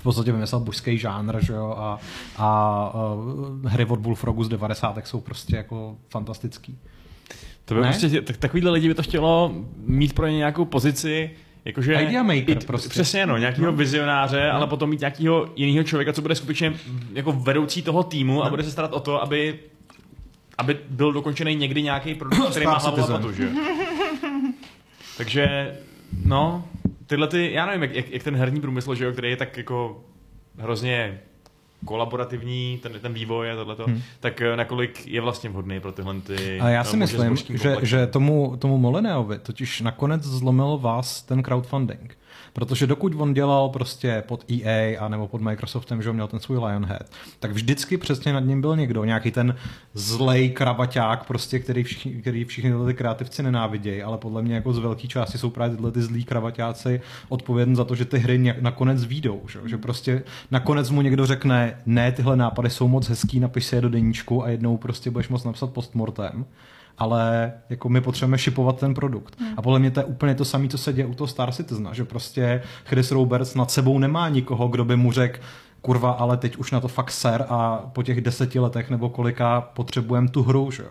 v 0.00 0.02
podstatě 0.02 0.32
vymyslel 0.32 0.60
božský 0.60 0.98
žánr, 0.98 1.44
že 1.44 1.52
jo, 1.52 1.74
a, 1.78 1.98
a, 2.36 2.48
a 2.94 3.16
hry 3.68 3.84
od 3.84 3.98
Bullfrogu 3.98 4.44
z 4.44 4.48
90. 4.48 4.98
jsou 5.04 5.20
prostě 5.20 5.56
jako 5.56 5.96
fantastický. 6.08 6.78
To 7.64 7.74
by 7.74 7.80
ne? 7.80 7.88
prostě, 7.88 8.22
tak, 8.22 8.36
takovýhle 8.36 8.70
lidi 8.70 8.88
by 8.88 8.94
to 8.94 9.02
chtělo 9.02 9.54
mít 9.86 10.12
pro 10.12 10.26
ně 10.26 10.36
nějakou 10.36 10.64
pozici, 10.64 11.30
Jakože 11.64 11.94
Idea 11.94 12.22
maker 12.22 12.44
být, 12.44 12.66
prostě. 12.66 12.88
Přesně, 12.88 13.26
no, 13.26 13.36
nějakého 13.36 13.66
no. 13.66 13.72
vizionáře, 13.72 14.46
no. 14.48 14.54
ale 14.54 14.66
potom 14.66 14.90
mít 14.90 15.00
nějakého 15.00 15.48
jiného 15.56 15.84
člověka, 15.84 16.12
co 16.12 16.22
bude 16.22 16.34
skutečně 16.34 16.72
jako 17.12 17.32
vedoucí 17.32 17.82
toho 17.82 18.02
týmu 18.02 18.34
no. 18.34 18.44
a 18.44 18.50
bude 18.50 18.62
se 18.62 18.70
starat 18.70 18.92
o 18.92 19.00
to, 19.00 19.22
aby 19.22 19.58
aby 20.60 20.78
byl 20.90 21.12
dokončený 21.12 21.54
někdy 21.54 21.82
nějaký 21.82 22.14
produkt, 22.14 22.46
který 22.50 22.66
má 22.66 22.78
hlavu 22.78 23.02
a 23.02 23.06
patu, 23.06 23.32
že? 23.32 23.48
Takže, 25.16 25.76
no, 26.24 26.68
tyhle 27.06 27.28
ty, 27.28 27.52
já 27.52 27.66
nevím, 27.66 27.82
jak, 27.82 28.10
jak 28.10 28.22
ten 28.22 28.36
herní 28.36 28.60
průmysl, 28.60 28.94
že 28.94 29.04
jo, 29.04 29.12
který 29.12 29.30
je 29.30 29.36
tak 29.36 29.56
jako 29.56 30.04
hrozně 30.58 31.20
kolaborativní, 31.84 32.78
ten, 32.82 32.92
ten 33.00 33.12
vývoj 33.12 33.52
a 33.52 33.56
tohleto, 33.56 33.84
hmm. 33.84 34.02
tak 34.20 34.40
eh, 34.40 34.56
nakolik 34.56 35.06
je 35.06 35.20
vlastně 35.20 35.50
vhodný 35.50 35.80
pro 35.80 35.92
tyhle 35.92 36.20
ty... 36.20 36.60
A 36.60 36.68
já 36.68 36.84
si 36.84 36.96
myslím, 36.96 37.36
že, 37.36 37.76
že 37.82 38.06
tomu, 38.06 38.56
tomu 38.58 38.78
Molineovi 38.78 39.38
totiž 39.38 39.80
nakonec 39.80 40.22
zlomil 40.22 40.78
vás 40.78 41.22
ten 41.22 41.42
crowdfunding. 41.42 42.19
Protože 42.52 42.86
dokud 42.86 43.14
on 43.16 43.34
dělal 43.34 43.68
prostě 43.68 44.22
pod 44.26 44.44
EA 44.50 45.04
a 45.04 45.08
nebo 45.08 45.28
pod 45.28 45.40
Microsoftem, 45.40 46.02
že 46.02 46.10
on 46.10 46.14
měl 46.14 46.28
ten 46.28 46.40
svůj 46.40 46.58
Lionhead, 46.58 47.10
tak 47.38 47.52
vždycky 47.52 47.96
přesně 47.96 48.32
nad 48.32 48.40
ním 48.40 48.60
byl 48.60 48.76
někdo, 48.76 49.04
nějaký 49.04 49.30
ten 49.30 49.56
zlej 49.94 50.50
krabaťák, 50.50 51.24
prostě, 51.24 51.58
který 51.58 51.82
všichni, 51.82 52.12
který 52.12 52.44
všichni 52.44 52.72
ty 52.86 52.94
kreativci 52.94 53.42
nenávidějí, 53.42 54.02
ale 54.02 54.18
podle 54.18 54.42
mě 54.42 54.54
jako 54.54 54.72
z 54.72 54.78
velké 54.78 55.08
části 55.08 55.38
jsou 55.38 55.50
právě 55.50 55.76
tyhle 55.76 55.92
ty 55.92 56.02
zlí 56.02 56.24
kravaťáci 56.24 57.00
odpovědní 57.28 57.76
za 57.76 57.84
to, 57.84 57.94
že 57.94 58.04
ty 58.04 58.18
hry 58.18 58.54
nakonec 58.60 59.04
výjdou. 59.04 59.40
Že? 59.48 59.58
že 59.66 59.78
prostě 59.78 60.22
nakonec 60.50 60.90
mu 60.90 61.02
někdo 61.02 61.26
řekne, 61.26 61.76
ne, 61.86 62.12
tyhle 62.12 62.36
nápady 62.36 62.70
jsou 62.70 62.88
moc 62.88 63.08
hezký, 63.08 63.40
napiš 63.40 63.64
si 63.64 63.74
je 63.74 63.80
do 63.80 63.88
deníčku 63.88 64.44
a 64.44 64.48
jednou 64.48 64.76
prostě 64.76 65.10
budeš 65.10 65.28
moc 65.28 65.44
napsat 65.44 65.72
postmortem 65.72 66.44
ale 67.00 67.52
jako 67.70 67.88
my 67.88 68.00
potřebujeme 68.00 68.38
šipovat 68.38 68.80
ten 68.80 68.94
produkt. 68.94 69.40
Hmm. 69.40 69.54
A 69.56 69.62
podle 69.62 69.78
mě 69.78 69.90
to 69.90 70.00
je 70.00 70.04
úplně 70.04 70.34
to 70.34 70.44
samé, 70.44 70.68
co 70.68 70.78
se 70.78 70.92
děje 70.92 71.06
u 71.06 71.14
toho 71.14 71.28
Star 71.28 71.52
Citizena, 71.52 71.94
že 71.94 72.04
prostě 72.04 72.62
Chris 72.84 73.10
Roberts 73.10 73.54
nad 73.54 73.70
sebou 73.70 73.98
nemá 73.98 74.28
nikoho, 74.28 74.68
kdo 74.68 74.84
by 74.84 74.96
mu 74.96 75.12
řekl, 75.12 75.40
kurva, 75.80 76.10
ale 76.10 76.36
teď 76.36 76.56
už 76.56 76.70
na 76.70 76.80
to 76.80 76.88
fakt 76.88 77.10
ser 77.10 77.44
a 77.48 77.76
po 77.92 78.02
těch 78.02 78.20
deseti 78.20 78.58
letech 78.58 78.90
nebo 78.90 79.08
kolika 79.08 79.60
potřebujeme 79.60 80.28
tu 80.28 80.42
hru, 80.42 80.70
že 80.70 80.82
jo. 80.82 80.90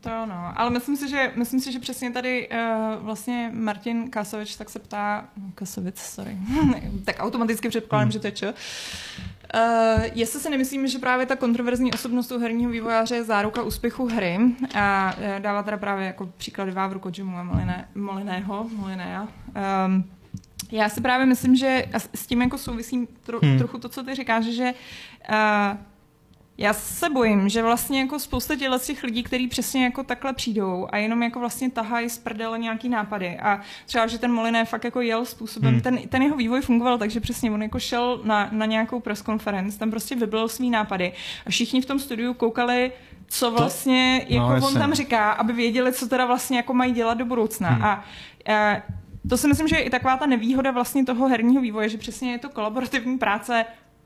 To 0.00 0.10
ano, 0.10 0.52
ale 0.56 0.70
myslím 0.70 0.96
si, 0.96 1.08
že, 1.08 1.32
myslím 1.36 1.60
si, 1.60 1.72
že 1.72 1.78
přesně 1.78 2.10
tady 2.10 2.48
uh, 2.48 3.04
vlastně 3.04 3.50
Martin 3.54 4.10
Kasovič 4.10 4.56
tak 4.56 4.70
se 4.70 4.78
ptá, 4.78 5.28
Kasovic, 5.54 5.98
sorry, 5.98 6.36
tak 7.04 7.16
automaticky 7.18 7.68
předpokládám, 7.68 8.04
hmm. 8.04 8.12
že 8.12 8.18
to 8.18 8.26
je 8.26 8.32
čo. 8.32 8.46
Uh, 8.46 10.04
jestli 10.14 10.40
si 10.40 10.50
nemyslím, 10.50 10.86
že 10.86 10.98
právě 10.98 11.26
ta 11.26 11.36
kontroverzní 11.36 11.92
osobnost 11.92 12.32
u 12.32 12.38
herního 12.38 12.70
vývojáře 12.70 13.14
je 13.14 13.24
záruka 13.24 13.62
úspěchu 13.62 14.06
hry 14.06 14.38
a 14.74 15.14
uh, 15.18 15.40
dává 15.42 15.62
teda 15.62 15.76
právě 15.76 16.06
jako 16.06 16.26
příklady 16.26 16.70
Vávru 16.70 17.00
Kojimu 17.00 17.36
a 17.36 17.42
Moliné, 17.42 17.88
Moliného, 17.94 18.68
Molinéa. 18.76 19.28
Um, 19.86 20.04
já 20.72 20.88
si 20.88 21.00
právě 21.00 21.26
myslím, 21.26 21.56
že 21.56 21.84
s 22.14 22.26
tím 22.26 22.42
jako 22.42 22.58
souvisím 22.58 23.06
tro, 23.22 23.38
hmm. 23.42 23.58
trochu 23.58 23.78
to, 23.78 23.88
co 23.88 24.02
ty 24.02 24.14
říkáš, 24.14 24.44
že 24.44 24.74
uh, 25.30 25.78
já 26.58 26.72
se 26.72 27.10
bojím, 27.10 27.48
že 27.48 27.62
vlastně 27.62 28.00
jako 28.00 28.18
spousta 28.18 28.56
těle 28.56 28.78
těch 28.78 29.02
lidí, 29.02 29.22
kteří 29.22 29.48
přesně 29.48 29.84
jako 29.84 30.02
takhle 30.02 30.32
přijdou 30.32 30.88
a 30.90 30.96
jenom 30.96 31.22
jako 31.22 31.40
vlastně 31.40 31.70
tahají 31.70 32.10
z 32.10 32.18
prdele 32.18 32.58
nějaký 32.58 32.88
nápady 32.88 33.38
a 33.38 33.60
třeba, 33.86 34.06
že 34.06 34.18
ten 34.18 34.32
Moliné 34.32 34.64
fakt 34.64 34.84
jako 34.84 35.00
jel 35.00 35.24
způsobem, 35.24 35.72
hmm. 35.72 35.80
ten, 35.80 35.98
ten 36.08 36.22
jeho 36.22 36.36
vývoj 36.36 36.60
fungoval, 36.60 36.98
takže 36.98 37.20
přesně 37.20 37.50
on 37.50 37.62
jako 37.62 37.78
šel 37.78 38.20
na, 38.24 38.48
na 38.52 38.66
nějakou 38.66 39.00
press 39.00 39.22
conference, 39.22 39.78
tam 39.78 39.90
prostě 39.90 40.14
vybil 40.14 40.48
svý 40.48 40.70
nápady 40.70 41.12
a 41.46 41.50
všichni 41.50 41.80
v 41.80 41.86
tom 41.86 41.98
studiu 41.98 42.34
koukali 42.34 42.92
co 43.30 43.50
vlastně 43.50 44.24
to, 44.28 44.34
jako 44.34 44.60
no, 44.60 44.66
on 44.66 44.74
tam 44.74 44.94
říká, 44.94 45.32
aby 45.32 45.52
věděli, 45.52 45.92
co 45.92 46.08
teda 46.08 46.26
vlastně 46.26 46.56
jako 46.56 46.74
mají 46.74 46.92
dělat 46.92 47.18
do 47.18 47.24
budoucna. 47.24 47.68
Hmm. 47.68 47.84
A, 47.84 48.04
a 48.48 48.82
to 49.28 49.36
si 49.36 49.48
myslím, 49.48 49.68
že 49.68 49.76
je 49.76 49.82
i 49.82 49.90
taková 49.90 50.16
ta 50.16 50.26
nevýhoda 50.26 50.70
vlastně 50.70 51.04
toho 51.04 51.28
herního 51.28 51.62
vývoje, 51.62 51.88
že 51.88 51.98
přesně 51.98 52.32
je 52.32 52.38
to 52.38 52.48
kolaborativní 52.48 53.18
práce 53.18 53.64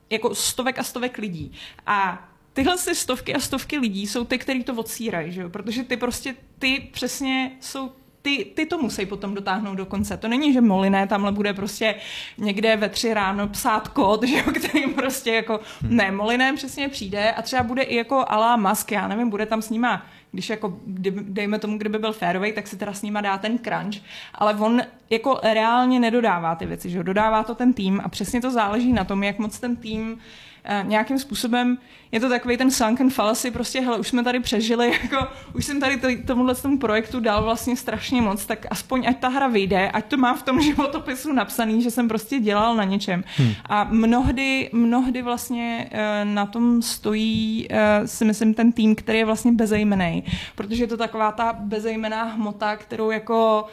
jako 0.09 0.35
stovek 0.35 0.79
a 0.79 0.83
stovek 0.83 1.17
lidí. 1.17 1.51
A 1.85 2.29
tyhle 2.53 2.77
si 2.77 2.95
stovky 2.95 3.33
a 3.33 3.39
stovky 3.39 3.77
lidí 3.77 4.07
jsou 4.07 4.25
ty, 4.25 4.37
kteří 4.37 4.63
to 4.63 4.73
odsírají, 4.73 5.31
že 5.31 5.41
jo? 5.41 5.49
protože 5.49 5.83
ty 5.83 5.97
prostě, 5.97 6.35
ty 6.59 6.89
přesně 6.91 7.51
jsou 7.59 7.91
ty, 8.23 8.45
ty 8.55 8.65
to 8.65 8.77
musí 8.77 9.05
potom 9.05 9.33
dotáhnout 9.33 9.75
do 9.75 9.85
konce. 9.85 10.17
To 10.17 10.27
není, 10.27 10.53
že 10.53 10.61
Moliné 10.61 11.07
tamhle 11.07 11.31
bude 11.31 11.53
prostě 11.53 11.95
někde 12.37 12.75
ve 12.75 12.89
tři 12.89 13.13
ráno 13.13 13.47
psát 13.47 13.87
kód, 13.87 14.23
že 14.23 14.37
jo, 14.37 14.43
kterým 14.55 14.93
prostě 14.93 15.33
jako, 15.33 15.59
hmm. 15.81 15.95
ne, 15.95 16.11
Moliné 16.11 16.53
přesně 16.53 16.89
přijde 16.89 17.31
a 17.31 17.41
třeba 17.41 17.63
bude 17.63 17.81
i 17.81 17.95
jako 17.95 18.25
Alá 18.27 18.55
Musk, 18.57 18.91
já 18.91 19.07
nevím, 19.07 19.29
bude 19.29 19.45
tam 19.45 19.61
s 19.61 19.69
nima 19.69 20.05
když 20.31 20.49
jako, 20.49 20.79
dejme 21.21 21.59
tomu, 21.59 21.77
kdyby 21.77 21.99
byl 21.99 22.13
férový, 22.13 22.53
tak 22.53 22.67
si 22.67 22.77
teda 22.77 22.93
s 22.93 23.01
nima 23.01 23.21
dá 23.21 23.37
ten 23.37 23.57
crunch, 23.57 23.95
ale 24.33 24.53
on 24.55 24.81
jako 25.09 25.39
reálně 25.43 25.99
nedodává 25.99 26.55
ty 26.55 26.65
věci, 26.65 26.89
že 26.89 26.97
jo? 26.97 27.03
dodává 27.03 27.43
to 27.43 27.55
ten 27.55 27.73
tým 27.73 28.01
a 28.03 28.09
přesně 28.09 28.41
to 28.41 28.51
záleží 28.51 28.93
na 28.93 29.03
tom, 29.03 29.23
jak 29.23 29.39
moc 29.39 29.59
ten 29.59 29.75
tým 29.75 30.17
Eh, 30.17 30.52
nějakým 30.83 31.19
způsobem 31.19 31.77
je 32.13 32.19
to 32.19 32.29
takový 32.29 32.57
ten 32.57 32.71
sunken 32.71 33.09
fallacy, 33.09 33.51
prostě 33.51 33.81
hele, 33.81 33.97
už 33.97 34.07
jsme 34.07 34.23
tady 34.23 34.39
přežili, 34.39 34.91
jako 35.03 35.27
už 35.53 35.65
jsem 35.65 35.79
tady 35.79 36.17
tomuhle 36.17 36.55
tomu 36.55 36.77
projektu 36.77 37.19
dal 37.19 37.43
vlastně 37.43 37.77
strašně 37.77 38.21
moc, 38.21 38.45
tak 38.45 38.65
aspoň 38.69 39.05
ať 39.07 39.19
ta 39.19 39.27
hra 39.27 39.47
vyjde, 39.47 39.89
ať 39.89 40.05
to 40.05 40.17
má 40.17 40.33
v 40.33 40.43
tom 40.43 40.61
životopisu 40.61 41.33
napsaný, 41.33 41.81
že 41.81 41.91
jsem 41.91 42.07
prostě 42.07 42.39
dělal 42.39 42.75
na 42.75 42.83
něčem. 42.83 43.23
Hmm. 43.37 43.53
A 43.65 43.83
mnohdy, 43.83 44.69
mnohdy 44.73 45.21
vlastně 45.21 45.89
uh, 45.91 46.33
na 46.33 46.45
tom 46.45 46.81
stojí, 46.81 47.67
uh, 47.71 47.77
si 48.05 48.25
myslím, 48.25 48.53
ten 48.53 48.71
tým, 48.71 48.95
který 48.95 49.17
je 49.17 49.25
vlastně 49.25 49.51
bezejmený, 49.51 50.23
protože 50.55 50.83
je 50.83 50.87
to 50.87 50.97
taková 50.97 51.31
ta 51.31 51.53
bezejmená 51.53 52.23
hmota, 52.23 52.75
kterou 52.75 53.11
jako 53.11 53.65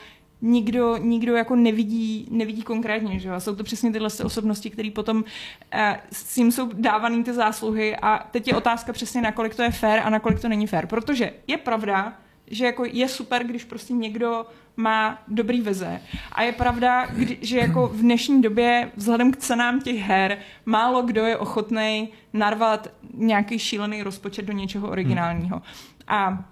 nikdo, 0.43 0.97
nikdo 0.97 1.35
jako 1.35 1.57
nevidí, 1.57 2.29
nevidí 2.31 2.63
konkrétně. 2.63 3.19
Že? 3.19 3.31
A 3.31 3.41
jsou 3.41 3.57
to 3.57 3.65
přesně 3.65 3.93
tyhle 3.93 4.09
osobnosti, 4.25 4.71
které 4.71 4.91
potom 4.91 5.25
eh, 5.73 6.01
s 6.13 6.35
tím 6.35 6.53
jsou 6.53 6.71
dávaný 6.73 7.25
ty 7.25 7.33
zásluhy 7.33 7.97
a 7.97 8.27
teď 8.31 8.49
je 8.49 8.55
otázka 8.55 8.93
přesně, 8.93 9.23
nakolik 9.23 9.55
to 9.55 9.63
je 9.63 9.71
fair 9.71 10.01
a 10.05 10.11
nakolik 10.11 10.41
to 10.41 10.49
není 10.49 10.67
fair. 10.67 10.87
Protože 10.87 11.33
je 11.47 11.57
pravda, 11.57 12.19
že 12.47 12.65
jako 12.65 12.85
je 12.85 13.09
super, 13.09 13.45
když 13.45 13.65
prostě 13.65 13.93
někdo 13.93 14.47
má 14.77 15.23
dobrý 15.29 15.61
vize. 15.61 16.01
A 16.33 16.43
je 16.43 16.53
pravda, 16.53 17.07
kdy, 17.07 17.39
že 17.41 17.59
jako 17.59 17.89
v 17.89 18.01
dnešní 18.01 18.43
době 18.43 18.91
vzhledem 18.97 19.33
k 19.33 19.37
cenám 19.37 19.81
těch 19.81 19.97
her 19.97 20.39
málo 20.67 21.03
kdo 21.03 21.27
je 21.27 21.37
ochotný 21.37 22.09
narvat 22.33 22.89
nějaký 23.15 23.59
šílený 23.59 24.03
rozpočet 24.03 24.45
do 24.45 24.53
něčeho 24.53 24.91
originálního. 24.91 25.63
A 26.09 26.45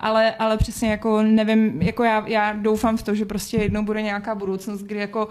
ale, 0.00 0.34
ale 0.34 0.56
přesně 0.56 0.90
jako 0.90 1.22
nevím, 1.22 1.82
jako 1.82 2.04
já, 2.04 2.28
já 2.28 2.52
doufám 2.52 2.96
v 2.96 3.02
to, 3.02 3.14
že 3.14 3.24
prostě 3.24 3.56
jednou 3.56 3.84
bude 3.84 4.02
nějaká 4.02 4.34
budoucnost, 4.34 4.82
kdy 4.82 4.98
jako 4.98 5.28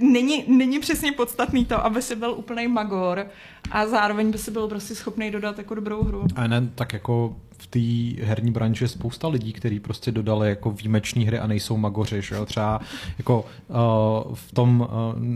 není, 0.00 0.44
není 0.48 0.78
přesně 0.78 1.12
podstatný 1.12 1.64
to, 1.64 1.84
aby 1.84 2.02
si 2.02 2.16
byl 2.16 2.34
úplný 2.38 2.68
magor 2.68 3.26
a 3.70 3.86
zároveň 3.86 4.30
by 4.30 4.38
si 4.38 4.50
byl 4.50 4.68
prostě 4.68 4.94
schopný 4.94 5.30
dodat 5.30 5.58
jako 5.58 5.74
dobrou 5.74 6.02
hru. 6.02 6.24
A 6.34 6.46
ne, 6.46 6.68
tak 6.74 6.92
jako 6.92 7.36
v 7.58 7.66
té 7.66 8.24
herní 8.24 8.50
branži 8.50 8.84
je 8.84 8.88
spousta 8.88 9.28
lidí, 9.28 9.52
kteří 9.52 9.80
prostě 9.80 10.12
dodali 10.12 10.48
jako 10.48 10.70
výjimečné 10.70 11.24
hry 11.24 11.38
a 11.38 11.46
nejsou 11.46 11.76
magoři, 11.76 12.22
že 12.22 12.34
jo? 12.34 12.46
Třeba 12.46 12.80
jako 13.18 13.44
uh, 13.68 14.34
v 14.34 14.52
tom 14.52 14.88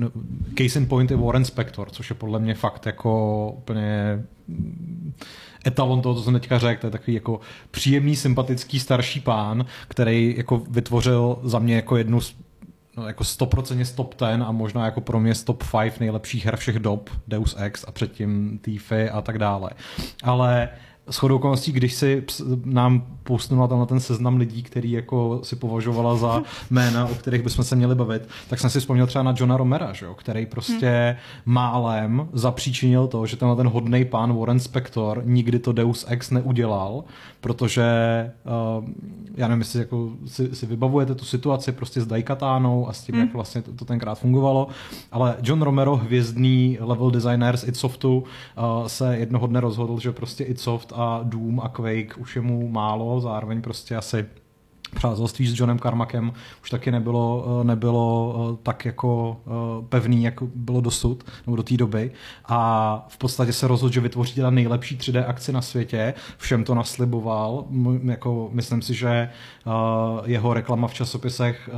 uh, 0.03 0.09
case 0.59 0.79
in 0.79 0.87
point 0.87 1.11
je 1.11 1.17
Warren 1.17 1.45
Spector, 1.45 1.91
což 1.91 2.11
je 2.11 2.17
podle 2.17 2.39
mě 2.39 2.55
fakt 2.55 2.87
jako 2.87 3.55
úplně 3.59 4.25
etalon 5.67 6.03
toho, 6.03 6.15
co 6.15 6.23
jsem 6.23 6.35
teďka 6.35 6.59
řekl, 6.59 6.81
to 6.81 6.87
je 6.87 6.91
takový 6.91 7.15
jako 7.15 7.41
příjemný, 7.71 8.17
sympatický 8.17 8.81
starší 8.81 9.21
pán, 9.21 9.67
který 9.89 10.35
jako 10.37 10.63
vytvořil 10.71 11.39
za 11.43 11.59
mě 11.59 11.77
jako 11.77 11.97
jednu 11.97 12.21
z 12.21 12.35
no, 12.97 13.07
jako 13.07 13.25
100% 13.25 13.81
z 13.83 13.93
top 13.93 14.15
10 14.21 14.43
a 14.45 14.53
možná 14.53 14.85
jako 14.85 15.01
pro 15.01 15.21
mě 15.21 15.35
z 15.35 15.45
top 15.45 15.65
5 15.81 16.01
nejlepších 16.01 16.45
her 16.45 16.57
všech 16.57 16.79
dob, 16.79 17.11
Deus 17.29 17.55
Ex 17.59 17.85
a 17.89 17.93
předtím 17.93 18.61
Tifa 18.65 19.13
a 19.13 19.21
tak 19.21 19.39
dále. 19.39 19.71
Ale 20.23 20.69
shodou 21.11 21.37
okolností, 21.37 21.73
když 21.73 21.95
si 21.95 22.25
nám 22.65 23.03
postnula 23.23 23.67
tam 23.69 23.79
na 23.79 23.87
ten 23.87 24.01
seznam 24.01 24.37
lidí, 24.37 24.63
který 24.63 24.93
jako 24.93 25.41
si 25.43 25.57
považovala 25.57 26.17
za 26.17 26.43
jména, 26.71 27.07
o 27.07 27.15
kterých 27.15 27.43
bychom 27.43 27.65
se 27.65 27.77
měli 27.77 27.95
bavit, 27.95 28.29
tak 28.49 28.61
jsem 28.61 28.71
si 28.71 28.81
vzpomněl 28.81 29.07
třeba 29.07 29.23
na 29.23 29.35
Johna 29.37 29.57
Romera, 29.57 29.93
že 29.93 30.07
jo, 30.07 30.15
který 30.15 30.47
prostě 30.47 31.17
hmm. 31.17 31.55
málem 31.55 32.29
zapříčinil 32.33 33.07
to, 33.07 33.27
že 33.27 33.37
tenhle 33.37 33.57
ten 33.57 33.69
hodný 33.69 34.05
pán 34.05 34.39
Warren 34.39 34.61
Spector 34.61 35.23
nikdy 35.25 35.59
to 35.59 35.73
Deus 35.73 36.05
Ex 36.09 36.31
neudělal, 36.31 37.05
protože 37.41 37.85
uh, 38.79 38.85
já 39.37 39.49
nevím, 39.49 39.61
jestli 39.61 39.79
jako 39.79 40.11
si, 40.27 40.55
si 40.55 40.67
vybavujete 40.67 41.15
tu 41.15 41.25
situaci 41.25 41.73
prostě 41.73 42.01
s 42.01 42.07
Daikatánou 42.07 42.89
a 42.89 42.93
s 42.93 43.03
tím, 43.03 43.15
hmm. 43.15 43.25
jak 43.25 43.35
vlastně 43.35 43.63
to, 43.63 43.73
to 43.73 43.85
tenkrát 43.85 44.15
fungovalo, 44.15 44.69
ale 45.13 45.37
John 45.43 45.63
Romero, 45.63 45.97
hvězdný 45.97 46.79
level 46.81 47.11
designer 47.11 47.57
z 47.57 47.69
itsoftu, 47.69 48.25
uh, 48.59 48.87
se 48.87 49.17
jednoho 49.17 49.47
dne 49.47 49.61
rozhodl, 49.61 50.01
že 50.01 50.13
prostě 50.13 50.45
itsoft 50.45 50.93
a 50.97 51.21
Doom 51.23 51.61
a 51.61 51.69
Quake 51.69 52.17
už 52.19 52.37
je 52.37 52.43
mu 52.43 52.69
málo, 52.69 53.21
zároveň 53.21 53.63
prostě 53.63 53.97
asi 53.97 54.27
přátelství 54.95 55.47
s 55.47 55.61
Johnem 55.61 55.79
Carmackem 55.79 56.33
už 56.63 56.71
taky 56.71 56.91
nebylo, 56.91 57.47
eh, 57.61 57.65
nebylo 57.65 58.35
eh, 58.37 58.59
tak 58.63 58.85
jako 58.85 59.37
eh, 59.47 59.87
pevný, 59.89 60.23
jako 60.23 60.49
bylo 60.55 60.81
dosud, 60.81 61.25
nebo 61.47 61.57
do 61.57 61.63
té 61.63 61.77
doby. 61.77 62.11
A 62.47 63.07
v 63.09 63.19
podstatě 63.19 63.53
se 63.53 63.69
rozhodl, 63.69 63.95
že 63.95 64.01
vytvoří 64.01 64.35
teda 64.35 64.51
nejlepší 64.51 64.97
3D 64.97 65.25
akci 65.29 65.53
na 65.53 65.63
světě. 65.63 66.15
Všem 66.39 66.65
to 66.65 66.75
nasliboval. 66.75 67.65
Jako, 68.05 68.51
myslím 68.53 68.83
si, 68.83 68.95
že 68.95 69.29
jeho 70.25 70.55
reklama 70.55 70.89
v 70.89 70.95
časopisech 70.95 71.71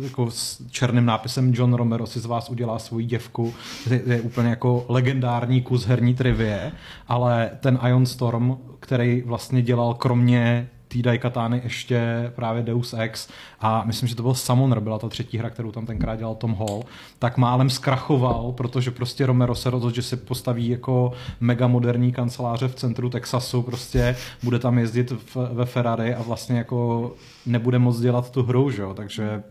jako 0.00 0.30
s 0.30 0.62
černým 0.70 1.06
nápisem 1.06 1.54
John 1.54 1.74
Romero 1.74 2.06
si 2.06 2.20
z 2.20 2.26
vás 2.26 2.50
udělá 2.50 2.78
svoji 2.78 3.06
děvku. 3.06 3.54
Je, 3.90 4.02
je 4.06 4.20
úplně 4.20 4.48
jako 4.48 4.84
legendární 4.88 5.62
kus 5.62 5.86
herní 5.86 6.14
trivie, 6.14 6.72
ale 7.08 7.50
ten 7.60 7.78
Ion 7.88 8.06
Storm, 8.06 8.56
který 8.80 9.22
vlastně 9.26 9.62
dělal 9.62 9.94
kromě 9.94 10.68
té 10.92 11.02
Daikatány 11.02 11.60
ještě 11.64 12.32
právě 12.36 12.62
Deus 12.62 12.94
Ex 12.94 13.28
a 13.60 13.84
myslím, 13.84 14.08
že 14.08 14.14
to 14.16 14.22
byl 14.22 14.34
Summoner, 14.34 14.80
byla 14.80 14.98
ta 14.98 15.08
třetí 15.08 15.38
hra, 15.38 15.50
kterou 15.50 15.72
tam 15.72 15.86
tenkrát 15.86 16.16
dělal 16.16 16.34
Tom 16.34 16.54
Hall, 16.54 16.82
tak 17.18 17.36
málem 17.36 17.70
zkrachoval, 17.70 18.52
protože 18.52 18.90
prostě 18.90 19.26
Romero 19.26 19.54
se 19.54 19.70
rozhodl, 19.70 19.94
že 19.94 20.02
si 20.02 20.16
postaví 20.16 20.68
jako 20.68 21.12
mega 21.40 21.66
moderní 21.66 22.12
kanceláře 22.12 22.68
v 22.68 22.74
centru 22.74 23.10
Texasu, 23.10 23.62
prostě 23.62 24.16
bude 24.42 24.58
tam 24.58 24.78
jezdit 24.78 25.10
v, 25.10 25.36
ve 25.52 25.64
Ferrari 25.64 26.14
a 26.14 26.22
vlastně 26.22 26.58
jako 26.58 27.12
nebude 27.46 27.78
moc 27.78 28.00
dělat 28.00 28.30
tu 28.30 28.42
hru, 28.42 28.70
že 28.70 28.82
jo, 28.82 28.94
takže 28.94 29.42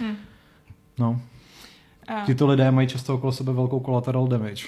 hmm. 0.00 0.16
no. 0.98 1.20
Tito 2.26 2.46
lidé 2.46 2.70
mají 2.70 2.88
často 2.88 3.14
okolo 3.14 3.32
sebe 3.32 3.52
velkou 3.52 3.80
collateral 3.80 4.26
damage. 4.26 4.66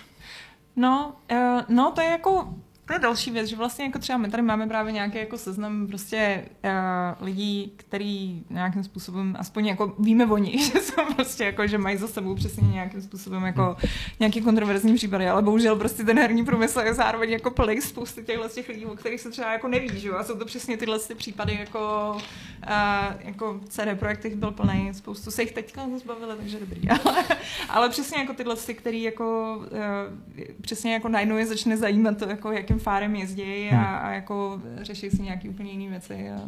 No, 0.76 1.12
uh, 1.32 1.60
no 1.68 1.92
to 1.94 2.00
je 2.00 2.10
jako 2.10 2.48
to 2.88 2.94
je 2.94 2.98
další 2.98 3.30
věc, 3.30 3.46
že 3.46 3.56
vlastně 3.56 3.84
jako 3.84 3.98
třeba 3.98 4.18
my 4.18 4.30
tady 4.30 4.42
máme 4.42 4.66
právě 4.66 4.92
nějaký 4.92 5.18
jako 5.18 5.38
seznam 5.38 5.86
prostě 5.86 6.44
uh, 6.64 7.26
lidí, 7.26 7.72
který 7.76 8.42
nějakým 8.50 8.84
způsobem, 8.84 9.36
aspoň 9.38 9.66
jako 9.66 9.94
víme 9.98 10.26
o 10.26 10.38
nich, 10.38 10.60
že 10.72 10.80
jsou 10.80 11.14
prostě 11.16 11.44
jako, 11.44 11.66
že 11.66 11.78
mají 11.78 11.96
za 11.96 12.08
sebou 12.08 12.34
přesně 12.34 12.68
nějakým 12.68 13.02
způsobem 13.02 13.42
jako 13.42 13.76
nějaký 14.20 14.40
kontroverzní 14.40 14.94
případy, 14.94 15.28
ale 15.28 15.42
bohužel 15.42 15.76
prostě 15.76 16.04
ten 16.04 16.18
herní 16.18 16.44
průmysl 16.44 16.80
je 16.80 16.94
zároveň 16.94 17.30
jako 17.30 17.50
plný 17.50 17.80
spousty 17.80 18.24
těchhle 18.24 18.48
těch 18.48 18.68
lidí, 18.68 18.86
o 18.86 18.96
kterých 18.96 19.20
se 19.20 19.30
třeba 19.30 19.52
jako 19.52 19.68
neví, 19.68 20.00
že? 20.00 20.10
A 20.10 20.24
jsou 20.24 20.38
to 20.38 20.44
přesně 20.44 20.76
tyhle 20.76 20.98
ty 20.98 21.14
případy 21.14 21.54
jako, 21.60 22.12
uh, 22.16 23.20
jako 23.20 23.60
CD 23.68 23.98
Projekt 23.98 24.24
jich 24.24 24.36
byl 24.36 24.50
plný, 24.50 24.90
spoustu 24.94 25.30
se 25.30 25.42
jich 25.42 25.52
teďka 25.52 25.88
zbavili, 25.96 26.36
takže 26.36 26.60
dobrý. 26.60 26.88
Ale, 27.04 27.24
ale 27.68 27.88
přesně 27.88 28.18
jako 28.18 28.34
tyhle 28.34 28.56
ty, 28.56 28.74
který 28.74 29.02
jako 29.02 29.56
uh, 29.58 30.58
přesně 30.60 30.92
jako 30.92 31.08
najednou 31.08 31.36
je 31.36 31.46
začne 31.46 31.76
zajímat 31.76 32.18
to, 32.18 32.28
jako 32.28 32.52
jakým 32.52 32.77
fárem 32.78 33.16
jezdí 33.16 33.68
a, 33.70 33.76
hmm. 33.76 34.06
a 34.06 34.12
jako 34.12 34.62
řeší 34.82 35.10
si 35.10 35.22
nějaký 35.22 35.48
úplně 35.48 35.72
jiné 35.72 35.90
věci 35.90 36.30
a, 36.30 36.40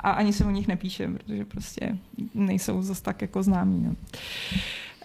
a 0.00 0.10
ani 0.10 0.32
se 0.32 0.44
o 0.44 0.50
nich 0.50 0.68
nepíše, 0.68 1.08
protože 1.08 1.44
prostě 1.44 1.98
nejsou 2.34 2.82
zase 2.82 3.02
tak 3.02 3.22
jako 3.22 3.42
známí. 3.42 3.82
No. 3.86 3.94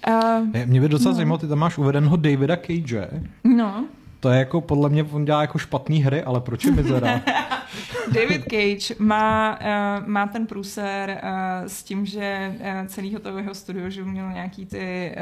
Uh, 0.07 0.65
Mě 0.65 0.81
by 0.81 0.89
docela 0.89 1.11
no. 1.11 1.15
zajímalo, 1.15 1.37
ty 1.37 1.47
tam 1.47 1.59
máš 1.59 1.77
uvedeného 1.77 2.17
Davida 2.17 2.57
Cage. 2.57 3.09
No. 3.43 3.85
To 4.19 4.29
je 4.29 4.39
jako, 4.39 4.61
podle 4.61 4.89
mě, 4.89 5.03
on 5.03 5.25
dělá 5.25 5.41
jako 5.41 5.57
špatný 5.57 6.03
hry, 6.03 6.23
ale 6.23 6.41
proč 6.41 6.65
je 6.65 6.71
mizera? 6.71 7.21
David 8.13 8.43
Cage 8.43 8.95
má, 8.99 9.59
uh, 9.59 10.07
má 10.07 10.27
ten 10.27 10.47
průser 10.47 11.21
uh, 11.23 11.67
s 11.67 11.83
tím, 11.83 12.05
že 12.05 12.55
uh, 12.59 12.87
celý 12.87 13.15
to 13.21 13.37
jeho 13.37 13.53
studio, 13.53 13.89
že 13.89 14.03
měl 14.03 14.31
nějaký 14.31 14.65
ty 14.65 15.15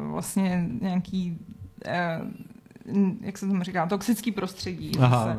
uh, 0.00 0.12
vlastně 0.12 0.66
nějaký 0.80 1.38
uh, 1.86 2.28
jak 3.20 3.38
se 3.38 3.46
tomu 3.46 3.62
říká, 3.62 3.86
toxický 3.86 4.32
prostředí. 4.32 4.92
Aha, 5.00 5.36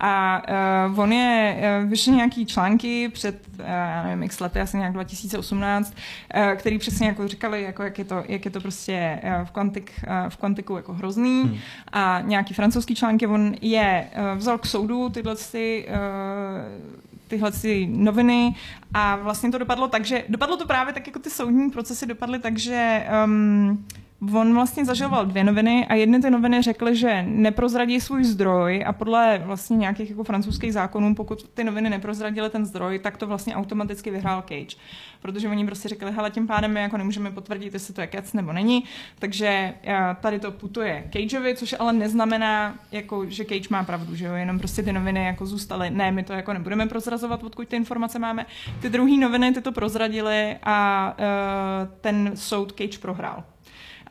a 0.00 0.42
uh, 0.88 1.00
on 1.00 1.12
je, 1.12 1.56
uh, 1.82 1.90
vyšel 1.90 2.14
nějaký 2.14 2.46
články 2.46 3.08
před, 3.08 3.48
uh, 3.58 3.66
já 3.66 4.02
nevím, 4.02 4.22
x 4.22 4.40
lety, 4.40 4.60
asi 4.60 4.76
nějak 4.76 4.92
2018, 4.92 5.94
uh, 6.36 6.52
který 6.54 6.78
přesně 6.78 7.06
jako 7.06 7.28
říkali, 7.28 7.62
jako 7.62 7.82
jak, 7.82 7.98
je 7.98 8.04
to, 8.04 8.24
jak 8.28 8.44
je 8.44 8.50
to 8.50 8.60
prostě 8.60 9.20
uh, 9.24 9.46
v, 9.46 9.50
kvantik, 9.50 9.92
uh, 10.06 10.30
v 10.30 10.36
kvantiku 10.36 10.76
jako 10.76 10.92
hrozný 10.92 11.42
hmm. 11.42 11.58
a 11.92 12.20
nějaký 12.20 12.54
francouzský 12.54 12.94
články, 12.94 13.26
on 13.26 13.54
je 13.60 14.06
uh, 14.32 14.38
vzal 14.38 14.58
k 14.58 14.66
soudu 14.66 15.08
tyhle 15.08 15.36
ty, 15.36 15.88
uh, 15.88 17.06
tyhle 17.28 17.52
ty 17.52 17.86
noviny 17.90 18.54
a 18.94 19.16
vlastně 19.16 19.50
to 19.50 19.58
dopadlo 19.58 19.88
tak, 19.88 20.04
že 20.04 20.24
dopadlo 20.28 20.56
to 20.56 20.66
právě 20.66 20.92
tak, 20.92 21.06
jako 21.06 21.18
ty 21.18 21.30
soudní 21.30 21.70
procesy 21.70 22.06
dopadly 22.06 22.38
tak, 22.38 22.58
že 22.58 23.06
um, 23.24 23.86
On 24.20 24.54
vlastně 24.54 24.84
zažoval 24.84 25.26
dvě 25.26 25.44
noviny 25.44 25.86
a 25.86 25.94
jedny 25.94 26.22
ty 26.22 26.30
noviny 26.30 26.62
řekly, 26.62 26.96
že 26.96 27.22
neprozradí 27.22 28.00
svůj 28.00 28.24
zdroj 28.24 28.84
a 28.86 28.92
podle 28.92 29.42
vlastně 29.44 29.76
nějakých 29.76 30.10
jako 30.10 30.24
francouzských 30.24 30.72
zákonů, 30.72 31.14
pokud 31.14 31.48
ty 31.48 31.64
noviny 31.64 31.90
neprozradily 31.90 32.50
ten 32.50 32.66
zdroj, 32.66 32.98
tak 32.98 33.16
to 33.16 33.26
vlastně 33.26 33.56
automaticky 33.56 34.10
vyhrál 34.10 34.42
Cage. 34.42 34.76
Protože 35.22 35.48
oni 35.48 35.66
prostě 35.66 35.88
řekli, 35.88 36.12
hele, 36.12 36.30
tím 36.30 36.46
pádem 36.46 36.72
my 36.72 36.80
jako 36.80 36.96
nemůžeme 36.96 37.30
potvrdit, 37.30 37.74
jestli 37.74 37.94
to 37.94 38.00
je 38.00 38.06
kec 38.06 38.32
nebo 38.32 38.52
není, 38.52 38.84
takže 39.18 39.74
eh, 39.84 40.16
tady 40.20 40.38
to 40.38 40.52
putuje 40.52 41.10
Cageovi, 41.12 41.56
což 41.56 41.74
ale 41.78 41.92
neznamená, 41.92 42.74
jako, 42.92 43.30
že 43.30 43.44
Cage 43.44 43.68
má 43.70 43.84
pravdu, 43.84 44.16
že 44.16 44.24
jo, 44.24 44.34
jenom 44.34 44.58
prostě 44.58 44.82
ty 44.82 44.92
noviny 44.92 45.24
jako 45.24 45.46
zůstaly, 45.46 45.90
ne, 45.90 46.12
my 46.12 46.22
to 46.22 46.32
jako 46.32 46.52
nebudeme 46.52 46.86
prozrazovat, 46.86 47.42
odkud 47.42 47.68
ty 47.68 47.76
informace 47.76 48.18
máme. 48.18 48.46
Ty 48.80 48.88
druhé 48.90 49.16
noviny 49.16 49.52
ty 49.52 49.60
to 49.60 49.72
prozradili 49.72 50.56
a 50.62 51.14
uh, 51.18 51.88
ten 52.00 52.30
soud 52.34 52.72
Cage 52.72 52.98
prohrál 52.98 53.44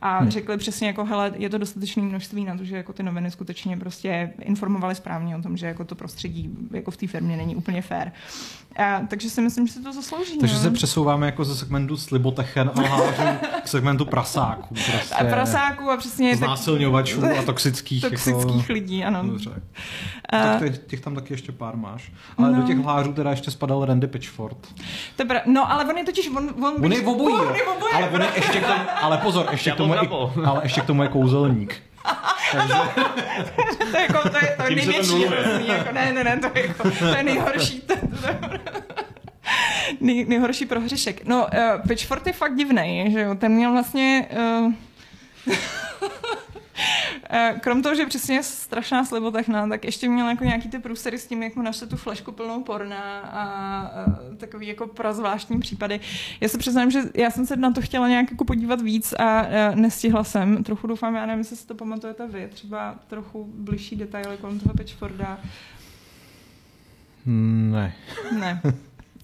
a 0.06 0.20
hmm. 0.20 0.30
řekli 0.30 0.58
přesně 0.58 0.88
jako, 0.88 1.06
hele, 1.06 1.32
je 1.36 1.50
to 1.50 1.58
dostatečné 1.58 2.04
množství 2.04 2.46
na 2.46 2.58
to, 2.58 2.64
že 2.64 2.78
jako 2.78 2.94
ty 2.94 3.04
noviny 3.04 3.32
skutečně 3.32 3.78
prostě 3.78 4.34
informovaly 4.42 4.96
správně 4.96 5.36
o 5.36 5.42
tom, 5.42 5.58
že 5.58 5.68
jako 5.68 5.86
to 5.86 5.96
prostředí 5.96 6.50
jako 6.72 6.92
v 6.92 6.98
té 6.98 7.08
firmě 7.08 7.38
není 7.38 7.56
úplně 7.56 7.82
fair. 7.82 8.12
A, 8.78 9.02
takže 9.08 9.30
si 9.30 9.42
myslím, 9.42 9.68
že 9.68 9.74
se 9.74 9.80
to 9.80 9.94
zaslouží. 9.94 10.38
Takže 10.38 10.56
no. 10.56 10.62
se 10.62 10.72
přesouváme 10.72 11.26
jako 11.26 11.46
ze 11.46 11.56
segmentu 11.56 11.98
slibotechen 11.98 12.72
a 12.76 12.82
lhářů 12.82 13.24
k 13.64 13.68
segmentu 13.68 14.06
prasáků. 14.06 14.76
Prostě. 14.76 15.16
A 15.16 15.24
prasáků 15.24 15.90
a 15.90 15.98
přesně... 15.98 16.36
Znásilňovačů 16.36 17.22
tak, 17.22 17.38
a 17.38 17.42
toxických. 17.42 18.02
toxických 18.02 18.56
jako... 18.56 18.74
lidí, 18.74 19.04
ano. 19.04 19.24
Dobře. 19.24 19.62
A... 20.30 20.38
Tak 20.38 20.60
těch, 20.60 20.78
těch 20.78 21.02
tam 21.02 21.16
taky 21.16 21.34
ještě 21.34 21.52
pár 21.52 21.76
máš. 21.76 22.12
Ale 22.38 22.52
no. 22.52 22.62
do 22.62 22.68
těch 22.68 22.78
lhářů 22.78 23.14
teda 23.14 23.32
ještě 23.32 23.52
spadal 23.52 23.86
Randy 23.86 24.08
Pitchford. 24.08 24.58
Tebra, 25.16 25.42
no, 25.46 25.72
ale 25.72 25.86
on 25.86 25.98
je 25.98 26.06
totiž... 26.06 26.30
On, 26.30 26.50
on, 26.66 26.86
on 26.86 26.94
je 26.94 27.02
obojí, 27.02 27.36
on 27.36 27.56
je 27.56 27.64
obojí. 27.64 27.94
Ale, 27.94 28.10
on 28.10 28.22
je 28.22 28.28
ještě 28.36 28.60
k 28.60 28.68
tomu, 28.68 28.80
ale 29.02 29.18
pozor, 29.18 29.48
ještě 29.52 29.72
k 29.72 29.76
tomu, 29.76 29.95
je, 30.02 30.46
ale 30.46 30.60
ještě 30.64 30.82
k 30.82 30.86
tomu 30.86 31.04
je 31.04 31.10
kouzelník. 31.10 31.82
Takže... 32.52 32.74
to, 33.92 33.98
je 33.98 34.02
jako, 34.02 34.30
to 34.30 34.38
je, 34.38 34.56
to 34.58 34.64
největší 34.64 35.26
hrozný, 35.26 35.68
jako, 35.68 35.92
ne, 35.92 36.14
ne, 36.14 36.24
ne, 36.24 36.38
to 36.38 36.60
je, 36.60 36.68
jako, 36.68 36.92
to 36.92 37.06
je 37.06 37.24
nejhorší. 37.24 37.82
To, 37.82 37.96
to, 38.22 38.50
nej, 40.00 40.26
nejhorší 40.26 40.66
prohřešek. 40.66 41.26
No, 41.26 41.48
uh, 41.54 41.88
Pitchford 41.88 42.28
je 42.28 42.34
fakt 42.34 42.56
divný, 42.56 43.12
že 43.12 43.22
jo, 43.22 43.36
ten 43.36 43.52
měl 43.52 43.72
vlastně... 43.72 44.28
Uh, 44.66 44.74
Krom 47.60 47.82
toho, 47.82 47.96
že 47.96 48.06
přesně 48.06 48.36
je 48.36 48.44
strašná 48.44 49.06
slibotechna, 49.06 49.68
tak 49.68 49.86
ještě 49.86 50.10
měl 50.10 50.30
jako 50.30 50.44
nějaký 50.44 50.70
ty 50.70 50.80
průsery 50.80 51.18
s 51.18 51.28
tím, 51.28 51.44
jak 51.44 51.56
mu 51.56 51.62
našli 51.62 51.88
tu 51.88 51.98
flešku 51.98 52.32
plnou 52.32 52.64
porna 52.64 53.20
a, 53.20 53.44
a 53.44 54.06
takový 54.38 54.68
jako 54.68 54.88
prazvláštní 54.88 55.60
případy. 55.60 56.00
Já 56.42 56.50
se 56.50 56.58
přiznám, 56.58 56.92
že 56.92 57.02
já 57.14 57.32
jsem 57.32 57.46
se 57.46 57.56
na 57.56 57.72
to 57.72 57.82
chtěla 57.82 58.08
nějak 58.08 58.32
jako 58.32 58.46
podívat 58.46 58.82
víc 58.82 59.14
a, 59.14 59.40
a 59.40 59.76
nestihla 59.76 60.24
jsem. 60.24 60.64
Trochu 60.64 60.88
doufám, 60.88 61.16
já 61.16 61.26
nevím, 61.26 61.40
jestli 61.40 61.56
si 61.56 61.68
to 61.68 61.76
pamatujete 61.76 62.28
vy, 62.28 62.48
třeba 62.48 62.96
trochu 63.08 63.44
bližší 63.54 63.96
detaily 63.96 64.38
kolem 64.38 64.60
toho 64.60 64.74
Pitchforda. 64.74 65.40
Ne. 67.26 67.96
Ne. 68.40 68.62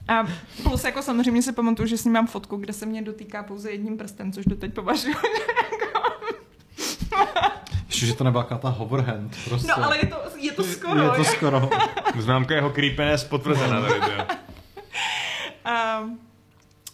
A 0.08 0.28
plus 0.64 0.84
jako 0.84 1.02
samozřejmě 1.02 1.42
si 1.42 1.52
pamatuju, 1.52 1.88
že 1.88 1.98
s 1.98 2.06
ním 2.06 2.14
mám 2.14 2.28
fotku, 2.28 2.58
kde 2.58 2.74
se 2.74 2.86
mě 2.86 3.02
dotýká 3.02 3.44
pouze 3.44 3.72
jedním 3.72 3.98
prstem, 3.98 4.32
což 4.32 4.46
doteď 4.46 4.74
považuji 4.74 5.16
ještě, 7.88 8.06
že 8.06 8.14
to 8.14 8.24
nebyla 8.24 8.44
ta 8.44 8.70
hoverhand. 8.70 9.38
Prostě. 9.46 9.68
No, 9.68 9.86
ale 9.86 9.98
je 9.98 10.06
to, 10.08 10.18
je 10.38 10.52
to 10.52 10.64
skoro. 10.64 11.04
Je 11.04 11.10
to 11.10 11.24
skoro. 11.24 11.70
Známka 12.20 12.56
jeho 12.56 12.70
creepiness 12.70 13.24
potvrzená 13.24 13.82
tady, 13.82 14.00
um, 16.02 16.20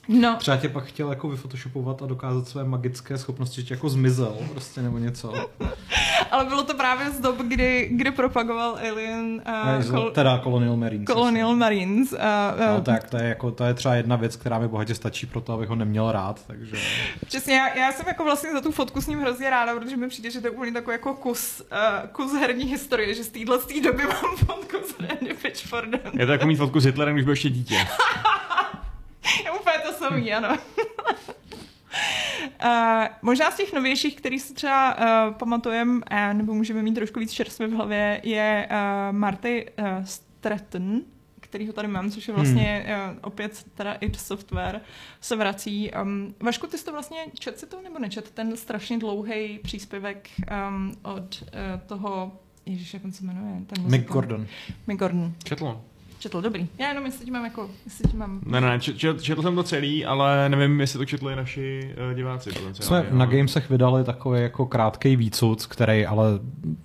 No, 0.07 0.35
Třeba 0.39 0.57
tě 0.57 0.69
pak 0.69 0.83
chtěl 0.85 1.09
jako 1.09 1.29
vyfotoshopovat 1.29 2.01
a 2.01 2.05
dokázat 2.05 2.47
své 2.47 2.63
magické 2.63 3.17
schopnosti, 3.17 3.61
že 3.61 3.67
tě 3.67 3.73
jako 3.73 3.89
zmizel 3.89 4.37
prostě 4.51 4.81
nebo 4.81 4.97
něco. 4.97 5.33
ale 6.31 6.45
bylo 6.45 6.63
to 6.63 6.73
právě 6.73 7.11
z 7.11 7.19
dob, 7.19 7.37
kdy, 7.37 7.89
kdy 7.91 8.11
propagoval 8.11 8.77
Alien 8.91 9.41
Ne, 9.65 9.77
uh, 9.77 9.83
z- 9.83 9.91
kol- 9.91 10.11
teda 10.11 10.39
Colonial 10.43 10.75
Marines. 10.77 11.05
Colonial 11.07 11.55
Marines. 11.55 12.11
Uh, 12.11 12.17
No, 12.67 12.77
uh, 12.77 12.83
tak 12.83 13.09
to 13.09 13.17
je, 13.17 13.23
jako, 13.23 13.51
to 13.51 13.63
je 13.63 13.73
třeba 13.73 13.95
jedna 13.95 14.15
věc, 14.15 14.35
která 14.35 14.59
mi 14.59 14.67
bohatě 14.67 14.95
stačí 14.95 15.25
pro 15.25 15.41
to, 15.41 15.53
abych 15.53 15.69
ho 15.69 15.75
neměl 15.75 16.11
rád, 16.11 16.47
takže... 16.47 16.77
Přesně, 17.25 17.55
já, 17.55 17.77
já 17.77 17.91
jsem 17.91 18.07
jako 18.07 18.23
vlastně 18.23 18.51
za 18.53 18.61
tu 18.61 18.71
fotku 18.71 19.01
s 19.01 19.07
ním 19.07 19.19
hrozně 19.19 19.49
ráda, 19.49 19.75
protože 19.79 19.97
mi 19.97 20.07
přijde, 20.09 20.31
že 20.31 20.41
to 20.41 20.47
je 20.47 20.51
úplně 20.51 20.71
takový 20.71 20.93
jako 20.93 21.13
kus, 21.13 21.61
uh, 21.71 22.07
kus 22.11 22.33
herní 22.33 22.65
historie, 22.65 23.13
že 23.13 23.23
z 23.23 23.29
téhle 23.29 23.59
z 23.61 23.65
té 23.65 23.81
doby 23.81 24.03
mám 24.03 24.35
fotku 24.37 24.77
s 24.87 24.99
Randy 24.99 25.33
Pitchfordem. 25.41 26.01
Je 26.13 26.25
to 26.25 26.31
jako 26.31 26.45
mít 26.47 26.55
fotku 26.55 26.79
s 26.79 26.85
Hitlerem, 26.85 27.15
když 27.15 27.23
byl 27.25 27.31
ještě 27.33 27.49
dítě. 27.49 27.75
Je 29.43 29.51
úplně 29.59 29.79
to 29.85 29.93
samý, 29.93 30.33
ano. 30.33 30.57
Uh, 32.65 33.05
možná 33.21 33.51
z 33.51 33.57
těch 33.57 33.73
novějších, 33.73 34.15
který 34.15 34.39
si 34.39 34.53
třeba 34.53 34.97
uh, 34.97 35.33
pamatujeme, 35.33 35.93
uh, 35.93 36.33
nebo 36.33 36.53
můžeme 36.53 36.81
mít 36.81 36.93
trošku 36.93 37.19
víc 37.19 37.31
čerstvě 37.31 37.67
v 37.67 37.71
hlavě, 37.71 38.21
je 38.23 38.69
uh, 38.71 39.17
Marty 39.17 39.69
uh, 39.79 39.85
Stratton, 40.03 41.01
který 41.39 41.67
ho 41.67 41.73
tady 41.73 41.87
mám, 41.87 42.11
což 42.11 42.27
je 42.27 42.33
vlastně 42.33 42.85
uh, 43.11 43.17
opět 43.21 43.65
teda 43.75 43.93
id 43.93 44.19
Software, 44.19 44.81
se 45.21 45.35
vrací. 45.35 45.91
Um, 46.01 46.35
Vašku, 46.43 46.67
ty 46.67 46.77
jsi 46.77 46.85
to 46.85 46.91
vlastně 46.91 47.17
čet 47.39 47.59
si 47.59 47.65
to 47.65 47.81
nebo 47.81 47.99
nečet? 47.99 48.31
Ten 48.31 48.57
strašně 48.57 48.99
dlouhý 48.99 49.59
příspěvek 49.59 50.29
um, 50.69 50.93
od 51.03 51.43
uh, 51.43 51.81
toho, 51.85 52.39
ježiš, 52.65 52.93
jak 52.93 53.05
on 53.05 53.11
se 53.11 53.25
jmenuje? 53.25 53.61
Ten 53.67 53.91
Mick? 53.91 54.07
Gordon. 54.07 54.47
Mick 54.87 54.99
Gordon. 54.99 55.33
Četl. 55.43 55.81
Četl, 56.19 56.41
dobrý. 56.41 56.67
Já 56.77 56.89
jenom 56.89 57.05
jestli 57.05 57.31
mám 57.31 57.43
jako, 57.43 57.69
jestli 57.85 58.17
mám... 58.17 58.39
Ne, 58.45 58.61
ne, 58.61 58.79
čet, 58.79 58.97
čet, 58.97 59.21
četl 59.21 59.41
jsem 59.41 59.55
to 59.55 59.63
celý, 59.63 60.05
ale 60.05 60.49
nevím, 60.49 60.81
jestli 60.81 60.97
to 60.99 61.05
četli 61.05 61.35
naši 61.35 61.95
uh, 62.09 62.15
diváci. 62.15 62.51
Jsme 62.51 62.59
potenciálně, 62.61 63.07
na 63.11 63.25
ale- 63.25 63.35
Gamesech 63.35 63.69
vydali 63.69 64.03
takový 64.03 64.41
jako 64.41 64.65
krátký 64.65 65.15
výcuc, 65.15 65.65
který 65.65 66.05
ale 66.05 66.27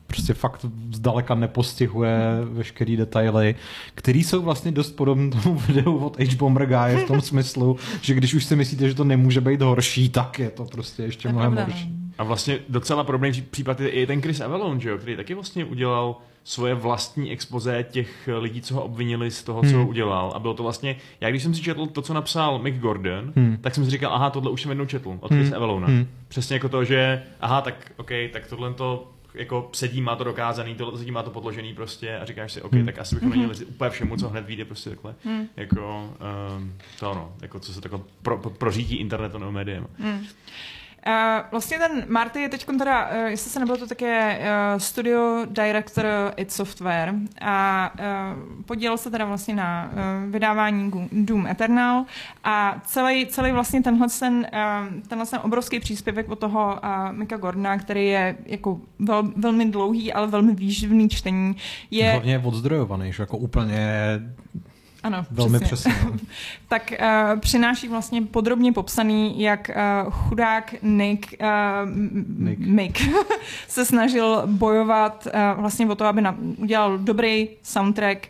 prostě 0.07 0.35
fakt 0.35 0.67
zdaleka 0.93 1.35
nepostihuje 1.35 2.19
veškerý 2.45 2.97
detaily, 2.97 3.55
který 3.95 4.25
jsou 4.25 4.43
vlastně 4.43 4.73
dost 4.73 4.91
podobné 4.91 5.31
tomu 5.31 5.59
videu 5.59 5.97
od 5.97 6.21
H-Bomber 6.21 6.67
Guy 6.67 7.05
v 7.05 7.07
tom 7.07 7.21
smyslu, 7.21 7.77
že 8.01 8.15
když 8.15 8.35
už 8.35 8.45
si 8.45 8.57
myslíte, 8.57 8.89
že 8.89 8.95
to 8.95 9.05
nemůže 9.05 9.41
být 9.41 9.63
horší, 9.63 10.09
tak 10.09 10.39
je 10.39 10.51
to 10.51 10.65
prostě 10.65 11.03
ještě 11.03 11.29
mnohem 11.29 11.57
horší. 11.57 12.02
A 12.19 12.25
vlastně 12.25 12.59
docela 12.69 13.05
podobný 13.05 13.31
pří- 13.31 13.45
případ 13.51 13.81
je 13.81 13.89
i 13.89 14.07
ten 14.07 14.23
Chris 14.23 14.41
Avalon, 14.41 14.81
že 14.81 14.89
jo, 14.91 14.99
který 14.99 15.17
taky 15.17 15.35
vlastně 15.35 15.65
udělal 15.65 16.17
svoje 16.45 16.75
vlastní 16.75 17.31
expoze 17.33 17.85
těch 17.91 18.29
lidí, 18.39 18.61
co 18.63 18.75
ho 18.75 18.83
obvinili 18.85 19.31
z 19.31 19.43
toho, 19.43 19.63
co 19.63 19.69
Hmm. 19.77 19.89
udělal. 19.89 20.33
A 20.35 20.39
bylo 20.39 20.55
to 20.55 20.63
vlastně, 20.63 20.97
já 21.21 21.31
když 21.31 21.43
jsem 21.43 21.55
si 21.55 21.63
četl 21.63 21.87
to, 21.87 22.03
co 22.03 22.15
napsal 22.15 22.59
Mick 22.59 22.79
Gordon, 22.79 23.33
Hmm. 23.37 23.57
tak 23.61 23.75
jsem 23.75 23.85
si 23.85 23.91
říkal, 23.91 24.15
aha, 24.15 24.31
tohle 24.31 24.51
už 24.51 24.63
jsem 24.63 24.71
jednou 24.71 24.87
četl 24.87 25.17
od 25.21 25.31
Hmm. 25.31 25.41
Chris 25.41 25.53
Avalona. 25.53 25.87
Hmm. 25.87 26.09
Přesně 26.29 26.55
jako 26.57 26.69
to, 26.69 26.85
že 26.85 27.23
aha, 27.41 27.61
tak 27.61 27.93
OK, 27.97 28.11
tak 28.33 28.47
tohle 28.47 28.75
to 28.75 29.09
jako 29.35 29.69
sedí, 29.73 30.01
má 30.01 30.17
to 30.17 30.25
dokázaný, 30.25 30.75
tohle 30.75 30.93
to 30.93 30.99
sedí, 30.99 31.11
má 31.11 31.23
to 31.23 31.31
podložený 31.31 31.75
prostě 31.75 32.19
a 32.19 32.25
říkáš 32.25 32.53
si, 32.53 32.63
OK, 32.63 32.73
Hmm. 32.73 32.87
tak 32.87 32.99
asi 32.99 33.15
bychom 33.15 33.31
neměli 33.31 33.55
říct 33.55 33.69
úplně 33.69 33.91
všemu, 33.91 34.17
co 34.17 34.29
hned 34.29 34.47
vyjde 34.47 34.65
prostě 34.65 34.91
takhle. 34.91 35.15
Hmm. 35.25 35.47
Jako 35.57 36.11
um, 36.59 36.73
to 37.01 37.11
ano, 37.11 37.33
jako 37.43 37.61
co 37.61 37.73
se 37.73 37.81
takhle 37.81 38.01
pro, 38.23 38.39
pro, 38.39 38.51
prořítí 38.51 38.97
internetu 38.97 39.39
nebo 39.39 39.53
médiem. 39.53 39.87
Hmm. 39.99 40.21
Uh, 41.07 41.51
vlastně 41.51 41.79
ten 41.79 42.05
Marty 42.09 42.41
je 42.41 42.49
teď 42.49 42.67
teda, 42.79 43.09
uh, 43.11 43.17
jestli 43.17 43.51
se 43.51 43.61
nebylo 43.61 43.79
to 43.79 43.87
také 43.87 44.39
uh, 44.39 44.79
studio 44.79 45.47
director 45.51 46.07
id 46.37 46.53
Software. 46.53 47.15
A 47.41 47.91
uh, 47.99 48.65
podílel 48.65 48.99
se 48.99 49.11
teda 49.11 49.25
vlastně 49.25 49.55
na 49.55 49.91
uh, 49.93 50.31
vydávání 50.33 50.93
Doom 51.13 51.47
Eternal. 51.47 52.05
A 52.45 52.81
celý, 52.85 53.27
celý 53.27 53.53
vlastně 53.53 53.83
tenhle 53.83 54.07
ten, 54.19 54.35
uh, 54.35 55.03
tenhle 55.09 55.27
ten 55.27 55.41
obrovský 55.43 55.81
příspěvek 55.81 56.31
od 56.31 56.39
toho 56.39 56.81
uh, 56.85 57.13
Mika 57.13 57.37
Gordona, 57.37 57.79
který 57.79 58.07
je 58.07 58.37
jako 58.47 58.81
vel, 58.99 59.33
velmi 59.37 59.71
dlouhý, 59.71 60.13
ale 60.13 60.27
velmi 60.27 60.55
výživný 60.55 61.09
čtení, 61.09 61.57
je... 61.91 62.11
Hlavně 62.11 62.33
je 62.33 62.39
odzdrojovaný, 62.39 63.13
že 63.13 63.23
jako 63.23 63.37
úplně 63.37 64.21
Ano, 65.03 65.27
velmi 65.31 65.61
přesně. 65.61 65.93
přesně. 65.93 66.11
no. 66.11 66.19
tak 66.69 66.93
uh, 67.01 67.41
přináší 67.41 67.89
vlastně 67.89 68.23
podrobně 68.23 68.73
popsaný, 68.73 69.41
jak 69.41 69.71
uh, 70.05 70.11
chudák 70.13 70.75
Nick, 70.83 71.35
uh, 71.41 71.91
Nick. 72.39 72.59
Mick. 72.59 73.01
Se 73.69 73.85
snažil 73.85 74.43
bojovat 74.47 75.27
uh, 75.27 75.61
vlastně 75.61 75.87
o 75.87 75.95
to, 75.95 76.05
aby 76.05 76.23
na, 76.23 76.37
udělal 76.57 76.99
dobrý 76.99 77.49
soundtrack 77.63 78.29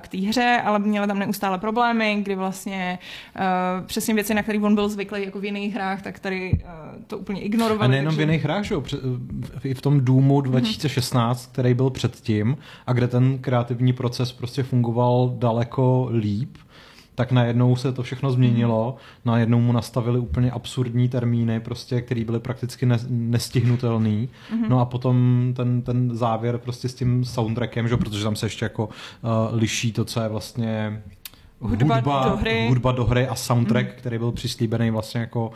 k 0.00 0.08
té 0.08 0.18
hře, 0.18 0.62
ale 0.64 0.78
měla 0.78 1.06
tam 1.06 1.18
neustále 1.18 1.58
problémy, 1.58 2.18
kdy 2.22 2.34
vlastně 2.34 2.98
uh, 3.36 3.86
přesně 3.86 4.14
věci, 4.14 4.34
na 4.34 4.42
které 4.42 4.58
on 4.58 4.74
byl 4.74 4.88
zvyklý 4.88 5.24
jako 5.24 5.40
v 5.40 5.44
jiných 5.44 5.74
hrách, 5.74 6.02
tak 6.02 6.18
tady 6.18 6.52
uh, 6.52 7.02
to 7.06 7.18
úplně 7.18 7.40
ignoroval. 7.40 7.84
A 7.84 7.88
nejenom 7.88 8.14
v 8.14 8.20
jiných 8.20 8.44
hrách, 8.44 8.64
že 8.64 8.74
jo? 8.74 8.82
I 9.64 9.74
v 9.74 9.82
tom 9.82 10.00
Doomu 10.04 10.40
2016, 10.40 11.46
který 11.52 11.74
byl 11.74 11.90
předtím 11.90 12.56
a 12.86 12.92
kde 12.92 13.08
ten 13.08 13.38
kreativní 13.38 13.92
proces 13.92 14.32
prostě 14.32 14.62
fungoval 14.62 15.34
daleko 15.38 16.08
líp, 16.12 16.56
tak 17.20 17.32
najednou 17.32 17.76
se 17.76 17.92
to 17.92 18.02
všechno 18.02 18.32
změnilo, 18.32 18.96
najednou 19.24 19.60
mu 19.60 19.72
nastavili 19.72 20.18
úplně 20.18 20.50
absurdní 20.50 21.08
termíny, 21.08 21.60
prostě, 21.60 22.00
které 22.00 22.24
byly 22.24 22.40
prakticky 22.40 22.86
ne- 22.86 22.98
nestihnutelný. 23.08 24.28
No 24.68 24.80
a 24.80 24.84
potom 24.84 25.44
ten, 25.56 25.82
ten 25.82 26.16
závěr 26.16 26.58
prostě 26.58 26.88
s 26.88 26.94
tím 26.94 27.24
soundtrackem, 27.24 27.88
že? 27.88 27.96
protože 27.96 28.24
tam 28.24 28.36
se 28.36 28.46
ještě 28.46 28.64
jako 28.64 28.84
uh, 28.86 28.90
liší 29.52 29.92
to, 29.92 30.04
co 30.04 30.20
je 30.20 30.28
vlastně 30.28 31.02
Hudba 31.60 32.00
do 32.00 32.36
hry. 32.36 32.66
hudba 32.68 32.92
do 32.92 33.04
hry 33.04 33.28
a 33.28 33.34
soundtrack, 33.34 33.86
mm. 33.86 33.92
který 33.96 34.18
byl 34.18 34.32
přislíbený 34.32 34.90
vlastně 34.90 35.20
jako 35.20 35.52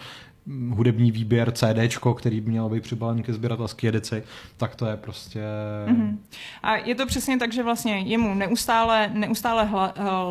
hudební 0.70 1.10
výběr 1.10 1.52
CDčko, 1.52 2.14
který 2.14 2.40
by 2.40 2.50
měl 2.50 2.68
být 2.68 2.82
přibalen 2.82 3.22
ke 3.22 3.32
sběratelské 3.32 3.88
edici, 3.88 4.22
tak 4.56 4.76
to 4.76 4.86
je 4.86 4.96
prostě... 4.96 5.40
Mhm. 5.86 6.18
A 6.62 6.76
je 6.76 6.94
to 6.94 7.06
přesně 7.06 7.38
tak, 7.38 7.52
že 7.52 7.62
vlastně 7.62 7.98
jemu 7.98 8.34
neustále, 8.34 9.10
neustále 9.14 9.68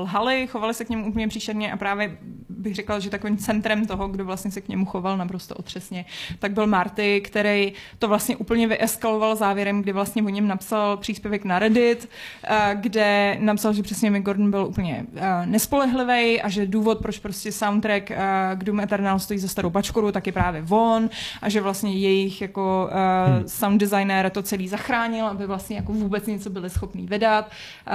lhali, 0.01 0.47
chovali 0.47 0.73
se 0.73 0.85
k 0.85 0.89
němu 0.89 1.07
úplně 1.07 1.27
příšerně 1.27 1.71
a 1.71 1.77
právě 1.77 2.17
bych 2.49 2.75
řekla, 2.75 2.99
že 2.99 3.09
takovým 3.09 3.37
centrem 3.37 3.85
toho, 3.85 4.07
kdo 4.07 4.25
vlastně 4.25 4.51
se 4.51 4.61
k 4.61 4.67
němu 4.67 4.85
choval 4.85 5.17
naprosto 5.17 5.55
otřesně, 5.55 6.05
tak 6.39 6.51
byl 6.51 6.67
Marty, 6.67 7.21
který 7.21 7.73
to 7.99 8.07
vlastně 8.07 8.37
úplně 8.37 8.67
vyeskaloval 8.67 9.35
závěrem, 9.35 9.81
kdy 9.81 9.91
vlastně 9.91 10.23
o 10.23 10.29
něm 10.29 10.47
napsal 10.47 10.97
příspěvek 10.97 11.45
na 11.45 11.59
Reddit, 11.59 12.09
eh, 12.43 12.77
kde 12.81 13.37
napsal, 13.39 13.73
že 13.73 13.83
přesně 13.83 14.11
Mick 14.11 14.25
Gordon 14.25 14.51
byl 14.51 14.65
úplně 14.65 15.05
eh, 15.15 15.45
nespolehlivý 15.45 16.41
a 16.41 16.49
že 16.49 16.65
důvod, 16.65 16.99
proč 17.01 17.19
prostě 17.19 17.51
soundtrack 17.51 18.11
eh, 18.11 18.17
k 18.55 18.63
Doom 18.63 18.79
Eternal 18.79 19.19
stojí 19.19 19.39
za 19.39 19.47
starou 19.47 19.69
bačkoru, 20.03 20.11
tak 20.11 20.27
je 20.27 20.33
právě 20.33 20.63
on 20.69 21.09
a 21.41 21.49
že 21.49 21.61
vlastně 21.61 21.93
jejich 21.93 22.41
jako 22.41 22.89
uh, 22.91 23.45
sound 23.45 23.79
designer 23.79 24.29
to 24.29 24.41
celý 24.41 24.67
zachránil, 24.67 25.25
aby 25.25 25.47
vlastně 25.47 25.75
jako 25.75 25.93
vůbec 25.93 26.27
něco 26.27 26.49
byli 26.49 26.69
schopní 26.69 27.07
vydat. 27.07 27.51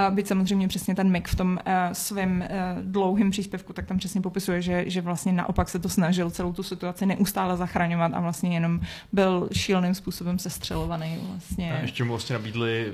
Uh, 0.09 0.15
byť 0.15 0.27
samozřejmě 0.27 0.67
přesně 0.67 0.95
ten 0.95 1.11
Mick 1.11 1.27
v 1.27 1.35
tom 1.35 1.51
uh, 1.51 1.73
svém 1.93 2.41
uh, 2.41 2.83
dlouhém 2.83 3.31
příspěvku, 3.31 3.73
tak 3.73 3.85
tam 3.85 3.97
přesně 3.97 4.21
popisuje, 4.21 4.61
že, 4.61 4.83
že 4.87 5.01
vlastně 5.01 5.31
naopak 5.31 5.69
se 5.69 5.79
to 5.79 5.89
snažil 5.89 6.31
celou 6.31 6.53
tu 6.53 6.63
situaci 6.63 7.05
neustále 7.05 7.57
zachraňovat 7.57 8.13
a 8.13 8.19
vlastně 8.19 8.53
jenom 8.53 8.79
byl 9.13 9.49
šíleným 9.53 9.93
způsobem 9.93 10.39
sestřelovaný 10.39 11.19
vlastně. 11.31 11.73
A 11.73 11.81
ještě 11.81 12.03
mu 12.03 12.09
vlastně 12.09 12.33
nabídli 12.33 12.93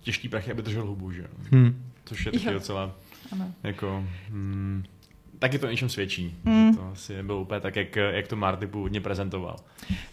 těžký 0.00 0.28
prachy, 0.28 0.50
aby 0.50 0.62
držel 0.62 0.86
hubu, 0.86 1.12
že 1.12 1.22
jo. 1.22 1.28
Hm. 1.52 1.82
Což 2.04 2.26
je 2.26 2.32
taky 2.32 2.46
Jo. 2.46 2.52
docela 2.52 2.90
Ano. 3.32 3.52
jako... 3.62 4.04
Hmm, 4.30 4.84
taky 5.38 5.58
to 5.58 5.66
o 5.66 5.70
něčem 5.70 5.88
svědčí. 5.88 6.34
Mm. 6.44 6.74
To 6.76 6.90
asi 6.92 7.16
nebylo 7.16 7.40
úplně 7.40 7.60
tak, 7.60 7.76
jak, 7.76 7.96
jak 7.96 8.26
to 8.28 8.36
Marty 8.36 8.66
původně 8.66 9.00
prezentoval. 9.00 9.56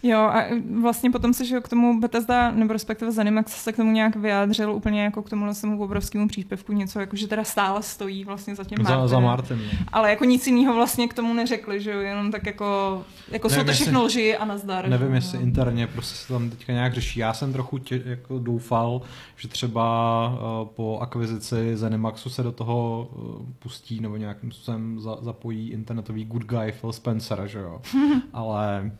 Jo, 0.02 0.18
a 0.18 0.44
vlastně 0.80 1.10
potom 1.10 1.34
se 1.34 1.44
že 1.44 1.60
k 1.60 1.68
tomu 1.68 2.00
Bethesda, 2.00 2.50
nebo 2.50 2.72
respektive 2.72 3.12
Zenimax 3.12 3.52
se 3.64 3.72
k 3.72 3.76
tomu 3.76 3.92
nějak 3.92 4.16
vyjádřil 4.16 4.72
úplně 4.72 5.02
jako 5.04 5.22
k 5.22 5.30
tomu 5.30 5.46
tomu 5.60 5.82
obrovskému 5.82 6.28
příspěvku 6.28 6.72
něco, 6.72 7.00
jako 7.00 7.16
že 7.16 7.26
teda 7.28 7.44
stále 7.44 7.82
stojí 7.82 8.24
vlastně 8.24 8.54
za 8.54 8.64
tím 8.64 8.78
Za, 8.84 9.08
za 9.08 9.20
Martinem. 9.20 9.60
Martin. 9.64 9.78
Ale 9.92 10.10
jako 10.10 10.24
nic 10.24 10.46
jiného 10.46 10.74
vlastně 10.74 11.08
k 11.08 11.14
tomu 11.14 11.34
neřekli, 11.34 11.80
že 11.80 11.90
jo, 11.90 12.00
jenom 12.00 12.30
tak 12.30 12.46
jako, 12.46 13.02
jako 13.30 13.48
jsou 13.48 13.54
Nevím, 13.54 13.64
to 13.66 13.70
jestli- 13.70 13.82
všechno 13.84 14.02
lži 14.02 14.36
a 14.36 14.44
nazdar. 14.44 14.88
Nevím, 14.88 15.08
že 15.08 15.14
jestli 15.14 15.38
interně 15.38 15.86
prostě 15.86 16.14
se 16.16 16.32
tam 16.32 16.50
teďka 16.50 16.72
nějak 16.72 16.94
řeší. 16.94 17.20
Já 17.20 17.34
jsem 17.34 17.52
trochu 17.52 17.78
tě, 17.78 18.02
jako 18.04 18.38
doufal, 18.38 19.02
že 19.36 19.48
třeba 19.48 20.28
uh, 20.28 20.68
po 20.68 20.98
akvizici 20.98 21.76
Zenimaxu 21.76 22.30
se 22.30 22.42
do 22.42 22.52
toho 22.52 23.08
uh, 23.12 23.46
pustí 23.58 24.00
nebo 24.00 24.16
nějakým 24.16 24.52
způsobem 24.52 25.00
za, 25.00 25.13
zapojí 25.20 25.70
internetový 25.70 26.24
good 26.24 26.44
guy 26.44 26.72
Phil 26.72 26.92
Spencer, 26.92 27.46
že 27.46 27.58
jo. 27.58 27.80
Ale 28.32 28.90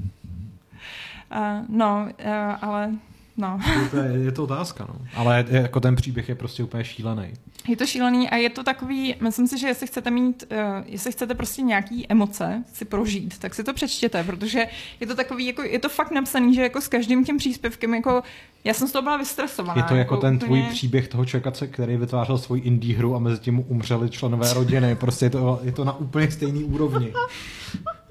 Uh, 1.35 1.65
no, 1.69 2.09
uh, 2.25 2.57
ale 2.61 2.95
no. 3.37 3.61
to 3.91 3.97
je, 3.97 4.13
je 4.13 4.33
to 4.33 4.45
otázka, 4.45 4.87
no. 4.89 4.95
Ale 5.15 5.45
jako 5.49 5.81
ten 5.81 5.97
příběh 5.97 6.29
je 6.29 6.35
prostě 6.35 6.63
úplně 6.63 6.85
šílený. 6.85 7.33
Je 7.69 7.77
to 7.77 7.87
šílený 7.87 8.31
a 8.31 8.37
je 8.37 8.51
to 8.51 8.63
takový, 8.65 9.15
myslím 9.21 9.49
si, 9.49 9.59
že 9.59 9.67
jestli 9.67 9.87
chcete 9.87 10.11
mít, 10.11 10.45
uh, 10.53 10.59
jestli 10.87 11.13
chcete 11.13 11.35
prostě 11.35 11.63
nějaký 11.63 12.07
emoce 12.09 12.65
si 12.73 12.85
prožít, 12.85 13.39
tak 13.39 13.55
si 13.55 13.65
to 13.65 13.75
přečtěte, 13.75 14.25
protože 14.25 14.67
je 15.01 15.07
to 15.07 15.15
takový, 15.15 15.47
jako, 15.47 15.63
je 15.63 15.79
to 15.79 15.89
fakt 15.89 16.11
napsaný, 16.11 16.55
že 16.55 16.63
jako 16.63 16.81
s 16.81 16.89
každým 16.89 17.25
tím 17.25 17.37
příspěvkem, 17.37 17.95
jako 17.95 18.23
já 18.65 18.75
jsem 18.75 18.89
z 18.89 18.93
toho 18.93 19.03
byla 19.03 19.17
vystresovaná. 19.17 19.83
Je 19.83 19.89
to 19.89 19.95
jako 19.95 20.17
ten 20.17 20.39
tvůj 20.39 20.59
úplně- 20.59 20.71
příběh 20.71 21.09
toho 21.09 21.25
člověka, 21.25 21.67
který 21.71 21.97
vytvářel 21.97 22.39
svoji 22.39 22.63
indie 22.63 22.99
hru 22.99 23.15
a 23.15 23.19
mezi 23.19 23.41
tím 23.41 23.65
umřeli 23.69 24.11
členové 24.11 24.55
rodiny. 24.55 24.97
Prostě 24.97 25.27
je 25.27 25.31
to, 25.31 25.61
je 25.63 25.73
to 25.73 25.85
na 25.85 25.93
úplně 25.93 26.31
stejný 26.31 26.65
úrovni. 26.65 27.13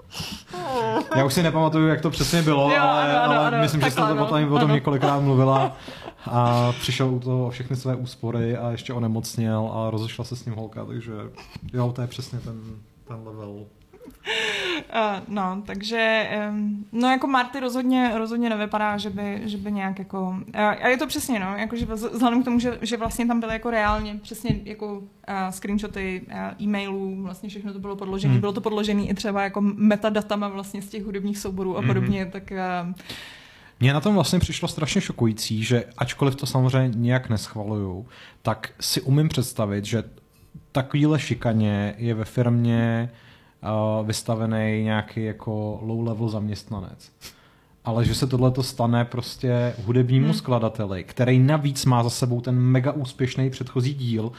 Já 1.16 1.26
už 1.26 1.34
si 1.34 1.44
nepamatuju, 1.44 1.88
jak 1.88 2.02
to 2.02 2.10
přesně 2.10 2.42
bylo, 2.42 2.70
Jo, 2.70 2.82
ale, 2.82 3.04
ano, 3.04 3.24
ano, 3.24 3.40
ale 3.40 3.48
ano, 3.48 3.58
myslím, 3.62 3.82
že 3.82 3.92
jste 3.92 4.02
takhle, 4.02 4.16
to 4.16 4.22
no. 4.22 4.26
potom 4.26 4.54
o 4.54 4.60
tom 4.60 4.72
několikrát 4.72 5.20
mluvila 5.22 5.78
a 6.26 6.72
přišel 6.72 7.10
u 7.10 7.20
toho 7.20 7.48
o 7.48 7.50
všechny 7.50 7.76
své 7.76 7.96
úspory 7.96 8.58
a 8.58 8.72
ještě 8.72 8.94
onemocněl 8.94 9.72
a 9.74 9.90
rozešla 9.90 10.26
se 10.26 10.36
s 10.36 10.46
ním 10.46 10.56
holka, 10.56 10.86
takže 10.86 11.12
jo, 11.74 11.92
to 11.96 12.02
je 12.02 12.08
přesně 12.08 12.40
ten, 12.40 12.62
ten 13.08 13.18
level. 13.26 13.66
Uh, 14.28 15.20
no, 15.36 15.64
takže, 15.66 16.30
no 16.92 17.10
jako 17.10 17.28
Marty 17.28 17.60
rozhodně, 17.60 18.12
rozhodně 18.18 18.50
nevypadá, 18.50 18.98
že 18.98 19.10
by, 19.10 19.42
že 19.46 19.58
by 19.58 19.72
nějak 19.72 20.00
jako, 20.00 20.30
uh, 20.30 20.62
a 20.62 20.88
je 20.88 20.98
to 20.98 21.08
přesně, 21.08 21.40
no, 21.40 21.58
jako, 21.58 21.76
že 21.76 21.86
vz- 21.86 22.10
vzhledem 22.14 22.42
k 22.42 22.46
tomu, 22.46 22.60
že, 22.60 22.78
že 22.82 22.98
vlastně 22.98 23.26
tam 23.28 23.40
byly 23.40 23.54
jako 23.54 23.70
reálně 23.72 24.16
přesně 24.22 24.60
jako 24.64 24.98
uh, 24.98 25.04
screenshoty 25.50 26.22
uh, 26.28 26.34
e-mailů, 26.62 27.24
vlastně 27.24 27.50
všechno 27.50 27.74
to 27.74 27.80
bylo 27.80 27.96
podložené, 27.96 28.32
Hmm. 28.34 28.42
bylo 28.42 28.54
to 28.54 28.62
podložené 28.62 29.04
i 29.04 29.14
třeba 29.14 29.44
jako 29.44 29.62
metadatama 29.62 30.48
vlastně 30.48 30.82
z 30.82 30.90
těch 30.90 31.04
hudebních 31.04 31.38
souborů 31.38 31.78
a 31.78 31.82
Mhm. 31.82 31.88
podobně, 31.88 32.26
tak 32.26 32.52
uh, 32.52 32.92
Mně 33.80 33.94
na 33.94 34.02
tom 34.02 34.14
vlastně 34.16 34.40
přišlo 34.40 34.68
strašně 34.68 35.02
šokující, 35.02 35.64
že 35.64 35.84
ačkoliv 35.98 36.36
to 36.36 36.46
samozřejmě 36.46 36.92
nějak 37.00 37.30
neschvaluju, 37.30 38.08
tak 38.42 38.70
si 38.80 39.02
umím 39.02 39.30
představit, 39.30 39.86
že 39.86 40.04
takovýhle 40.72 41.20
šikaně 41.20 41.96
je 41.98 42.14
ve 42.14 42.26
firmě 42.26 43.10
uh, 43.12 43.18
vystavený 44.04 44.84
nějaký 44.84 45.24
jako 45.24 45.80
low-level 45.86 46.30
zaměstnanec. 46.30 47.12
Ale 47.86 48.06
že 48.06 48.16
se 48.16 48.28
tohle 48.28 48.52
to 48.52 48.64
stane 48.64 49.06
prostě 49.06 49.76
hudebnímu 49.86 50.26
Hmm. 50.26 50.34
skladateli, 50.34 51.04
který 51.04 51.40
navíc 51.40 51.86
má 51.86 52.04
za 52.04 52.10
sebou 52.10 52.42
ten 52.42 52.56
mega 52.56 52.92
úspěšný 52.92 53.50
předchozí 53.50 53.94
díl, 53.94 54.32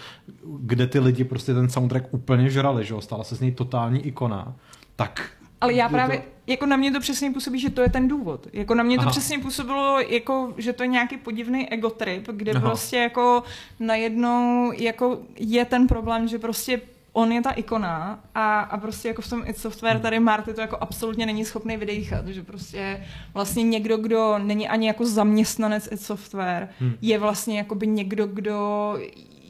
kde 0.61 0.87
ty 0.87 0.99
lidi 0.99 1.25
prostě 1.25 1.55
ten 1.55 1.69
soundtrack 1.71 2.05
úplně 2.11 2.51
žrali, 2.51 2.85
že 2.85 2.95
jo, 2.95 3.01
stala 3.01 3.25
se 3.25 3.37
z 3.37 3.41
něj 3.41 3.53
totální 3.53 4.07
ikona, 4.07 4.55
tak 4.97 5.31
Ale 5.61 5.73
já 5.73 5.85
je 5.85 5.89
to- 5.89 5.95
právě, 5.95 6.23
jako 6.47 6.67
na 6.67 6.77
mě 6.77 6.93
to 6.93 7.01
přesně 7.01 7.31
působí, 7.31 7.61
že 7.61 7.71
to 7.71 7.81
je 7.81 7.89
ten 7.89 8.09
důvod. 8.09 8.47
Jako 8.53 8.75
na 8.75 8.83
mě 8.83 8.97
to 8.97 9.03
Aha. 9.03 9.11
přesně 9.11 9.39
působilo, 9.39 10.01
jako, 10.09 10.53
že 10.57 10.73
to 10.73 10.83
je 10.83 10.87
nějaký 10.87 11.17
podivný 11.17 11.73
ego 11.73 11.91
trip, 11.91 12.29
kde 12.33 12.53
Aha. 12.53 12.61
prostě 12.69 12.97
jako 12.97 13.43
najednou 13.81 14.73
jako 14.73 15.19
je 15.39 15.65
ten 15.65 15.87
problém, 15.87 16.29
že 16.29 16.39
prostě 16.39 16.81
on 17.17 17.33
je 17.33 17.43
ta 17.43 17.51
ikona 17.51 18.21
a, 18.35 18.61
a 18.61 18.79
prostě 18.79 19.09
jako 19.09 19.23
v 19.23 19.29
tom 19.31 19.43
id 19.47 19.59
Software 19.59 20.01
tady 20.01 20.21
Marty 20.21 20.55
to 20.55 20.61
jako 20.61 20.79
absolutně 20.81 21.27
není 21.27 21.45
schopný 21.45 21.77
vydechat, 21.77 22.29
že 22.29 22.43
prostě 22.43 23.05
vlastně 23.35 23.63
někdo, 23.63 23.97
kdo 23.97 24.39
není 24.39 24.69
ani 24.69 24.87
jako 24.87 25.07
zaměstnanec 25.07 25.89
id 25.93 26.01
Software, 26.01 26.69
Hmm. 26.81 26.95
je 27.03 27.19
vlastně 27.19 27.59
jakoby 27.59 27.87
někdo, 27.87 28.27
kdo 28.27 28.95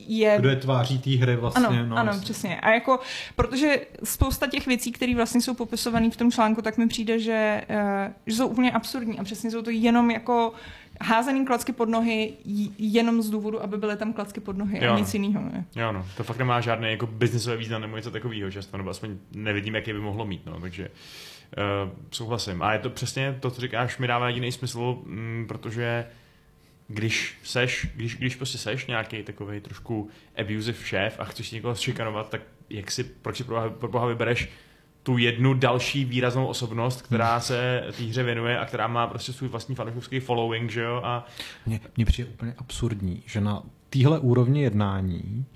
je 0.06 0.36
kdo 0.38 0.48
je 0.48 0.56
tváří 0.56 0.98
té 0.98 1.10
hry 1.10 1.36
vlastně. 1.36 1.66
ano, 1.66 1.86
no, 1.86 1.96
ano, 1.96 2.08
jasně. 2.10 2.22
přesně. 2.24 2.60
A 2.60 2.70
jako, 2.70 3.00
protože 3.36 3.80
spousta 4.04 4.46
těch 4.46 4.66
věcí, 4.66 4.92
které 4.92 5.14
vlastně 5.14 5.40
jsou 5.40 5.54
popisované 5.54 6.10
v 6.10 6.16
tom 6.16 6.32
článku, 6.32 6.62
tak 6.62 6.78
mi 6.78 6.88
přijde, 6.88 7.18
že, 7.18 7.62
uh, 7.70 8.12
že 8.26 8.36
jsou 8.36 8.46
úplně 8.48 8.72
absurdní 8.72 9.18
a 9.18 9.24
přesně 9.24 9.50
jsou 9.50 9.62
to 9.62 9.70
jenom 9.70 10.10
jako 10.10 10.52
házený 11.00 11.46
klacky 11.46 11.72
pod 11.72 11.88
nohy 11.88 12.32
jenom 12.78 13.22
z 13.22 13.30
důvodu, 13.30 13.62
aby 13.62 13.76
byly 13.76 13.96
tam 13.96 14.12
klacky 14.12 14.40
pod 14.40 14.56
nohy 14.56 14.78
Jo, 14.84 14.90
a 14.90 14.92
no. 14.92 14.98
nic 14.98 15.14
jiného. 15.14 15.42
Ne? 15.42 15.66
Jo, 15.76 15.92
no, 15.92 16.06
to 16.16 16.24
fakt 16.24 16.38
nemá 16.38 16.60
žádný 16.60 16.90
jako 16.90 17.06
biznisový 17.06 17.56
význam 17.56 17.80
nebo 17.80 17.96
něco 17.96 18.10
takového 18.10 18.50
často, 18.50 18.76
nebo 18.76 18.90
aspoň 18.90 19.16
nevidím, 19.32 19.74
jaký 19.74 19.92
by 19.92 20.00
mohlo 20.00 20.26
mít, 20.26 20.46
no, 20.46 20.60
takže 20.60 20.88
uh, 20.88 21.90
souhlasím. 22.10 22.62
A 22.62 22.72
je 22.72 22.78
to 22.78 22.90
přesně 22.90 23.36
to, 23.40 23.50
co 23.50 23.60
říkáš, 23.60 23.98
mi 23.98 24.06
dává 24.06 24.28
jediný 24.28 24.52
smysl, 24.52 24.98
mm, 25.04 25.44
protože 25.48 26.06
když 26.88 27.38
seš, 27.42 27.86
když, 27.94 28.16
když 28.16 28.36
prostě 28.36 28.58
seš 28.58 28.86
nějaký 28.86 29.22
takový 29.22 29.60
trošku 29.60 30.08
abusive 30.36 30.78
šéf 30.84 31.16
a 31.18 31.24
chceš 31.24 31.50
někoho 31.50 31.74
šikanovat, 31.74 32.30
tak 32.30 32.40
jak 32.70 32.90
si, 32.90 33.04
proč 33.04 33.36
si 33.36 33.44
pro 33.44 33.70
pro 33.70 33.88
boha 33.88 34.06
vybereš 34.06 34.48
tu 35.04 35.18
jednu 35.18 35.54
další 35.54 36.04
výraznou 36.04 36.46
osobnost, 36.46 37.02
která 37.02 37.40
se 37.40 37.84
té 37.96 38.04
hře 38.04 38.22
věnuje 38.22 38.58
a 38.58 38.64
která 38.64 38.86
má 38.86 39.06
prostě 39.06 39.32
svůj 39.32 39.48
vlastní 39.48 39.74
fanouškovský 39.74 40.20
following, 40.20 40.70
že 40.70 40.82
jo, 40.82 41.00
a 41.04 41.26
Mně, 41.66 41.80
mně 41.96 42.06
přijde 42.06 42.30
úplně 42.30 42.54
absurdní, 42.58 43.22
že 43.26 43.40
na 43.40 43.62
téhle 43.90 44.18
úrovni 44.18 44.62
jednání 44.62 45.46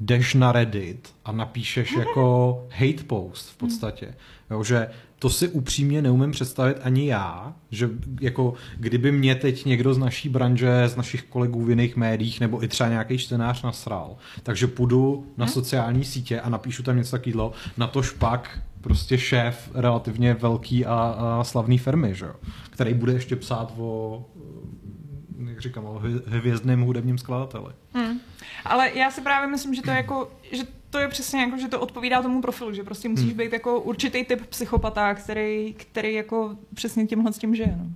jdeš 0.00 0.34
na 0.34 0.52
Reddit 0.52 1.14
a 1.24 1.32
napíšeš 1.32 1.92
jako 1.92 2.66
hate 2.70 3.04
post 3.06 3.50
v 3.50 3.56
podstatě. 3.56 4.14
Jo, 4.50 4.64
že 4.64 4.88
to 5.22 5.30
si 5.30 5.48
upřímně 5.48 6.02
neumím 6.02 6.30
představit 6.30 6.76
ani 6.82 7.08
já, 7.08 7.54
že 7.70 7.90
jako 8.20 8.54
kdyby 8.76 9.12
mě 9.12 9.34
teď 9.34 9.64
někdo 9.64 9.94
z 9.94 9.98
naší 9.98 10.28
branže, 10.28 10.88
z 10.88 10.96
našich 10.96 11.22
kolegů 11.22 11.64
v 11.64 11.70
jiných 11.70 11.96
médiích 11.96 12.40
nebo 12.40 12.64
i 12.64 12.68
třeba 12.68 12.90
nějaký 12.90 13.18
čtenář 13.18 13.62
nasral, 13.62 14.16
takže 14.42 14.66
půjdu 14.66 15.26
na 15.36 15.46
sociální 15.46 16.04
sítě 16.04 16.40
a 16.40 16.48
napíšu 16.48 16.82
tam 16.82 16.96
něco 16.96 17.10
takového, 17.10 17.52
na 17.76 17.86
to 17.86 18.02
špak 18.02 18.58
prostě 18.80 19.18
šéf 19.18 19.70
relativně 19.74 20.34
velký 20.34 20.86
a, 20.86 20.94
a 20.94 21.44
slavný 21.44 21.78
firmy, 21.78 22.14
že 22.14 22.26
jo? 22.26 22.34
který 22.70 22.94
bude 22.94 23.12
ještě 23.12 23.36
psát 23.36 23.74
o 23.78 24.24
jak 25.46 25.60
říkám, 25.60 25.84
o 25.84 26.00
hvě- 26.00 26.22
hvězdném 26.26 26.80
hudebním 26.80 27.18
skladateli. 27.18 27.72
Hmm. 27.94 28.20
Ale 28.64 28.90
já 28.94 29.10
si 29.10 29.20
právě 29.20 29.48
myslím, 29.48 29.74
že 29.74 29.82
to 29.82 29.90
je 29.90 29.96
jako, 29.96 30.32
že 30.52 30.62
to 30.92 30.98
je 30.98 31.08
přesně 31.08 31.40
jako, 31.40 31.58
že 31.58 31.68
to 31.68 31.80
odpovídá 31.80 32.22
tomu 32.22 32.42
profilu, 32.42 32.72
že 32.74 32.82
prostě 32.84 33.08
musíš 33.08 33.26
Hmm. 33.28 33.36
být 33.36 33.52
jako 33.52 33.80
určitý 33.80 34.24
typ 34.24 34.46
psychopata, 34.46 35.14
který, 35.14 35.74
který 35.76 36.14
jako 36.14 36.56
přesně 36.74 37.06
tímhle 37.06 37.32
s 37.32 37.38
tím 37.38 37.54
žije. 37.54 37.74
No. 37.78 37.86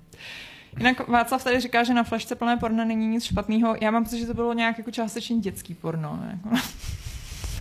Jinak 0.78 1.08
Václav 1.08 1.44
tady 1.44 1.60
říká, 1.60 1.84
že 1.84 1.94
na 1.94 2.02
flašce 2.04 2.34
plné 2.34 2.56
porna 2.56 2.84
není 2.84 3.06
nic 3.06 3.24
špatného. 3.24 3.76
Já 3.80 3.90
mám 3.90 4.04
pocit, 4.04 4.18
že 4.18 4.26
to 4.26 4.34
bylo 4.34 4.52
nějak 4.52 4.78
jako 4.78 4.90
částečně 4.90 5.38
dětský 5.38 5.74
porno. 5.74 6.18
Ne? 6.22 6.40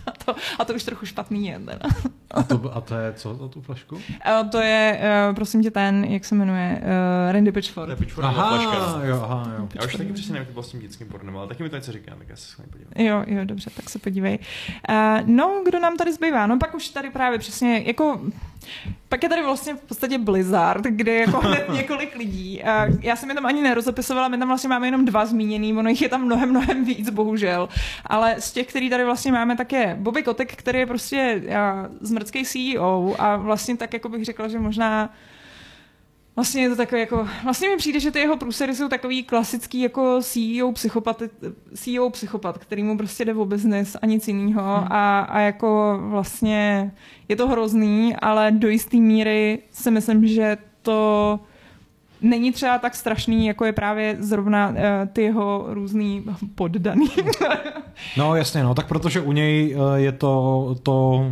A 0.16 0.24
to, 0.24 0.36
a 0.58 0.64
to 0.64 0.74
už 0.74 0.84
trochu 0.84 1.06
špatný 1.06 1.46
je. 1.46 1.58
Teda. 1.58 1.88
A 2.30 2.42
to, 2.42 2.76
a 2.76 2.80
to 2.80 2.94
je 2.94 3.12
co 3.12 3.34
za 3.34 3.48
tu 3.48 3.60
flašku? 3.60 4.00
A 4.24 4.42
to 4.52 4.60
je, 4.60 4.98
eh, 5.02 5.34
prosím 5.34 5.62
tě, 5.62 5.70
ten, 5.70 6.04
jak 6.04 6.24
se 6.24 6.34
jmenuje, 6.34 6.82
uh, 6.82 7.32
Randy 7.32 7.52
Pitchford. 7.52 7.98
pitchforková 7.98 8.48
flaška. 8.48 8.98
no. 8.98 9.06
jo, 9.06 9.20
aha, 9.22 9.52
jo. 9.58 9.68
Já 9.74 9.86
už 9.86 9.96
taky 9.96 10.12
přesně 10.12 10.32
nevím, 10.32 10.40
jak 10.40 10.48
to 10.48 10.52
bylo 10.52 10.62
s 10.62 10.70
tím 10.70 10.80
dětským 10.80 11.08
pornem, 11.08 11.36
ale 11.36 11.48
taky 11.48 11.62
mi 11.62 11.70
to 11.70 11.76
něco 11.76 11.92
říká, 11.92 12.14
tak 12.18 12.28
já 12.28 12.36
se 12.36 12.46
s 12.48 12.58
vámi 12.58 12.70
podívám. 12.70 12.92
Jo, 13.06 13.24
jo, 13.26 13.44
dobře, 13.44 13.70
tak 13.76 13.90
se 13.90 13.98
podívej. 13.98 14.38
Uh, 14.88 14.94
no, 15.24 15.62
kdo 15.64 15.80
nám 15.80 15.96
tady 15.96 16.12
zbývá? 16.12 16.46
No 16.46 16.58
pak 16.58 16.74
už 16.74 16.88
tady 16.88 17.10
právě 17.10 17.38
přesně, 17.38 17.82
jako, 17.86 18.20
pak 19.08 19.22
je 19.22 19.28
tady 19.28 19.42
vlastně 19.42 19.74
v 19.74 19.80
podstatě 19.80 20.18
Blizzard, 20.18 20.84
kde 20.84 21.12
je 21.12 21.20
jako 21.20 21.38
hned 21.38 21.68
několik 21.72 22.16
lidí. 22.16 22.62
Uh, 22.62 22.96
já 23.00 23.16
jsem 23.16 23.28
je 23.28 23.34
tam 23.34 23.46
ani 23.46 23.62
nerozepisovala, 23.62 24.28
my 24.28 24.38
tam 24.38 24.48
vlastně 24.48 24.68
máme 24.68 24.86
jenom 24.86 25.04
dva 25.04 25.26
zmíněný, 25.26 25.72
ono 25.72 25.90
jich 25.90 26.02
je 26.02 26.08
tam 26.08 26.24
mnohem, 26.24 26.50
mnohem 26.50 26.84
víc, 26.84 27.10
bohužel. 27.10 27.68
Ale 28.06 28.36
z 28.38 28.52
těch, 28.52 28.66
který 28.66 28.90
tady 28.90 29.04
vlastně 29.04 29.32
máme, 29.32 29.56
tak 29.56 29.72
je 29.72 29.95
Bobby 29.96 30.22
Kotek, 30.22 30.56
který 30.56 30.78
je 30.78 30.86
prostě 30.86 31.42
zmrdský 32.00 32.44
CEO 32.44 33.14
a 33.18 33.36
vlastně 33.36 33.76
tak, 33.76 33.92
jako 33.92 34.08
bych 34.08 34.24
řekla, 34.24 34.48
že 34.48 34.58
možná 34.58 35.14
Vlastně 36.36 36.62
je 36.62 36.68
to 36.68 36.76
takové 36.76 37.00
jako, 37.00 37.28
vlastně 37.44 37.68
mi 37.68 37.76
přijde, 37.76 38.00
že 38.00 38.10
ty 38.10 38.18
jeho 38.18 38.36
průsery 38.36 38.74
jsou 38.74 38.88
takový 38.88 39.22
klasický 39.22 39.80
jako 39.80 40.18
CEO 40.22 40.72
psychopat, 40.72 41.22
CEO 41.74 42.10
psychopat, 42.10 42.58
který 42.58 42.82
mu 42.82 42.98
prostě 42.98 43.24
jde 43.24 43.34
o 43.34 43.44
business 43.44 43.96
a 44.02 44.06
nic 44.06 44.28
jiného 44.28 44.76
Hmm. 44.76 44.92
a, 44.92 45.20
a 45.20 45.40
jako 45.40 45.98
vlastně 46.00 46.92
je 47.28 47.36
to 47.36 47.48
hrozný, 47.48 48.16
ale 48.16 48.50
do 48.52 48.68
jisté 48.68 48.96
míry 48.96 49.58
si 49.72 49.90
myslím, 49.90 50.26
že 50.26 50.56
to 50.82 51.40
není 52.28 52.52
třeba 52.52 52.78
tak 52.78 52.94
strašný, 52.94 53.46
jako 53.46 53.64
je 53.64 53.72
právě 53.72 54.16
zrovna 54.20 54.68
uh, 54.68 54.74
ty 55.12 55.22
jeho 55.22 55.64
různý 55.68 56.24
poddaný. 56.54 57.06
No 58.16 58.34
jasně, 58.36 58.62
no, 58.62 58.74
tak 58.74 58.86
protože 58.88 59.20
u 59.20 59.32
něj 59.32 59.76
eh, 59.76 60.00
je 60.00 60.12
to, 60.12 60.76
to 60.82 61.26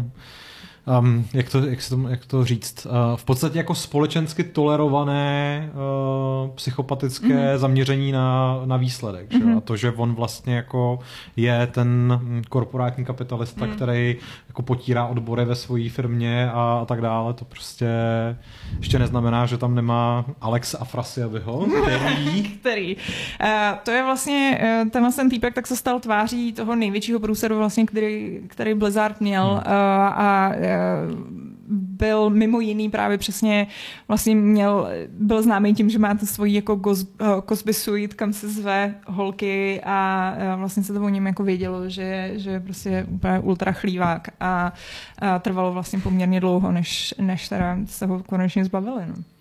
um, 1.00 1.24
jak, 1.34 1.50
to, 1.50 1.58
jak, 1.58 1.78
to, 1.88 2.08
jak 2.08 2.26
to 2.26 2.44
říct, 2.44 2.86
uh, 2.86 2.92
v 3.16 3.24
podstatě 3.24 3.58
jako 3.58 3.74
společensky 3.74 4.44
tolerované 4.44 5.70
uh, 5.72 6.50
psychopatické 6.54 7.26
Mhm. 7.26 7.36
mm-hmm. 7.38 7.56
zaměření 7.58 8.12
na, 8.12 8.60
na 8.64 8.76
výsledek. 8.76 9.30
Mm-hmm. 9.32 9.44
Že? 9.44 9.50
jo? 9.50 9.58
A 9.58 9.60
to, 9.60 9.76
že 9.76 9.90
on 9.92 10.14
vlastně 10.14 10.56
jako 10.56 10.98
je 11.36 11.66
ten 11.66 12.20
korporátní 12.48 13.04
kapitalista, 13.04 13.64
Mm. 13.64 13.70
mm. 13.70 13.76
který 13.76 14.16
jako 14.54 14.62
potírá 14.62 15.06
odbory 15.06 15.44
ve 15.44 15.54
své 15.54 15.88
firmě 15.88 16.50
a, 16.50 16.78
a 16.82 16.84
tak 16.84 17.00
dále, 17.00 17.34
to 17.34 17.44
prostě 17.44 17.86
ještě 18.78 18.98
neznamená, 18.98 19.46
že 19.46 19.58
tam 19.58 19.74
nemá 19.74 20.24
Alex 20.40 20.74
Afrasiabiho, 20.74 21.66
který 21.82 22.42
který. 22.42 22.96
Uh, 22.96 23.78
to 23.82 23.90
je 23.90 24.02
vlastně, 24.02 24.60
uh, 24.82 24.90
tenhle 24.90 25.12
ten 25.12 25.30
týpek 25.30 25.54
tak 25.54 25.66
se 25.66 25.76
stal 25.76 26.00
tváří 26.00 26.52
toho 26.52 26.76
největšího 26.76 27.20
průseru, 27.20 27.58
vlastně, 27.58 27.86
který, 27.86 28.40
který 28.48 28.74
Blizzard 28.74 29.20
měl 29.20 29.44
Hmm. 29.44 29.56
uh, 29.56 29.72
a 30.22 30.48
uh, 30.48 31.43
byl 31.98 32.30
mimo 32.30 32.60
jiný 32.60 32.90
právě 32.90 33.18
přesně 33.18 33.66
vlastně 34.08 34.34
měl, 34.34 34.88
byl 35.08 35.42
známý 35.42 35.74
tím, 35.74 35.90
že 35.90 35.98
má 35.98 36.14
tu 36.14 36.26
svoji 36.26 36.54
jako 36.54 36.74
uh, 36.74 36.94
Cosby 37.48 37.74
Suite, 37.74 38.16
kam 38.16 38.32
se 38.32 38.48
zve 38.48 38.94
holky 39.06 39.80
a 39.84 40.32
uh, 40.36 40.58
vlastně 40.58 40.82
se 40.82 40.92
to 40.92 41.02
o 41.02 41.08
něm 41.08 41.26
jako 41.26 41.42
vědělo, 41.44 41.88
že, 41.88 42.32
že 42.34 42.50
je 42.50 42.60
prostě 42.60 43.06
úplně 43.10 43.38
ultra 43.38 43.72
chlívák 43.72 44.28
a, 44.40 44.72
a 45.18 45.38
trvalo 45.38 45.72
vlastně 45.72 45.98
poměrně 45.98 46.40
dlouho, 46.40 46.72
než, 46.72 47.14
než 47.18 47.48
teda 47.48 47.78
se 47.86 48.06
ho 48.06 48.22
konečně 48.22 48.64
zbavili. 48.64 49.02
No. 49.08 49.33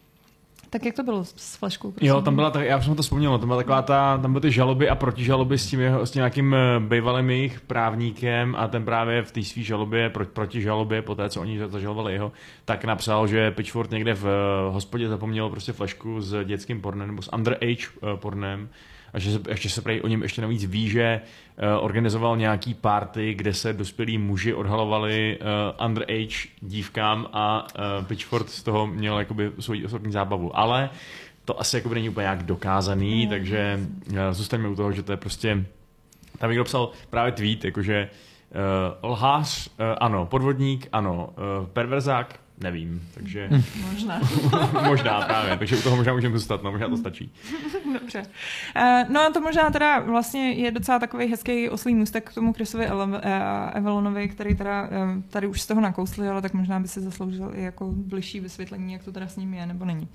Tak 0.74 0.86
jak 0.86 0.96
to 0.96 1.04
bylo 1.04 1.26
s, 1.26 1.56
fleškou? 1.56 1.92
Prosím? 1.92 2.08
Jo, 2.08 2.22
tam 2.22 2.36
byla, 2.36 2.52
tak, 2.52 2.66
já 2.66 2.78
už 2.78 2.86
jsem 2.86 2.96
to 2.96 3.02
vzpomněl, 3.02 3.40
tam 3.40 3.48
byla 3.48 3.58
taková 3.58 3.82
ta, 3.82 4.18
tam 4.18 4.34
byly 4.34 4.42
ty 4.42 4.52
žaloby 4.52 4.90
a 4.90 4.96
protižaloby 4.96 5.58
s 5.58 5.68
tím, 5.68 5.80
jeho, 5.80 6.06
s 6.06 6.14
nějakým 6.14 6.54
eh, 6.54 6.80
bývalým 6.80 7.30
jejich 7.30 7.62
právníkem 7.62 8.56
a 8.58 8.68
ten 8.68 8.86
právě 8.86 9.24
v 9.24 9.32
té 9.32 9.44
své 9.44 9.64
žalobě, 9.64 10.10
pro, 10.10 10.26
proti 10.26 10.62
žalobě, 10.62 11.02
po 11.02 11.16
té, 11.16 11.30
co 11.30 11.42
oni 11.42 11.60
zažalovali 11.68 12.14
jeho, 12.14 12.32
tak 12.66 12.86
napsal, 12.86 13.28
že 13.28 13.52
Pitchford 13.52 13.92
někde 13.92 14.14
v 14.14 14.24
uh, 14.24 14.74
hospodě 14.74 15.10
zapomněl 15.10 15.50
prostě 15.50 15.74
flešku 15.74 16.22
s 16.22 16.46
dětským 16.46 16.82
pornem 16.82 17.08
nebo 17.08 17.22
s 17.22 17.34
underage 17.34 17.88
uh, 18.02 18.20
pornem 18.20 18.70
a 19.14 19.20
že 19.20 19.32
se, 19.32 19.40
ještě 19.50 19.70
se 19.70 19.82
prej 19.82 20.02
o 20.04 20.08
něm 20.08 20.22
ještě 20.22 20.42
navíc 20.42 20.66
ví, 20.66 20.90
že 20.90 21.22
uh, 21.22 21.86
organizoval 21.86 22.38
nějaký 22.38 22.74
party, 22.74 23.34
kde 23.34 23.54
se 23.54 23.74
dospělí 23.74 24.18
muži 24.18 24.54
odhalovali 24.54 25.40
uh, 25.42 25.86
underage 25.86 26.36
dívkám 26.62 27.28
a 27.34 27.68
uh, 28.00 28.06
Pitchford 28.06 28.50
z 28.50 28.64
toho 28.64 28.88
měl 28.88 29.20
jakoby 29.20 29.52
svou 29.60 29.76
osobní 29.86 30.12
zábavu. 30.12 30.58
Ale 30.58 30.90
to 31.46 31.60
asi 31.60 31.76
jakoby 31.76 31.96
není 31.96 32.10
úplně 32.10 32.24
nějak 32.24 32.44
dokázaný, 32.44 33.26
No, 33.26 33.30
takže 33.30 33.80
uh, 34.10 34.18
zůstaňme 34.32 34.70
u 34.70 34.76
toho, 34.76 34.92
že 34.92 35.04
to 35.04 35.12
je 35.12 35.18
prostě... 35.18 35.66
Tam 36.38 36.50
někdo 36.50 36.64
psal 36.64 36.90
právě 37.10 37.32
tweet, 37.32 37.66
jakože 37.66 38.10
uh, 39.04 39.10
lhář, 39.12 39.68
uh, 39.68 39.74
ano, 39.98 40.26
podvodník, 40.26 40.88
ano, 40.92 41.30
uh, 41.60 41.68
perverzák, 41.68 42.40
nevím, 42.58 43.10
takže 43.14 43.50
Možná. 43.92 44.22
možná 44.88 45.22
právě, 45.22 45.58
takže 45.58 45.78
u 45.78 45.82
toho 45.82 45.96
možná 45.96 46.14
můžeme 46.14 46.38
zůstat, 46.38 46.64
no 46.64 46.72
možná 46.72 46.90
to 46.90 46.98
stačí. 46.98 47.34
Dobře. 47.94 48.20
Uh, 48.76 49.14
no 49.14 49.22
a 49.22 49.30
to 49.30 49.42
možná 49.42 49.70
teda 49.70 50.00
vlastně 50.00 50.52
je 50.52 50.72
docela 50.72 51.00
takový 51.00 51.28
hezký 51.28 51.70
oslý 51.70 51.96
můstek 51.96 52.30
k 52.30 52.34
tomu 52.34 52.54
Chrisovi 52.54 52.88
uh, 52.92 53.16
Evelonovi, 53.74 54.30
který 54.30 54.56
teda 54.56 54.84
uh, 54.84 54.90
tady 55.30 55.48
už 55.48 55.62
z 55.62 55.68
toho 55.68 55.82
nakousli, 55.82 56.28
ale 56.28 56.42
tak 56.42 56.54
možná 56.54 56.80
by 56.80 56.88
si 56.88 57.02
zasloužil 57.02 57.52
i 57.56 57.64
jako 57.64 57.92
bližší 57.92 58.40
vysvětlení, 58.40 58.94
jak 58.94 59.04
to 59.04 59.12
teda 59.12 59.28
s 59.28 59.38
ním 59.38 59.54
je 59.54 59.66
nebo 59.66 59.86
není. 59.86 60.08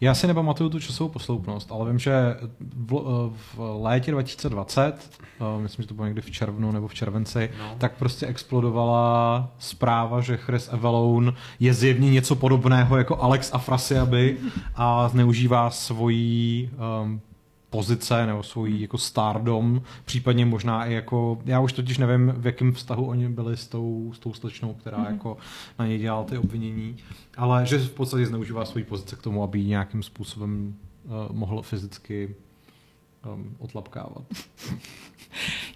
Já 0.00 0.14
si 0.14 0.26
nepamatuju 0.26 0.70
tu 0.70 0.80
časovou 0.80 1.10
posloupnost, 1.10 1.72
ale 1.72 1.90
vím, 1.90 1.98
že 1.98 2.36
v, 2.60 2.92
v 3.56 3.58
létě 3.82 4.10
2020, 4.10 5.10
eh, 5.40 5.62
myslím, 5.62 5.82
že 5.82 5.86
to 5.88 5.94
bylo 5.94 6.06
někdy 6.06 6.20
v 6.20 6.30
červnu 6.30 6.72
nebo 6.72 6.88
v 6.88 6.94
červenci, 6.94 7.50
No. 7.58 7.74
tak 7.78 7.92
prostě 7.98 8.26
explodovala 8.26 9.48
zpráva, 9.58 10.20
že 10.20 10.36
Chris 10.36 10.68
Avalon 10.68 11.34
je 11.60 11.74
zjevně 11.74 12.10
něco 12.10 12.36
podobného 12.36 12.96
jako 12.96 13.22
Alex 13.22 13.50
Afrasiaby 13.54 14.36
a 14.76 15.08
zneužívá 15.08 15.70
svoji 15.70 16.70
um, 17.02 17.20
pozice 17.70 18.26
nebo 18.26 18.42
svoji 18.42 18.82
jako 18.82 18.98
stardom, 18.98 19.82
případně 20.04 20.46
možná 20.46 20.86
i 20.86 20.92
jako, 20.92 21.38
já 21.44 21.60
už 21.60 21.72
totiž 21.72 21.98
nevím, 21.98 22.32
v 22.36 22.46
jakém 22.46 22.72
vztahu 22.72 23.06
oni 23.06 23.28
byli 23.28 23.56
s 23.56 23.66
tou, 23.66 24.12
s 24.14 24.18
tou 24.18 24.32
slečnou, 24.34 24.74
která 24.74 24.98
Mhm. 24.98 25.06
mm-hmm. 25.06 25.12
jako 25.12 25.36
na 25.78 25.86
něj 25.86 25.98
dělala 25.98 26.24
ty 26.24 26.38
obvinění, 26.38 26.96
ale 27.36 27.66
že 27.66 27.78
v 27.78 27.90
podstatě 27.90 28.26
zneužívá 28.26 28.64
svoji 28.64 28.84
pozice 28.84 29.16
k 29.16 29.22
tomu, 29.22 29.42
aby 29.42 29.58
ji 29.58 29.66
nějakým 29.68 30.02
způsobem 30.02 30.74
uh, 31.04 31.36
mohl 31.36 31.62
fyzicky 31.62 32.34
um, 33.34 33.56
otlapkávat. 33.58 34.22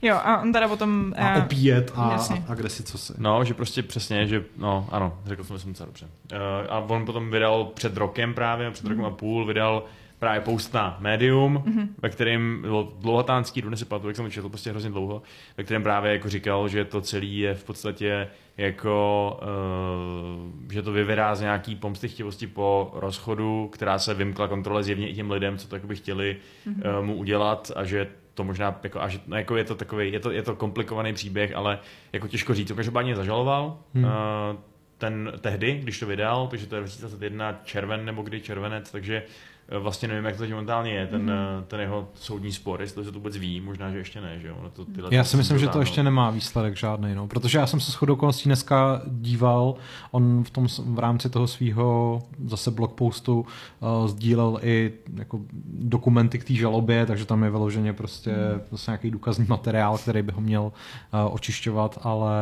Jo, 0.02 0.16
a 0.16 0.42
on 0.42 0.52
teda 0.52 0.68
potom... 0.68 1.14
A 1.16 1.36
eh, 1.38 1.42
opíjet 1.42 1.92
a, 1.94 2.12
jasně. 2.12 2.44
a, 2.48 2.52
a 2.52 2.54
kde 2.54 2.68
si 2.68 2.82
co 2.82 2.98
si. 2.98 3.12
No, 3.18 3.44
že 3.44 3.54
prostě 3.54 3.82
přesně, 3.82 4.26
že 4.26 4.44
no, 4.56 4.88
ano, 4.90 5.18
řekl 5.26 5.44
jsem, 5.44 5.54
myslím 5.54 5.72
docela 5.72 5.86
dobře. 5.86 6.08
Uh, 6.32 6.38
a 6.68 6.78
on 6.78 7.06
potom 7.06 7.30
vydal 7.30 7.64
před 7.64 7.96
rokem 7.96 8.34
právě, 8.34 8.70
před 8.70 8.86
rokem 8.86 9.04
a 9.04 9.10
půl, 9.10 9.46
vydal 9.46 9.84
právě 10.22 10.40
post 10.40 10.74
na 10.74 10.96
Medium, 11.00 11.56
mm-hmm. 11.66 11.88
ve 12.02 12.08
kterém 12.08 12.58
bylo 12.62 12.92
dlouhatánský, 12.98 13.62
dnes 13.62 13.78
si 13.78 13.84
pamatuju, 13.84 14.08
jak 14.08 14.16
jsem 14.16 14.24
to 14.24 14.30
četl 14.30 14.48
prostě 14.48 14.70
hrozně 14.70 14.90
dlouho, 14.90 15.22
ve 15.56 15.64
kterém 15.64 15.82
právě 15.82 16.12
jako 16.12 16.28
říkal, 16.28 16.68
že 16.68 16.84
to 16.84 17.00
celé 17.00 17.24
je 17.24 17.54
v 17.54 17.64
podstatě 17.64 18.28
jako, 18.56 19.40
uh, 19.42 20.72
že 20.72 20.82
to 20.82 20.92
vyvěrá 20.92 21.34
z 21.34 21.40
nějaký 21.40 21.76
pomstychtivosti 21.76 22.46
po 22.46 22.92
rozchodu, 22.94 23.70
která 23.72 23.98
se 23.98 24.14
vymkla 24.14 24.48
kontrole 24.48 24.82
zjevně 24.82 25.08
i 25.08 25.14
těm 25.14 25.30
lidem, 25.30 25.58
co 25.58 25.68
to 25.68 25.76
jakoby 25.76 25.96
chtěli 25.96 26.36
mm-hmm. 26.66 26.98
uh, 26.98 27.04
mu 27.04 27.14
udělat 27.14 27.72
a 27.76 27.84
že 27.84 28.08
to 28.34 28.44
možná, 28.44 28.80
jako, 28.82 29.00
a 29.00 29.08
že, 29.08 29.20
no, 29.26 29.36
jako 29.36 29.56
je 29.56 29.64
to 29.64 29.74
takový, 29.74 30.12
je 30.12 30.20
to, 30.20 30.30
je 30.30 30.42
to 30.42 30.56
komplikovaný 30.56 31.12
příběh, 31.12 31.54
ale 31.54 31.78
jako 32.12 32.28
těžko 32.28 32.54
říct, 32.54 32.68
to 32.68 32.74
každopádně 32.74 33.16
zažaloval, 33.16 33.78
Hmm. 33.94 34.04
hmm. 34.04 34.12
uh, 34.54 34.60
ten 35.02 35.32
tehdy, 35.40 35.78
když 35.82 35.98
to 35.98 36.06
vydal, 36.06 36.46
takže 36.46 36.66
to 36.66 36.74
je 36.74 36.80
2021 36.80 37.60
červen 37.64 38.04
nebo 38.04 38.22
kdy 38.22 38.40
červenec, 38.40 38.90
takže 38.90 39.22
eh, 39.22 39.51
vlastně 39.78 40.08
nevím, 40.08 40.24
jak 40.24 40.36
to 40.36 40.42
teď 40.42 40.50
momentálně 40.50 40.92
je, 40.92 41.06
ten, 41.06 41.22
mm. 41.22 41.64
ten 41.68 41.80
jeho 41.80 42.08
soudní 42.14 42.52
spor, 42.52 42.80
jestli 42.80 43.04
to 43.04 43.12
vůbec 43.12 43.36
ví, 43.36 43.60
možná, 43.60 43.90
že 43.90 43.98
ještě 43.98 44.20
ne, 44.20 44.38
že 44.38 44.48
jo. 44.48 44.70
To, 44.72 44.84
tyhle 44.84 45.14
Já 45.14 45.24
si 45.24 45.36
myslím, 45.36 45.58
že 45.58 45.68
to 45.68 45.80
ještě 45.80 46.02
nemá 46.02 46.30
výsledek 46.30 46.76
žádný, 46.76 47.14
no. 47.14 47.28
protože 47.28 47.58
já 47.58 47.66
jsem 47.66 47.80
se 47.80 47.92
shodou 47.92 48.14
okolností 48.14 48.48
dneska 48.48 49.02
díval, 49.06 49.74
on 50.10 50.44
v, 50.44 50.50
tom, 50.50 50.66
v 50.84 50.98
rámci 50.98 51.30
toho 51.30 51.46
svého 51.46 52.22
zase 52.44 52.70
blogpostu 52.70 53.40
uh, 53.40 54.06
sdílel 54.06 54.58
i 54.62 54.92
jako 55.14 55.40
dokumenty 55.66 56.38
k 56.38 56.44
té 56.44 56.54
žalobě, 56.54 57.06
takže 57.06 57.24
tam 57.24 57.44
je 57.44 57.50
vyloženě 57.50 57.92
prostě 57.92 58.34
zase 58.70 58.90
nějaký 58.90 59.10
důkazní 59.10 59.46
materiál, 59.48 59.98
který 59.98 60.22
by 60.22 60.32
ho 60.32 60.40
měl 60.40 60.62
uh, 60.62 61.34
očišťovat, 61.34 61.98
ale 62.02 62.32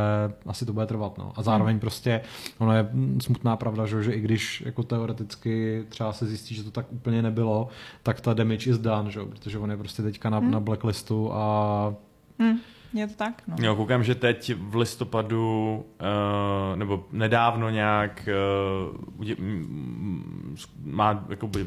asi 0.46 0.66
to 0.66 0.72
bude 0.72 0.86
trvat. 0.86 1.18
No. 1.18 1.32
A 1.36 1.42
zároveň 1.42 1.78
prostě 1.78 2.20
ono 2.58 2.76
je 2.76 2.88
mm, 2.92 3.20
smutná 3.20 3.56
pravda, 3.56 3.86
že, 3.86 4.02
že 4.02 4.12
i 4.12 4.20
když 4.20 4.62
jako 4.66 4.82
teoreticky 4.82 5.84
třeba 5.88 6.12
se 6.12 6.26
zjistí, 6.26 6.54
že 6.54 6.64
to 6.64 6.70
tak 6.70 6.86
úplně 6.92 7.09
nebylo, 7.10 7.68
tak 8.02 8.20
ta 8.20 8.34
damage 8.34 8.70
is 8.70 8.78
done, 8.78 9.10
že? 9.10 9.20
protože 9.24 9.58
on 9.58 9.70
je 9.70 9.76
prostě 9.76 10.02
teďka 10.02 10.30
na, 10.30 10.38
Hmm. 10.38 10.50
na 10.50 10.60
blacklistu 10.60 11.32
a 11.32 11.94
Hm, 12.42 12.56
je 12.92 13.06
to 13.06 13.14
tak? 13.14 13.42
No. 13.48 13.56
Jo, 13.60 13.76
koukám, 13.76 14.04
že 14.04 14.14
teď 14.14 14.52
v 14.58 14.76
listopadu, 14.76 15.84
uh, 16.00 16.76
nebo 16.78 17.04
nedávno 17.12 17.70
nějak 17.70 18.28
uh, 18.92 19.20
udě, 19.20 19.36
mm, 19.38 20.56
má 20.84 21.24
jakoby 21.28 21.66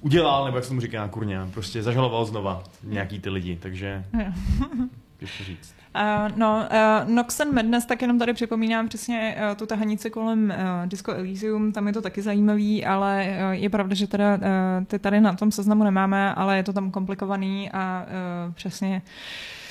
udělal, 0.00 0.44
nebo 0.44 0.56
jak 0.56 0.64
se 0.64 0.68
tomu 0.70 0.80
říká, 0.80 1.08
kurňa, 1.08 1.48
prostě 1.54 1.82
zažaloval 1.82 2.24
znova 2.24 2.62
nějaký 2.82 3.20
ty 3.20 3.30
lidi, 3.30 3.56
takže 3.56 4.04
Jo. 4.20 4.32
těžko 5.18 5.44
říct. 5.44 5.74
Uh, 5.94 6.36
no, 6.36 6.68
uh, 6.70 7.10
Nox 7.10 7.40
and 7.40 7.52
Madness, 7.52 7.86
tak 7.86 8.02
jenom 8.02 8.18
tady 8.18 8.32
připomínám 8.32 8.88
přesně 8.88 9.36
uh, 9.38 9.56
tu 9.56 9.66
tahanici 9.66 10.10
kolem 10.10 10.54
uh, 10.56 10.88
Disco 10.88 11.12
Elysium, 11.12 11.72
tam 11.72 11.86
je 11.86 11.92
to 11.92 12.02
taky 12.02 12.22
zajímavý, 12.22 12.84
ale 12.84 13.26
uh, 13.26 13.50
je 13.50 13.70
pravda, 13.70 13.94
že 13.94 14.06
teda 14.06 14.34
uh, 14.34 14.40
ty 14.86 14.98
tady 14.98 15.20
na 15.20 15.32
tom 15.32 15.52
seznamu 15.52 15.84
nemáme, 15.84 16.34
ale 16.34 16.56
je 16.56 16.62
to 16.62 16.72
tam 16.72 16.90
komplikovaný 16.90 17.70
a 17.72 18.06
uh, 18.06 18.52
přesně 18.54 19.02
Uh, 19.04 19.63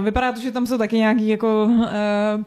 vypadá 0.00 0.32
to, 0.32 0.40
že 0.40 0.52
tam 0.52 0.66
jsou 0.66 0.78
taky 0.78 0.96
nějaký 0.96 1.28
jako 1.28 1.64
uh, 1.64 1.86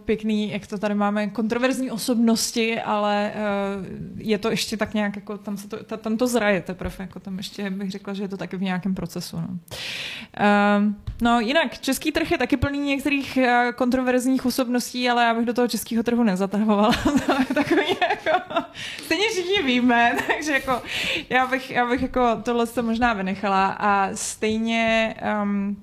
pěkný, 0.06 0.52
jak 0.52 0.68
to 0.68 0.78
tady 0.78 0.96
máme, 0.96 1.28
kontroverzní 1.28 1.92
osobnosti, 1.92 2.82
ale 2.82 3.34
uh, 3.36 3.86
je 4.18 4.38
to 4.38 4.50
ještě 4.52 4.78
tak 4.78 4.94
nějak, 4.94 5.16
jako 5.16 5.38
tam, 5.38 5.58
se 5.58 5.68
to, 5.68 5.84
ta, 5.84 5.98
tam 5.98 6.18
to 6.18 6.28
zraje 6.28 6.62
teprve, 6.62 6.96
jako 7.00 7.20
tam 7.20 7.38
ještě 7.38 7.70
bych 7.70 7.92
řekla, 7.92 8.14
že 8.14 8.24
je 8.24 8.28
to 8.28 8.38
taky 8.38 8.58
v 8.58 8.62
nějakém 8.62 8.96
procesu. 8.96 9.38
No. 9.38 9.48
Uh, 9.48 10.94
no 11.22 11.40
jinak, 11.40 11.80
český 11.80 12.12
trh 12.12 12.32
je 12.32 12.38
taky 12.38 12.58
plný 12.58 12.80
některých 12.80 13.38
uh, 13.38 13.72
kontroverzních 13.76 14.46
osobností, 14.46 15.10
ale 15.10 15.24
já 15.24 15.34
bych 15.34 15.46
do 15.46 15.54
toho 15.54 15.68
českého 15.68 16.04
trhu 16.04 16.24
nezatahovala. 16.24 16.92
takový 17.54 17.86
jako, 18.10 18.64
stejně 19.04 19.30
všichni 19.30 19.64
víme, 19.64 20.16
takže 20.28 20.52
jako 20.52 20.82
já 21.30 21.48
bych, 21.48 21.72
já 21.72 21.88
bych 21.88 22.02
jako 22.02 22.36
tohle 22.44 22.68
to 22.68 22.84
možná 22.84 23.14
vynechala 23.14 23.68
a 23.68 24.10
stejně 24.14 25.16
um, 25.44 25.78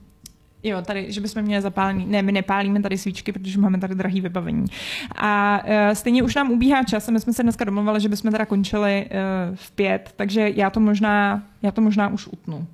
Jo, 0.63 0.83
tady, 0.83 1.13
že 1.13 1.21
bychom 1.21 1.43
měli 1.43 1.63
zapálený. 1.63 2.07
Ne, 2.07 2.23
my 2.23 2.33
nepálíme 2.33 2.83
tady 2.83 2.99
svíčky, 2.99 3.33
protože 3.33 3.59
máme 3.59 3.79
tady 3.79 3.95
drahý 3.95 4.21
vybavení. 4.21 4.65
A 5.17 5.61
uh, 5.65 5.95
stejně 5.95 6.23
už 6.23 6.35
nám 6.35 6.51
ubíhá 6.51 6.85
čas 6.85 7.09
a 7.09 7.13
my 7.13 7.21
jsme 7.21 7.33
se 7.33 7.43
dneska 7.43 7.65
domluvili, 7.65 8.01
že 8.01 8.09
bychom 8.09 8.33
teda 8.33 8.47
končili 8.47 9.07
uh, 9.11 9.57
v 9.57 9.71
pět, 9.71 10.13
takže 10.17 10.51
já 10.55 10.71
to 10.71 10.81
možná, 10.81 11.43
já 11.63 11.71
to 11.71 11.81
možná 11.81 12.09
už 12.09 12.27
utnu. 12.27 12.57
Uh, 12.57 12.67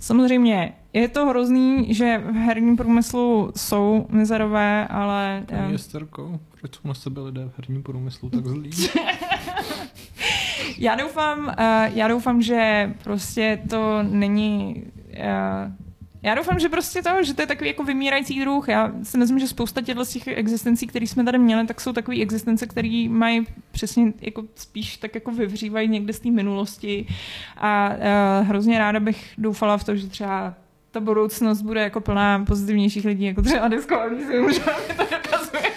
samozřejmě 0.00 0.72
je 0.92 1.08
to 1.08 1.26
hrozný, 1.26 1.94
že 1.94 2.18
v 2.18 2.34
herním 2.34 2.76
průmyslu 2.76 3.52
jsou 3.56 4.06
mizerové, 4.10 4.88
ale... 4.88 5.42
Paní 5.46 5.72
eh, 5.72 5.74
Esterko, 5.74 6.40
proč 6.60 6.74
jsou 6.74 6.88
na 6.88 6.94
sebe 6.94 7.20
lidé 7.20 7.48
v 7.48 7.58
herním 7.58 7.82
průmyslu 7.82 8.30
tak 8.30 8.46
zlí? 8.46 8.70
Já 10.78 10.94
doufám, 10.94 11.46
uh, 11.46 11.54
já 11.94 12.08
doufám, 12.08 12.42
že 12.42 12.92
prostě 13.04 13.62
to 13.70 14.02
není... 14.02 14.84
Uh, 16.26 16.28
já 16.28 16.34
doufám, 16.34 16.58
že 16.58 16.68
prostě 16.68 17.02
to, 17.02 17.22
že 17.22 17.34
to 17.34 17.42
je 17.42 17.46
takový 17.46 17.68
jako 17.70 17.84
vymírající 17.84 18.40
druh. 18.40 18.68
Já 18.68 18.92
si 19.02 19.18
myslím, 19.18 19.38
že 19.38 19.48
spousta 19.48 19.82
těchto 19.82 20.04
z 20.04 20.08
těch 20.08 20.28
existencí, 20.28 20.86
které 20.86 21.06
jsme 21.06 21.24
tady 21.24 21.38
měli, 21.38 21.66
tak 21.66 21.80
jsou 21.80 21.92
takové 21.92 22.20
existence, 22.20 22.66
které 22.66 23.06
mají 23.08 23.46
přesně 23.70 24.12
jako 24.20 24.44
spíš 24.54 24.96
tak 24.96 25.14
jako 25.14 25.30
vyvřívají 25.30 25.88
někde 25.88 26.12
z 26.12 26.20
té 26.20 26.30
minulosti. 26.30 27.06
A 27.56 27.88
uh, 27.88 28.48
hrozně 28.48 28.78
ráda 28.78 29.00
bych 29.00 29.32
doufala 29.38 29.78
v 29.78 29.84
to, 29.84 29.96
že 29.96 30.08
třeba 30.08 30.54
ta 30.90 31.00
budoucnost 31.00 31.62
bude 31.62 31.80
jako 31.80 32.00
plná 32.00 32.44
pozitivnějších 32.46 33.04
lidí, 33.04 33.24
jako 33.24 33.42
třeba 33.42 33.68
Disco 33.68 34.00
Elysium, 34.00 34.52
že 34.52 34.60
to 34.60 35.04
dokazuje, 35.10 35.72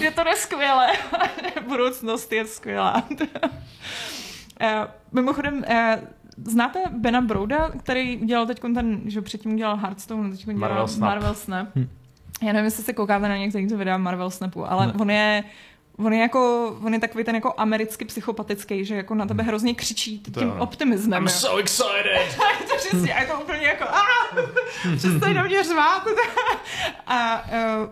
že, 0.00 0.10
to 0.14 0.28
je 0.28 0.36
skvělé. 0.36 0.92
Budoucnost 1.68 2.32
je 2.32 2.46
skvělá. 2.46 3.04
Eh, 4.60 4.86
Mimochodem, 5.12 5.64
eh, 5.66 6.00
znáte 6.44 6.78
Bena 6.90 7.20
Brouda, 7.20 7.70
který 7.78 8.18
udělal 8.18 8.46
teď 8.46 8.60
ten, 8.74 9.00
že 9.06 9.22
předtím 9.22 9.52
udělal 9.54 9.76
Hearthstone, 9.76 10.30
teď 10.30 10.44
dělal 10.44 10.58
Marvel 10.58 10.88
Snap. 10.88 11.08
Marvel 11.08 11.34
Snap. 11.34 11.68
Hm. 11.76 11.88
Já 12.42 12.52
nevím, 12.52 12.64
jestli 12.64 12.82
se 12.84 12.92
koukáte 12.92 13.28
na 13.28 13.36
některý 13.36 13.68
to 13.68 13.76
videa 13.76 13.98
Marvel 13.98 14.30
Snapu, 14.30 14.70
ale 14.70 14.86
Ne. 14.86 14.92
on 15.00 15.10
je 15.10 15.44
on 16.04 16.12
je 16.12 16.20
jako, 16.20 16.68
on 16.84 16.94
je 16.94 17.00
takový 17.00 17.24
ten 17.24 17.34
jako 17.34 17.54
americky 17.56 18.04
psychopatický, 18.04 18.84
že 18.84 18.94
jako 18.96 19.14
na 19.14 19.26
tebe 19.26 19.42
hrozně 19.42 19.74
křičí 19.74 20.18
tím 20.18 20.32
To 20.32 20.54
optimismem. 20.54 21.22
I'm 21.22 21.24
jo. 21.26 21.30
so 21.30 21.60
excited! 21.60 22.36
Tak 22.38 22.68
to 22.68 22.76
přesně, 22.76 23.14
a 23.14 23.20
je 23.20 23.26
to 23.26 23.40
úplně 23.40 23.66
jako, 23.66 23.84
a 23.84 24.02
přestaň 24.96 25.34
na 25.34 25.42
mě 25.42 25.64
řvát. 25.64 26.02
A 27.06 27.42
uh, 27.44 27.88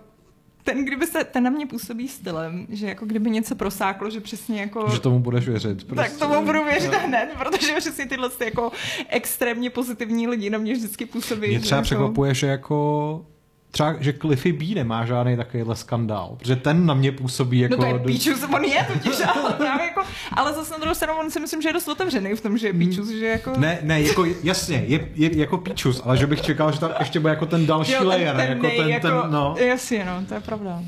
ten, 0.68 0.84
kdyby 0.84 1.06
se, 1.06 1.24
ten 1.24 1.44
na 1.44 1.50
mě 1.50 1.66
působí 1.66 2.08
stylem, 2.08 2.66
že 2.68 2.86
jako 2.86 3.06
kdyby 3.06 3.30
něco 3.30 3.54
prosáklo, 3.54 4.10
že 4.10 4.20
přesně 4.20 4.60
jako... 4.60 4.90
Že 4.90 5.00
tomu 5.00 5.18
budeš 5.20 5.48
věřit. 5.48 5.94
Tak 5.94 6.12
tomu 6.12 6.46
budu 6.46 6.64
věřit 6.64 6.94
hned, 6.94 7.28
protože 7.38 7.74
přesně 7.78 8.06
tyhle 8.06 8.30
ty 8.30 8.44
jako 8.44 8.72
extrémně 9.08 9.70
pozitivní 9.70 10.28
lidi 10.28 10.50
na 10.50 10.58
mě 10.58 10.72
vždycky 10.72 11.06
působí. 11.06 11.48
Mě 11.48 11.60
třeba 11.60 11.76
jako... 11.76 11.84
překvapuje, 11.84 12.34
že 12.34 12.46
jako 12.46 13.26
třeba, 13.70 13.94
že 14.00 14.12
Cliffy 14.12 14.52
B 14.52 14.64
nemá 14.74 15.04
žádný 15.04 15.36
takovýhle 15.36 15.76
skandál, 15.76 16.36
protože 16.38 16.56
ten 16.56 16.86
na 16.86 16.94
mě 16.94 17.12
působí 17.12 17.58
jako... 17.58 17.76
No 17.76 17.82
to 17.82 17.86
je 17.86 17.98
Píčus, 17.98 18.42
on 18.54 18.64
je 18.64 18.86
totiž, 18.92 19.20
ale 19.26 19.52
právě 19.52 19.86
jako, 19.86 20.02
ale 20.32 20.52
zase 20.52 20.72
na 20.72 20.78
druhou 20.78 20.94
stranu 20.94 21.18
on 21.20 21.30
si 21.30 21.40
myslím, 21.40 21.62
že 21.62 21.68
je 21.68 21.72
dost 21.72 21.88
otevřený 21.88 22.34
v 22.34 22.40
tom, 22.40 22.58
že 22.58 22.66
je 22.66 22.72
Píčus, 22.72 23.08
že 23.08 23.26
jako... 23.26 23.52
Ne, 23.56 23.78
ne, 23.82 24.02
jako 24.02 24.24
jasně, 24.42 24.84
je, 24.86 25.08
je 25.14 25.38
jako 25.38 25.58
píčus, 25.58 26.02
ale 26.04 26.16
že 26.16 26.26
bych 26.26 26.42
čekal, 26.42 26.72
že 26.72 26.80
tam 26.80 26.90
ještě 26.98 27.20
bude 27.20 27.32
jako 27.32 27.46
ten 27.46 27.66
další 27.66 27.92
Jo, 27.92 27.98
ten, 27.98 28.08
layer, 28.08 28.36
ten, 28.36 28.48
jako 28.48 28.62
nej, 28.62 28.78
ten, 28.78 28.88
jako, 28.88 29.06
ten, 29.06 29.30
no. 29.30 29.54
Jasně, 29.58 30.04
no, 30.04 30.26
to 30.28 30.34
je 30.34 30.40
pravda. 30.40 30.82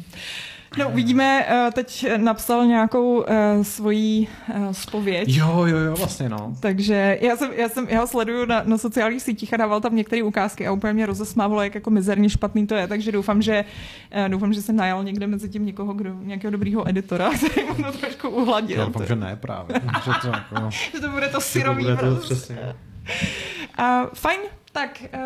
No, 0.79 0.89
uvidíme, 0.89 1.47
eh, 1.49 1.71
teď 1.73 2.07
napsal 2.17 2.67
nějakou 2.67 3.17
uh, 3.19 3.25
svoji 3.63 4.27
uh, 4.57 4.73
spověď. 4.73 5.29
Jo, 5.29 5.65
jo, 5.67 5.79
jo, 5.79 5.95
vlastně 5.97 6.29
no. 6.29 6.57
Takže 6.61 7.19
já, 7.21 7.37
jsem, 7.37 7.51
já, 7.53 7.69
jsem, 7.69 7.87
já 7.89 8.01
ho 8.01 8.07
sleduju 8.07 8.47
na, 8.47 8.63
na 8.65 8.79
sociálních 8.79 9.23
sítích 9.23 9.55
a 9.55 9.57
dával 9.57 9.81
tam 9.81 9.97
některé 9.97 10.23
ukázky 10.23 10.67
a 10.67 10.73
úplně 10.73 10.93
mě 10.93 11.07
rozesmávalo, 11.07 11.63
jak 11.63 11.75
jako 11.75 11.91
mizerně 11.91 12.31
špatný 12.31 12.67
to 12.67 12.75
je, 12.75 12.87
takže 12.87 13.13
doufám, 13.13 13.43
že 13.43 13.65
doufám, 14.29 14.53
že 14.53 14.63
jsem 14.63 14.77
najal 14.77 15.05
někde 15.05 15.27
mezi 15.27 15.49
tím 15.49 15.67
někoho, 15.67 15.93
kdo, 15.93 16.15
nějakého 16.23 16.51
dobrýho 16.51 16.89
editora, 16.89 17.31
který 17.51 17.67
mu 17.67 17.75
to 17.75 17.93
trošku 17.93 18.29
uhladil. 18.29 18.79
Já 18.79 18.85
doufám, 18.85 19.07
že 19.07 19.17
ne 19.17 19.37
právě. 19.37 19.81
Že 20.05 20.11
to, 20.23 20.29
jako, 20.29 20.71
že 20.93 21.01
to 21.01 21.09
bude 21.09 21.27
to 21.27 21.27
že 21.27 21.33
to 21.33 21.41
syrový 21.41 21.83
bude 21.85 21.97
to 21.97 22.17
prostě. 22.17 22.35
přesně. 22.35 22.75
Uh, 23.79 24.07
fajn, 24.15 24.41
tak 24.73 25.03
uh, 25.15 25.21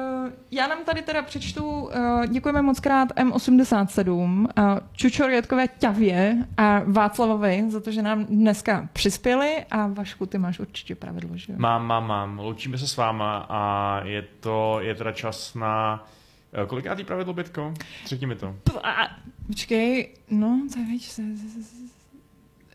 já 0.50 0.66
nám 0.66 0.84
tady 0.84 1.02
teda 1.02 1.22
přečtu, 1.22 1.64
uh, 1.64 1.90
děkujeme 2.26 2.62
moc 2.62 2.80
krát 2.80 3.08
M87, 3.16 4.40
uh, 4.58 4.78
Čučorětkové 4.92 5.68
Ťavě 5.68 6.36
a 6.56 6.80
Václavovi 6.86 7.64
za 7.70 7.80
to, 7.80 7.90
že 7.90 8.02
nám 8.02 8.24
dneska 8.24 8.88
přispěli 8.92 9.64
a 9.70 9.86
Vašku, 9.86 10.26
ty 10.26 10.38
máš 10.38 10.58
určitě 10.60 10.94
pravidlo, 10.94 11.36
že 11.36 11.52
jo? 11.52 11.58
Mám, 11.58 11.86
mám, 11.86 12.06
mám. 12.06 12.38
Loučíme 12.38 12.78
se 12.78 12.88
s 12.88 12.96
váma 12.96 13.46
a 13.48 14.00
je 14.04 14.22
to, 14.40 14.80
je 14.80 14.94
teda 14.94 15.12
čas 15.12 15.54
na... 15.54 16.04
eh, 16.62 16.66
Kolikátý 16.66 17.04
pravidlo, 17.04 17.34
Bytko? 17.34 17.74
Třetí 18.04 18.26
mi 18.26 18.36
to. 18.36 18.56
P- 18.64 18.80
a- 18.82 19.08
Počkej, 19.46 20.14
no, 20.30 20.60
to 20.72 20.78
je 20.78 20.84
víc. 20.86 21.20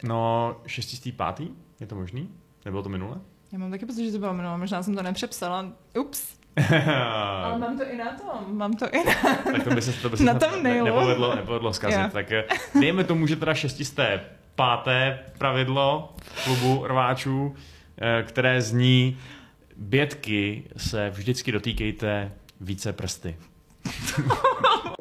No, 0.03 0.55
šestistý 0.67 1.11
pátý? 1.11 1.47
Je 1.79 1.87
to 1.87 1.95
možný? 1.95 2.29
Nebylo 2.65 2.83
to 2.83 2.89
minule? 2.89 3.17
Já 3.51 3.59
mám 3.59 3.71
taky 3.71 3.85
pocit, 3.85 4.05
že 4.05 4.11
to 4.11 4.19
bylo 4.19 4.33
minulé, 4.33 4.57
možná 4.57 4.83
jsem 4.83 4.95
to 4.95 5.03
nepřepsala. 5.03 5.65
Ups. 5.99 6.38
Ale 7.43 7.59
mám 7.59 7.77
to 7.77 7.83
i 7.83 7.97
na 7.97 8.11
tom, 8.11 8.57
mám 8.57 8.73
to 8.73 8.85
i 8.91 9.03
na... 9.05 9.13
tak 9.43 9.63
to 9.63 9.69
by 9.69 9.81
se, 9.81 9.93
to 9.93 10.09
by 10.09 10.17
se 10.17 10.23
Na 10.23 10.33
tom 10.33 10.63
ne, 10.63 10.83
nepovedlo, 10.83 11.35
nepovedlo 11.35 11.73
zkazit. 11.73 11.99
Jo. 11.99 12.09
Tak 12.13 12.31
eh, 12.31 12.43
dejme 12.79 13.03
tomu, 13.03 13.27
že 13.27 13.35
teda 13.35 13.53
šestisté 13.53 14.21
páté 14.55 15.19
pravidlo 15.37 16.15
klubu 16.43 16.87
rváčů, 16.87 17.55
eh, 18.01 18.23
které 18.23 18.61
zní 18.61 19.17
Bětky 19.77 20.63
se 20.77 21.09
vždycky 21.09 21.51
dotýkejte 21.51 22.31
více 22.61 22.93
prsty. 22.93 23.35